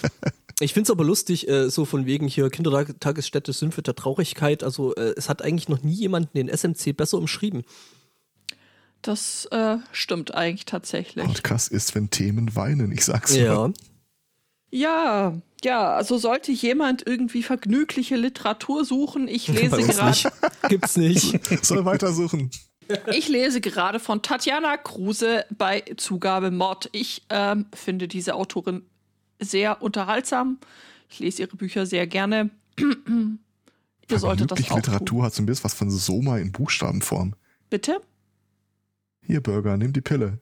ich 0.61 0.75
finde 0.75 0.89
es 0.89 0.91
aber 0.91 1.05
lustig, 1.05 1.49
äh, 1.49 1.71
so 1.71 1.85
von 1.85 2.07
wegen 2.07 2.29
hier 2.29 2.51
Kindertagesstätte 2.51 3.53
Sümpfe 3.53 3.83
der 3.83 3.95
Traurigkeit. 3.95 4.63
Also 4.63 4.95
äh, 4.95 5.15
es 5.17 5.29
hat 5.29 5.43
eigentlich 5.43 5.69
noch 5.69 5.83
nie 5.83 5.95
jemanden 5.95 6.31
den 6.35 6.49
SMC 6.49 6.95
besser 6.97 7.19
umschrieben. 7.19 7.65
Das 9.03 9.47
äh, 9.51 9.77
stimmt 9.93 10.35
eigentlich 10.35 10.65
tatsächlich. 10.65 11.25
Podcast 11.25 11.71
ist, 11.71 11.95
wenn 11.95 12.11
Themen 12.11 12.55
weinen, 12.55 12.93
ich 12.93 13.05
sag's. 13.05 13.35
Ja. 13.35 13.71
Ja, 14.71 15.41
ja, 15.63 15.95
also 15.95 16.19
sollte 16.19 16.53
jemand 16.53 17.07
irgendwie 17.07 17.43
vergnügliche 17.43 18.17
Literatur 18.17 18.85
suchen, 18.85 19.29
ich 19.29 19.49
lese 19.49 19.77
gerade 19.77 20.11
nicht. 20.11 20.29
Gibt's 20.69 20.97
nicht. 20.97 21.41
Soll 21.65 21.85
weitersuchen. 21.85 22.51
Ich 23.13 23.29
lese 23.29 23.61
gerade 23.61 24.01
von 24.01 24.23
Tatjana 24.23 24.77
Kruse 24.77 25.45
bei 25.51 25.83
Zugabe 25.97 26.51
Mord. 26.51 26.89
Ich 26.93 27.23
ähm, 27.31 27.67
finde 27.75 28.09
diese 28.09 28.35
Autorin 28.35 28.83
sehr 29.41 29.83
unterhaltsam. 29.83 30.59
Ich 31.09 31.19
lese 31.19 31.43
ihre 31.43 31.57
Bücher 31.57 31.87
sehr 31.87 32.07
gerne. 32.07 32.51
Ihr 32.79 34.19
solltet 34.19 34.51
das 34.51 34.71
auch 34.71 34.77
Literatur 34.77 35.25
hat 35.25 35.35
so 35.35 35.43
ein 35.43 35.47
bisschen 35.47 35.65
was 35.65 35.75
von 35.75 35.91
Soma 35.91 36.39
in 36.39 36.53
Buchstabenform. 36.53 37.33
Tun. 37.33 37.41
Bitte? 37.71 38.01
Hier, 39.23 39.41
Burger, 39.41 39.77
nimm 39.77 39.93
die 39.93 40.01
Pille. 40.01 40.41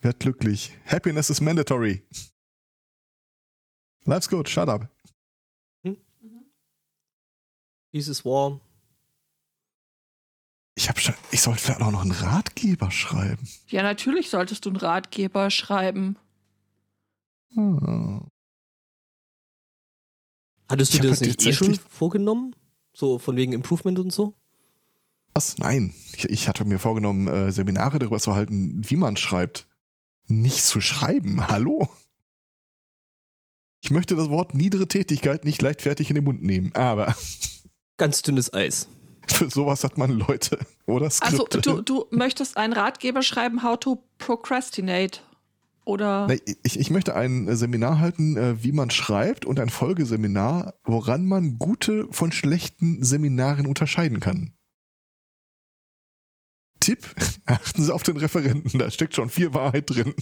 Werd 0.00 0.20
glücklich. 0.20 0.72
Happiness 0.86 1.28
is 1.28 1.40
mandatory. 1.40 2.02
Life's 4.04 4.28
good, 4.28 4.48
shut 4.48 4.68
up. 4.68 4.88
Dieses 7.92 8.24
War. 8.24 8.60
Ich 10.78 10.90
hab 10.90 11.00
schon, 11.00 11.14
ich 11.30 11.40
sollte 11.40 11.60
vielleicht 11.62 11.80
auch 11.80 11.90
noch 11.90 12.02
einen 12.02 12.12
Ratgeber 12.12 12.90
schreiben. 12.90 13.48
Ja, 13.66 13.82
natürlich 13.82 14.28
solltest 14.28 14.66
du 14.66 14.68
einen 14.68 14.76
Ratgeber 14.76 15.50
schreiben. 15.50 16.16
Hm. 17.54 18.28
Hattest 20.68 20.92
du 20.92 20.98
dir 20.98 21.08
das 21.08 21.22
nicht 21.22 21.44
eh 21.46 21.54
schon 21.54 21.74
vorgenommen? 21.88 22.54
So 22.92 23.18
von 23.18 23.36
wegen 23.36 23.54
Improvement 23.54 23.98
und 23.98 24.12
so? 24.12 24.34
Was? 25.32 25.56
Nein. 25.56 25.94
Ich, 26.12 26.26
ich 26.26 26.46
hatte 26.46 26.66
mir 26.66 26.78
vorgenommen, 26.78 27.26
äh, 27.26 27.52
Seminare 27.52 27.98
darüber 27.98 28.20
zu 28.20 28.34
halten, 28.34 28.82
wie 28.84 28.96
man 28.96 29.16
schreibt. 29.16 29.66
Nicht 30.26 30.62
zu 30.62 30.82
schreiben. 30.82 31.46
Hallo? 31.48 31.88
Ich 33.80 33.90
möchte 33.90 34.14
das 34.14 34.28
Wort 34.28 34.54
niedere 34.54 34.88
Tätigkeit 34.88 35.46
nicht 35.46 35.62
leichtfertig 35.62 36.10
in 36.10 36.16
den 36.16 36.24
Mund 36.24 36.42
nehmen, 36.42 36.74
aber 36.74 37.14
Ganz 37.96 38.20
dünnes 38.20 38.52
Eis. 38.52 38.88
Für 39.28 39.50
sowas 39.50 39.84
hat 39.84 39.98
man 39.98 40.10
Leute 40.10 40.58
oder 40.86 41.06
Also 41.20 41.46
Skripte. 41.46 41.60
du, 41.60 41.82
du 41.82 42.06
möchtest 42.10 42.56
einen 42.56 42.72
Ratgeber 42.72 43.22
schreiben, 43.22 43.62
how 43.62 43.78
to 43.78 44.02
procrastinate. 44.18 45.20
Oder 45.84 46.26
Nee, 46.26 46.40
ich, 46.64 46.80
ich 46.80 46.90
möchte 46.90 47.14
ein 47.14 47.54
Seminar 47.56 48.00
halten, 48.00 48.36
äh, 48.36 48.62
wie 48.62 48.72
man 48.72 48.90
schreibt 48.90 49.44
und 49.44 49.60
ein 49.60 49.68
Folgeseminar, 49.68 50.74
woran 50.82 51.26
man 51.26 51.58
gute 51.58 52.08
von 52.10 52.32
schlechten 52.32 53.04
Seminaren 53.04 53.66
unterscheiden 53.66 54.18
kann. 54.18 54.52
Tipp, 56.80 57.06
achten 57.46 57.84
Sie 57.84 57.94
auf 57.94 58.02
den 58.02 58.16
Referenten, 58.16 58.80
da 58.80 58.90
steckt 58.90 59.14
schon 59.14 59.30
viel 59.30 59.54
Wahrheit 59.54 59.88
drin. 59.88 60.14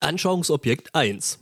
Anschauungsobjekt 0.00 0.94
1. 0.94 1.38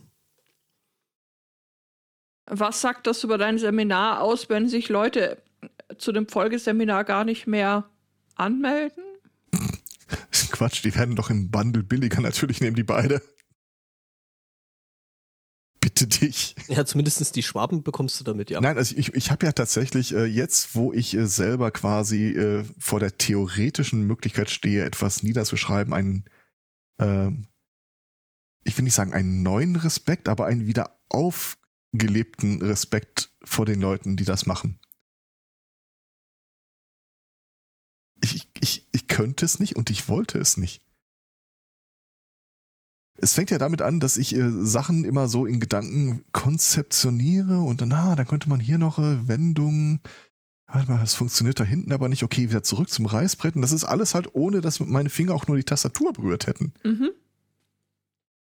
was 2.47 2.81
sagt 2.81 3.07
das 3.07 3.23
über 3.23 3.37
dein 3.37 3.57
Seminar 3.57 4.21
aus, 4.21 4.49
wenn 4.49 4.69
sich 4.69 4.89
Leute 4.89 5.41
zu 5.97 6.11
dem 6.11 6.27
Folgeseminar 6.27 7.03
gar 7.03 7.25
nicht 7.25 7.47
mehr 7.47 7.89
anmelden? 8.35 9.03
Quatsch, 10.51 10.83
die 10.83 10.95
werden 10.95 11.15
doch 11.15 11.29
im 11.29 11.51
Bundle 11.51 11.83
billiger, 11.83 12.21
natürlich 12.21 12.61
nehmen 12.61 12.75
die 12.75 12.83
beide. 12.83 13.21
Bitte 15.79 16.07
dich. 16.07 16.55
Ja, 16.67 16.85
zumindest 16.85 17.35
die 17.35 17.43
Schwaben 17.43 17.83
bekommst 17.83 18.19
du 18.19 18.23
damit, 18.23 18.49
ja. 18.49 18.59
Nein, 18.59 18.77
also 18.77 18.95
ich, 18.97 19.13
ich 19.13 19.31
habe 19.31 19.45
ja 19.45 19.51
tatsächlich 19.51 20.13
äh, 20.13 20.25
jetzt, 20.25 20.75
wo 20.75 20.91
ich 20.91 21.15
äh, 21.15 21.27
selber 21.27 21.71
quasi 21.71 22.29
äh, 22.29 22.65
vor 22.77 22.99
der 22.99 23.17
theoretischen 23.17 24.03
Möglichkeit 24.03 24.49
stehe, 24.49 24.83
etwas 24.83 25.23
niederzuschreiben, 25.23 25.93
einen, 25.93 26.25
ähm, 26.99 27.47
ich 28.63 28.77
will 28.77 28.83
nicht 28.83 28.95
sagen 28.95 29.13
einen 29.13 29.43
neuen 29.43 29.75
Respekt, 29.75 30.27
aber 30.29 30.45
einen 30.45 30.67
wieder 30.67 30.99
aufgelebten 31.97 32.61
Respekt 32.61 33.31
vor 33.43 33.65
den 33.65 33.81
Leuten, 33.81 34.17
die 34.17 34.25
das 34.25 34.45
machen. 34.45 34.79
Ich, 38.23 38.49
ich, 38.59 38.87
ich 38.91 39.07
könnte 39.07 39.45
es 39.45 39.59
nicht 39.59 39.75
und 39.75 39.89
ich 39.89 40.07
wollte 40.07 40.37
es 40.39 40.57
nicht. 40.57 40.81
Es 43.19 43.33
fängt 43.33 43.49
ja 43.49 43.57
damit 43.57 43.81
an, 43.81 43.99
dass 43.99 44.17
ich 44.17 44.35
äh, 44.35 44.49
Sachen 44.63 45.03
immer 45.03 45.27
so 45.27 45.47
in 45.47 45.59
Gedanken 45.59 46.23
konzeptioniere 46.33 47.61
und 47.61 47.81
dann, 47.81 47.91
ah, 47.91 48.15
dann 48.15 48.27
könnte 48.27 48.47
man 48.47 48.59
hier 48.59 48.77
noch 48.77 48.99
äh, 48.99 49.27
Wendungen. 49.27 50.01
Warte 50.67 50.91
mal, 50.91 50.99
das 50.99 51.15
funktioniert 51.15 51.59
da 51.59 51.63
hinten 51.63 51.93
aber 51.93 52.09
nicht. 52.09 52.23
Okay, 52.23 52.49
wieder 52.49 52.61
zurück 52.61 52.89
zum 52.89 53.07
Reißbrett. 53.07 53.55
Und 53.55 53.63
das 53.63 53.71
ist 53.71 53.85
alles 53.85 54.13
halt 54.13 54.35
ohne, 54.35 54.61
dass 54.61 54.79
meine 54.79 55.09
Finger 55.09 55.33
auch 55.33 55.47
nur 55.47 55.57
die 55.57 55.63
Tastatur 55.63 56.13
berührt 56.13 56.45
hätten. 56.45 56.73
Mhm. 56.83 57.09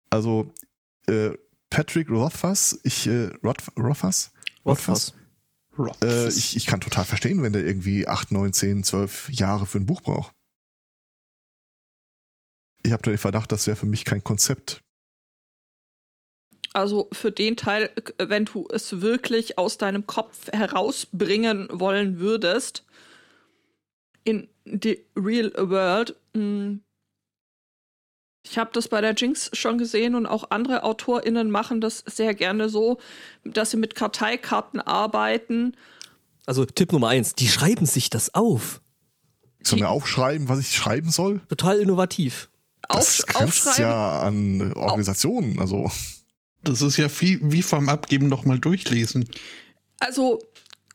Also, 0.10 0.52
äh, 1.08 1.34
Patrick 1.70 2.10
Rothfuss, 2.10 2.80
ich, 2.84 3.08
äh, 3.08 3.30
Roth, 3.44 3.64
Rothfuss? 3.78 4.32
Rothfuss. 4.66 5.14
Äh, 6.04 6.30
ich, 6.30 6.56
ich 6.56 6.66
kann 6.66 6.82
total 6.82 7.06
verstehen, 7.06 7.44
wenn 7.44 7.54
der 7.54 7.66
irgendwie 7.66 8.08
8, 8.08 8.32
9, 8.32 8.54
10, 8.54 8.84
12 8.84 9.30
Jahre 9.32 9.66
für 9.66 9.80
ein 9.80 9.86
Buch 9.86 10.02
braucht. 10.02 10.34
Ich 12.84 12.92
habe 12.92 13.04
den 13.04 13.18
Verdacht, 13.18 13.52
das 13.52 13.68
wäre 13.68 13.78
für 13.78 13.86
mich 13.86 14.06
kein 14.06 14.24
Konzept. 14.24 14.82
Also 16.74 17.10
für 17.12 17.32
den 17.32 17.58
Teil, 17.58 17.92
äh, 18.18 18.30
wenn 18.30 18.46
du 18.46 18.68
es 18.72 19.02
wirklich 19.02 19.58
aus 19.58 19.78
deinem 19.78 20.08
Kopf 20.08 20.48
herausbringen 20.52 21.68
wollen 21.72 22.20
würdest, 22.20 22.86
in 24.24 24.50
die 24.66 25.06
Real 25.16 25.52
World, 25.56 26.16
mh, 26.34 26.80
ich 28.50 28.58
habe 28.58 28.70
das 28.74 28.88
bei 28.88 29.02
der 29.02 29.14
Jinx 29.14 29.50
schon 29.54 29.78
gesehen 29.78 30.16
und 30.16 30.26
auch 30.26 30.52
andere 30.52 30.84
AutorInnen 30.84 31.52
machen 31.52 31.82
das 31.82 32.04
sehr 32.06 32.34
gerne 32.34 32.70
so, 32.70 32.98
dass 33.44 33.72
sie 33.72 33.78
mit 33.78 33.96
Karteikarten 33.96 34.80
arbeiten. 34.82 35.76
Also 36.46 36.66
Tipp 36.66 36.92
Nummer 36.92 37.10
1, 37.10 37.36
die 37.36 37.48
schreiben 37.48 37.86
sich 37.86 38.10
das 38.10 38.34
auf. 38.34 38.82
Ich 39.60 39.68
soll 39.68 39.80
mir 39.80 39.90
aufschreiben, 39.90 40.48
was 40.48 40.60
ich 40.60 40.74
schreiben 40.76 41.12
soll? 41.12 41.42
Total 41.50 41.80
innovativ. 41.80 42.50
Das 42.88 43.22
Auf, 43.22 43.26
grenzt 43.28 43.68
aufschreiben. 43.68 43.82
ja 43.82 44.20
an 44.22 44.74
Organisationen. 44.74 45.60
Also, 45.60 45.92
Das 46.64 46.82
ist 46.82 46.98
ja 46.98 47.08
wie, 47.20 47.40
wie 47.42 47.62
vom 47.62 47.90
Abgeben 47.90 48.28
nochmal 48.30 48.60
durchlesen. 48.60 49.28
Also, 50.00 50.40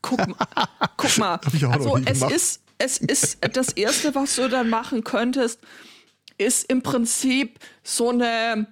guck 0.00 0.26
mal. 0.26 0.46
guck 0.96 1.18
mal. 1.18 1.32
Hab 1.34 1.54
ich 1.54 1.64
auch 1.66 1.70
noch 1.70 1.96
also, 1.96 1.96
es 1.98 2.18
gemacht. 2.20 2.34
ist, 2.34 2.62
es 2.78 2.98
ist 2.98 3.38
das 3.52 3.68
Erste, 3.72 4.14
was 4.14 4.36
du 4.36 4.48
dann 4.48 4.70
machen 4.70 5.04
könntest, 5.04 5.60
ist 6.42 6.70
im 6.70 6.82
Prinzip 6.82 7.58
so 7.82 8.10
eine 8.10 8.66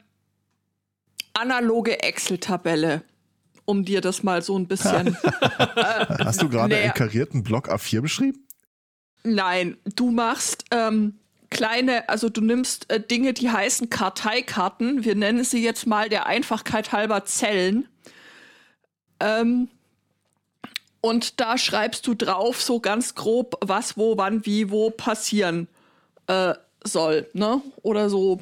analoge 1.35 2.03
Excel-Tabelle, 2.03 3.03
um 3.65 3.85
dir 3.85 4.01
das 4.01 4.23
mal 4.23 4.43
so 4.43 4.59
ein 4.59 4.67
bisschen. 4.67 5.17
hast 5.23 6.43
du 6.43 6.49
gerade 6.49 6.75
Nee. 6.75 6.83
einen 6.83 6.95
karierten 6.95 7.43
Block 7.43 7.71
A4 7.71 8.01
beschrieben? 8.01 8.47
Nein, 9.23 9.77
du 9.97 10.11
machst 10.11 10.65
ähm, 10.71 11.19
kleine, 11.51 12.09
also 12.09 12.29
du 12.29 12.41
nimmst 12.41 12.91
äh, 12.91 13.01
Dinge, 13.01 13.33
die 13.35 13.51
heißen 13.51 13.91
Karteikarten. 13.91 15.05
Wir 15.05 15.15
nennen 15.15 15.45
sie 15.45 15.63
jetzt 15.63 15.87
mal 15.87 16.09
der 16.09 16.27
Einfachkeit 16.27 16.93
halber 16.93 17.25
Zellen. 17.25 17.87
Ähm, 19.21 19.69
und 21.03 21.41
da 21.41 21.57
schreibst 21.59 22.07
du 22.07 22.15
drauf 22.15 22.61
so 22.61 22.81
ganz 22.81 23.15
grob, 23.15 23.57
was, 23.61 23.97
wo, 23.97 24.17
wann, 24.17 24.45
wie, 24.47 24.71
wo 24.71 24.91
passieren 24.91 25.69
äh, 26.27 26.55
soll, 26.85 27.29
ne? 27.33 27.63
Oder 27.83 28.11
so 28.11 28.41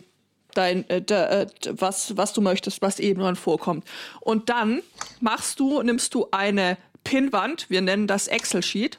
dein, 0.55 0.89
äh, 0.91 1.03
da, 1.03 1.43
äh, 1.43 1.47
was, 1.70 2.16
was 2.16 2.32
du 2.32 2.41
möchtest, 2.41 2.82
was 2.82 2.99
eben 2.99 3.20
dran 3.20 3.36
vorkommt. 3.36 3.84
Und 4.20 4.49
dann 4.49 4.82
machst 5.20 5.61
du, 5.61 5.82
nimmst 5.82 6.14
du 6.14 6.28
eine 6.30 6.76
Pinnwand, 7.05 7.70
wir 7.70 7.80
nennen 7.80 8.07
das 8.07 8.28
Excel-Sheet, 8.28 8.99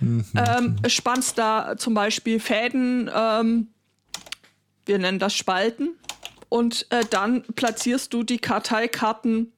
ähm, 0.00 0.76
spannst 0.86 1.38
da 1.38 1.76
zum 1.76 1.94
Beispiel 1.94 2.38
Fäden, 2.40 3.10
ähm, 3.12 3.68
wir 4.86 4.98
nennen 4.98 5.18
das 5.18 5.34
Spalten, 5.34 5.90
und 6.48 6.86
äh, 6.90 7.04
dann 7.08 7.42
platzierst 7.42 8.12
du 8.12 8.22
die 8.22 8.38
Karteikarten 8.38 9.52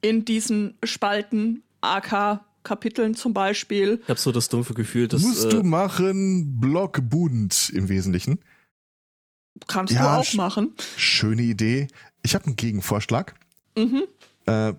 in 0.00 0.24
diesen 0.24 0.78
Spalten, 0.84 1.62
AK 1.80 2.40
Kapiteln 2.62 3.14
zum 3.14 3.34
Beispiel. 3.34 4.00
Ich 4.02 4.08
habe 4.08 4.20
so 4.20 4.32
das 4.32 4.48
dumpfe 4.48 4.74
Gefühl, 4.74 5.08
dass 5.08 5.22
Musst 5.22 5.46
äh, 5.46 5.48
du 5.50 5.62
machen, 5.62 6.60
Blockbunt 6.60 7.70
im 7.74 7.88
Wesentlichen. 7.88 8.38
Kannst 9.66 9.92
Ja, 9.92 10.16
du 10.16 10.20
auch 10.20 10.34
machen. 10.34 10.74
Schöne 10.96 11.42
Idee. 11.42 11.88
Ich 12.22 12.34
habe 12.34 12.46
einen 12.46 12.56
Gegenvorschlag. 12.56 13.34
Mhm. 13.76 14.04
Äh, 14.46 14.74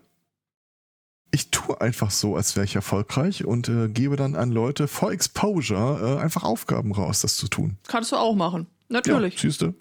ich 1.32 1.50
tue 1.50 1.80
einfach 1.82 2.12
so, 2.12 2.36
als 2.36 2.56
wäre 2.56 2.66
ich 2.66 2.76
erfolgreich 2.76 3.44
und 3.44 3.68
äh, 3.68 3.88
gebe 3.90 4.16
dann 4.16 4.36
an 4.36 4.52
Leute 4.52 4.88
vor 4.88 5.12
Exposure 5.12 6.18
äh, 6.18 6.22
einfach 6.22 6.44
Aufgaben 6.44 6.92
raus, 6.92 7.22
das 7.22 7.36
zu 7.38 7.48
tun. 7.48 7.78
Kannst 7.88 8.12
du 8.12 8.18
auch 8.18 8.36
machen. 8.36 8.68
Natürlich. 8.90 9.42
Ja, 9.42 9.50
du? 9.50 9.74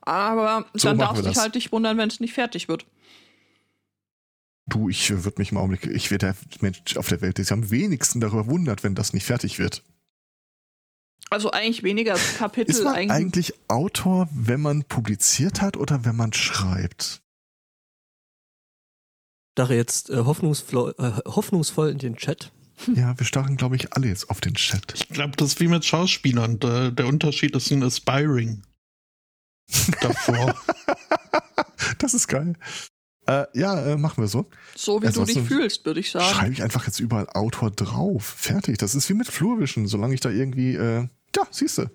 Aber 0.00 0.66
So 0.74 0.88
dann 0.88 0.98
darfst 0.98 1.24
du 1.24 1.28
dich 1.28 1.38
halt 1.38 1.54
nicht 1.54 1.70
wundern, 1.70 1.96
wenn 1.98 2.08
es 2.08 2.18
nicht 2.18 2.34
fertig 2.34 2.68
wird. 2.68 2.84
Du, 4.72 4.88
ich 4.88 5.10
würde 5.10 5.38
mich 5.38 5.52
im 5.52 5.58
Augenblick, 5.58 5.84
ich 5.84 6.10
wäre 6.10 6.16
der 6.16 6.36
Mensch 6.60 6.96
auf 6.96 7.06
der 7.06 7.20
Welt, 7.20 7.36
der 7.36 7.44
sich 7.44 7.52
am 7.52 7.70
wenigsten 7.70 8.20
darüber 8.20 8.46
wundert, 8.46 8.82
wenn 8.82 8.94
das 8.94 9.12
nicht 9.12 9.26
fertig 9.26 9.58
wird. 9.58 9.82
Also 11.28 11.50
eigentlich 11.50 11.82
weniger 11.82 12.14
Kapitel. 12.38 12.70
Ist 12.70 12.82
man 12.82 12.94
eigentlich. 12.94 13.10
eigentlich 13.10 13.54
Autor, 13.68 14.30
wenn 14.32 14.62
man 14.62 14.84
publiziert 14.84 15.60
hat 15.60 15.76
oder 15.76 16.06
wenn 16.06 16.16
man 16.16 16.32
schreibt? 16.32 17.20
Dache 19.56 19.74
jetzt 19.74 20.08
äh, 20.08 20.24
hoffnungsvoll, 20.24 20.94
äh, 20.96 21.10
hoffnungsvoll 21.28 21.90
in 21.90 21.98
den 21.98 22.16
Chat. 22.16 22.50
Ja, 22.96 23.16
wir 23.18 23.26
starren, 23.26 23.58
glaube 23.58 23.76
ich, 23.76 23.92
alle 23.92 24.08
jetzt 24.08 24.30
auf 24.30 24.40
den 24.40 24.54
Chat. 24.54 24.94
Ich 24.94 25.08
glaube, 25.10 25.36
das 25.36 25.48
ist 25.48 25.60
wie 25.60 25.68
mit 25.68 25.84
Schauspielern. 25.84 26.58
Der, 26.60 26.90
der 26.90 27.06
Unterschied 27.06 27.54
ist 27.54 27.70
ein 27.70 27.82
Aspiring. 27.82 28.62
Davor. 30.00 30.56
das 31.98 32.14
ist 32.14 32.26
geil. 32.26 32.56
Äh, 33.26 33.46
ja, 33.54 33.80
äh, 33.86 33.96
machen 33.96 34.22
wir 34.22 34.28
so. 34.28 34.46
so 34.74 35.00
wie 35.00 35.06
Also 35.06 35.24
du 35.24 35.32
dich 35.32 35.42
fühlst, 35.42 35.84
würde 35.84 36.00
ich 36.00 36.10
sagen. 36.10 36.34
Schreibe 36.34 36.52
ich 36.52 36.62
einfach 36.62 36.86
jetzt 36.86 36.98
überall 36.98 37.28
Autor 37.28 37.70
drauf. 37.70 38.24
Fertig. 38.24 38.78
Das 38.78 38.94
ist 38.94 39.08
wie 39.08 39.14
mit 39.14 39.28
Flurwischen, 39.28 39.86
solange 39.86 40.14
ich 40.14 40.20
da 40.20 40.30
irgendwie, 40.30 40.74
äh, 40.74 41.08
ja, 41.36 41.46
siehst 41.50 41.78
du. 41.78 41.90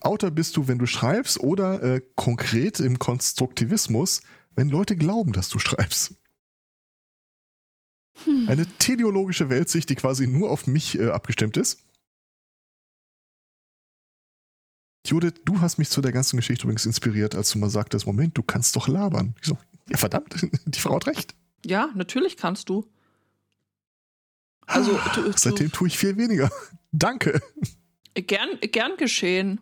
Autor 0.00 0.30
bist 0.30 0.56
du, 0.56 0.68
wenn 0.68 0.78
du 0.78 0.86
schreibst, 0.86 1.40
oder 1.40 1.82
äh, 1.82 2.02
konkret 2.14 2.80
im 2.80 2.98
Konstruktivismus, 2.98 4.22
wenn 4.54 4.68
Leute 4.68 4.96
glauben, 4.96 5.32
dass 5.32 5.48
du 5.48 5.58
schreibst. 5.58 6.14
Hm. 8.24 8.48
Eine 8.48 8.66
teleologische 8.66 9.48
Weltsicht, 9.48 9.88
die 9.88 9.94
quasi 9.94 10.26
nur 10.26 10.50
auf 10.50 10.66
mich 10.66 10.98
äh, 10.98 11.08
abgestimmt 11.08 11.56
ist. 11.56 11.84
Judith, 15.06 15.34
du 15.44 15.60
hast 15.60 15.78
mich 15.78 15.88
zu 15.88 16.02
der 16.02 16.12
ganzen 16.12 16.36
Geschichte 16.36 16.64
übrigens 16.64 16.86
inspiriert, 16.86 17.34
als 17.34 17.50
du 17.50 17.58
mal 17.58 17.70
sagtest, 17.70 18.06
Moment, 18.06 18.36
du 18.36 18.42
kannst 18.42 18.76
doch 18.76 18.86
labern. 18.86 19.34
Ich 19.40 19.48
so, 19.48 19.56
ja 19.90 19.96
verdammt, 19.96 20.34
die 20.64 20.80
Frau 20.80 20.94
hat 20.94 21.06
recht. 21.06 21.34
Ja, 21.64 21.90
natürlich 21.94 22.36
kannst 22.36 22.68
du. 22.68 22.88
Also, 24.66 24.98
du, 25.14 25.32
Seitdem 25.36 25.72
tue 25.72 25.88
ich 25.88 25.98
viel 25.98 26.16
weniger. 26.16 26.50
Danke. 26.92 27.40
gern, 28.14 28.58
gern 28.60 28.96
geschehen. 28.96 29.60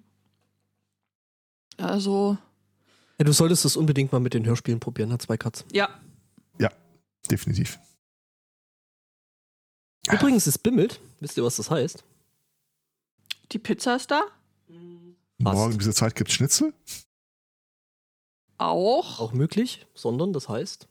Also, 1.79 2.37
Ja, 3.19 3.25
du 3.25 3.33
solltest 3.33 3.65
das 3.65 3.77
unbedingt 3.77 4.13
mal 4.13 4.21
mit 4.21 4.35
den 4.35 4.45
Hörspielen 4.45 4.81
probieren, 4.81 5.13
hat 5.13 5.23
zwei 5.23 5.37
Katz. 5.37 5.65
ja, 5.73 5.91
Definitiv. 7.31 7.79
Übrigens, 10.11 10.47
es 10.47 10.57
bimmelt. 10.57 11.01
Wisst 11.21 11.37
ihr, 11.37 11.45
was 11.45 11.57
das 11.57 11.71
heißt? 11.71 12.05
die 13.53 13.59
Pizza 13.59 13.97
ist 13.97 14.11
da. 14.11 14.23
Morgen 15.39 15.73
um 15.73 15.79
diese 15.79 15.95
Zeit 15.95 16.15
gibt's 16.15 16.35
Schnitzel? 16.35 16.75
Auch. 18.59 19.21
Auch 19.21 19.33
möglich, 19.33 19.87
sondern 19.95 20.33
das 20.33 20.49
heißt. 20.49 20.89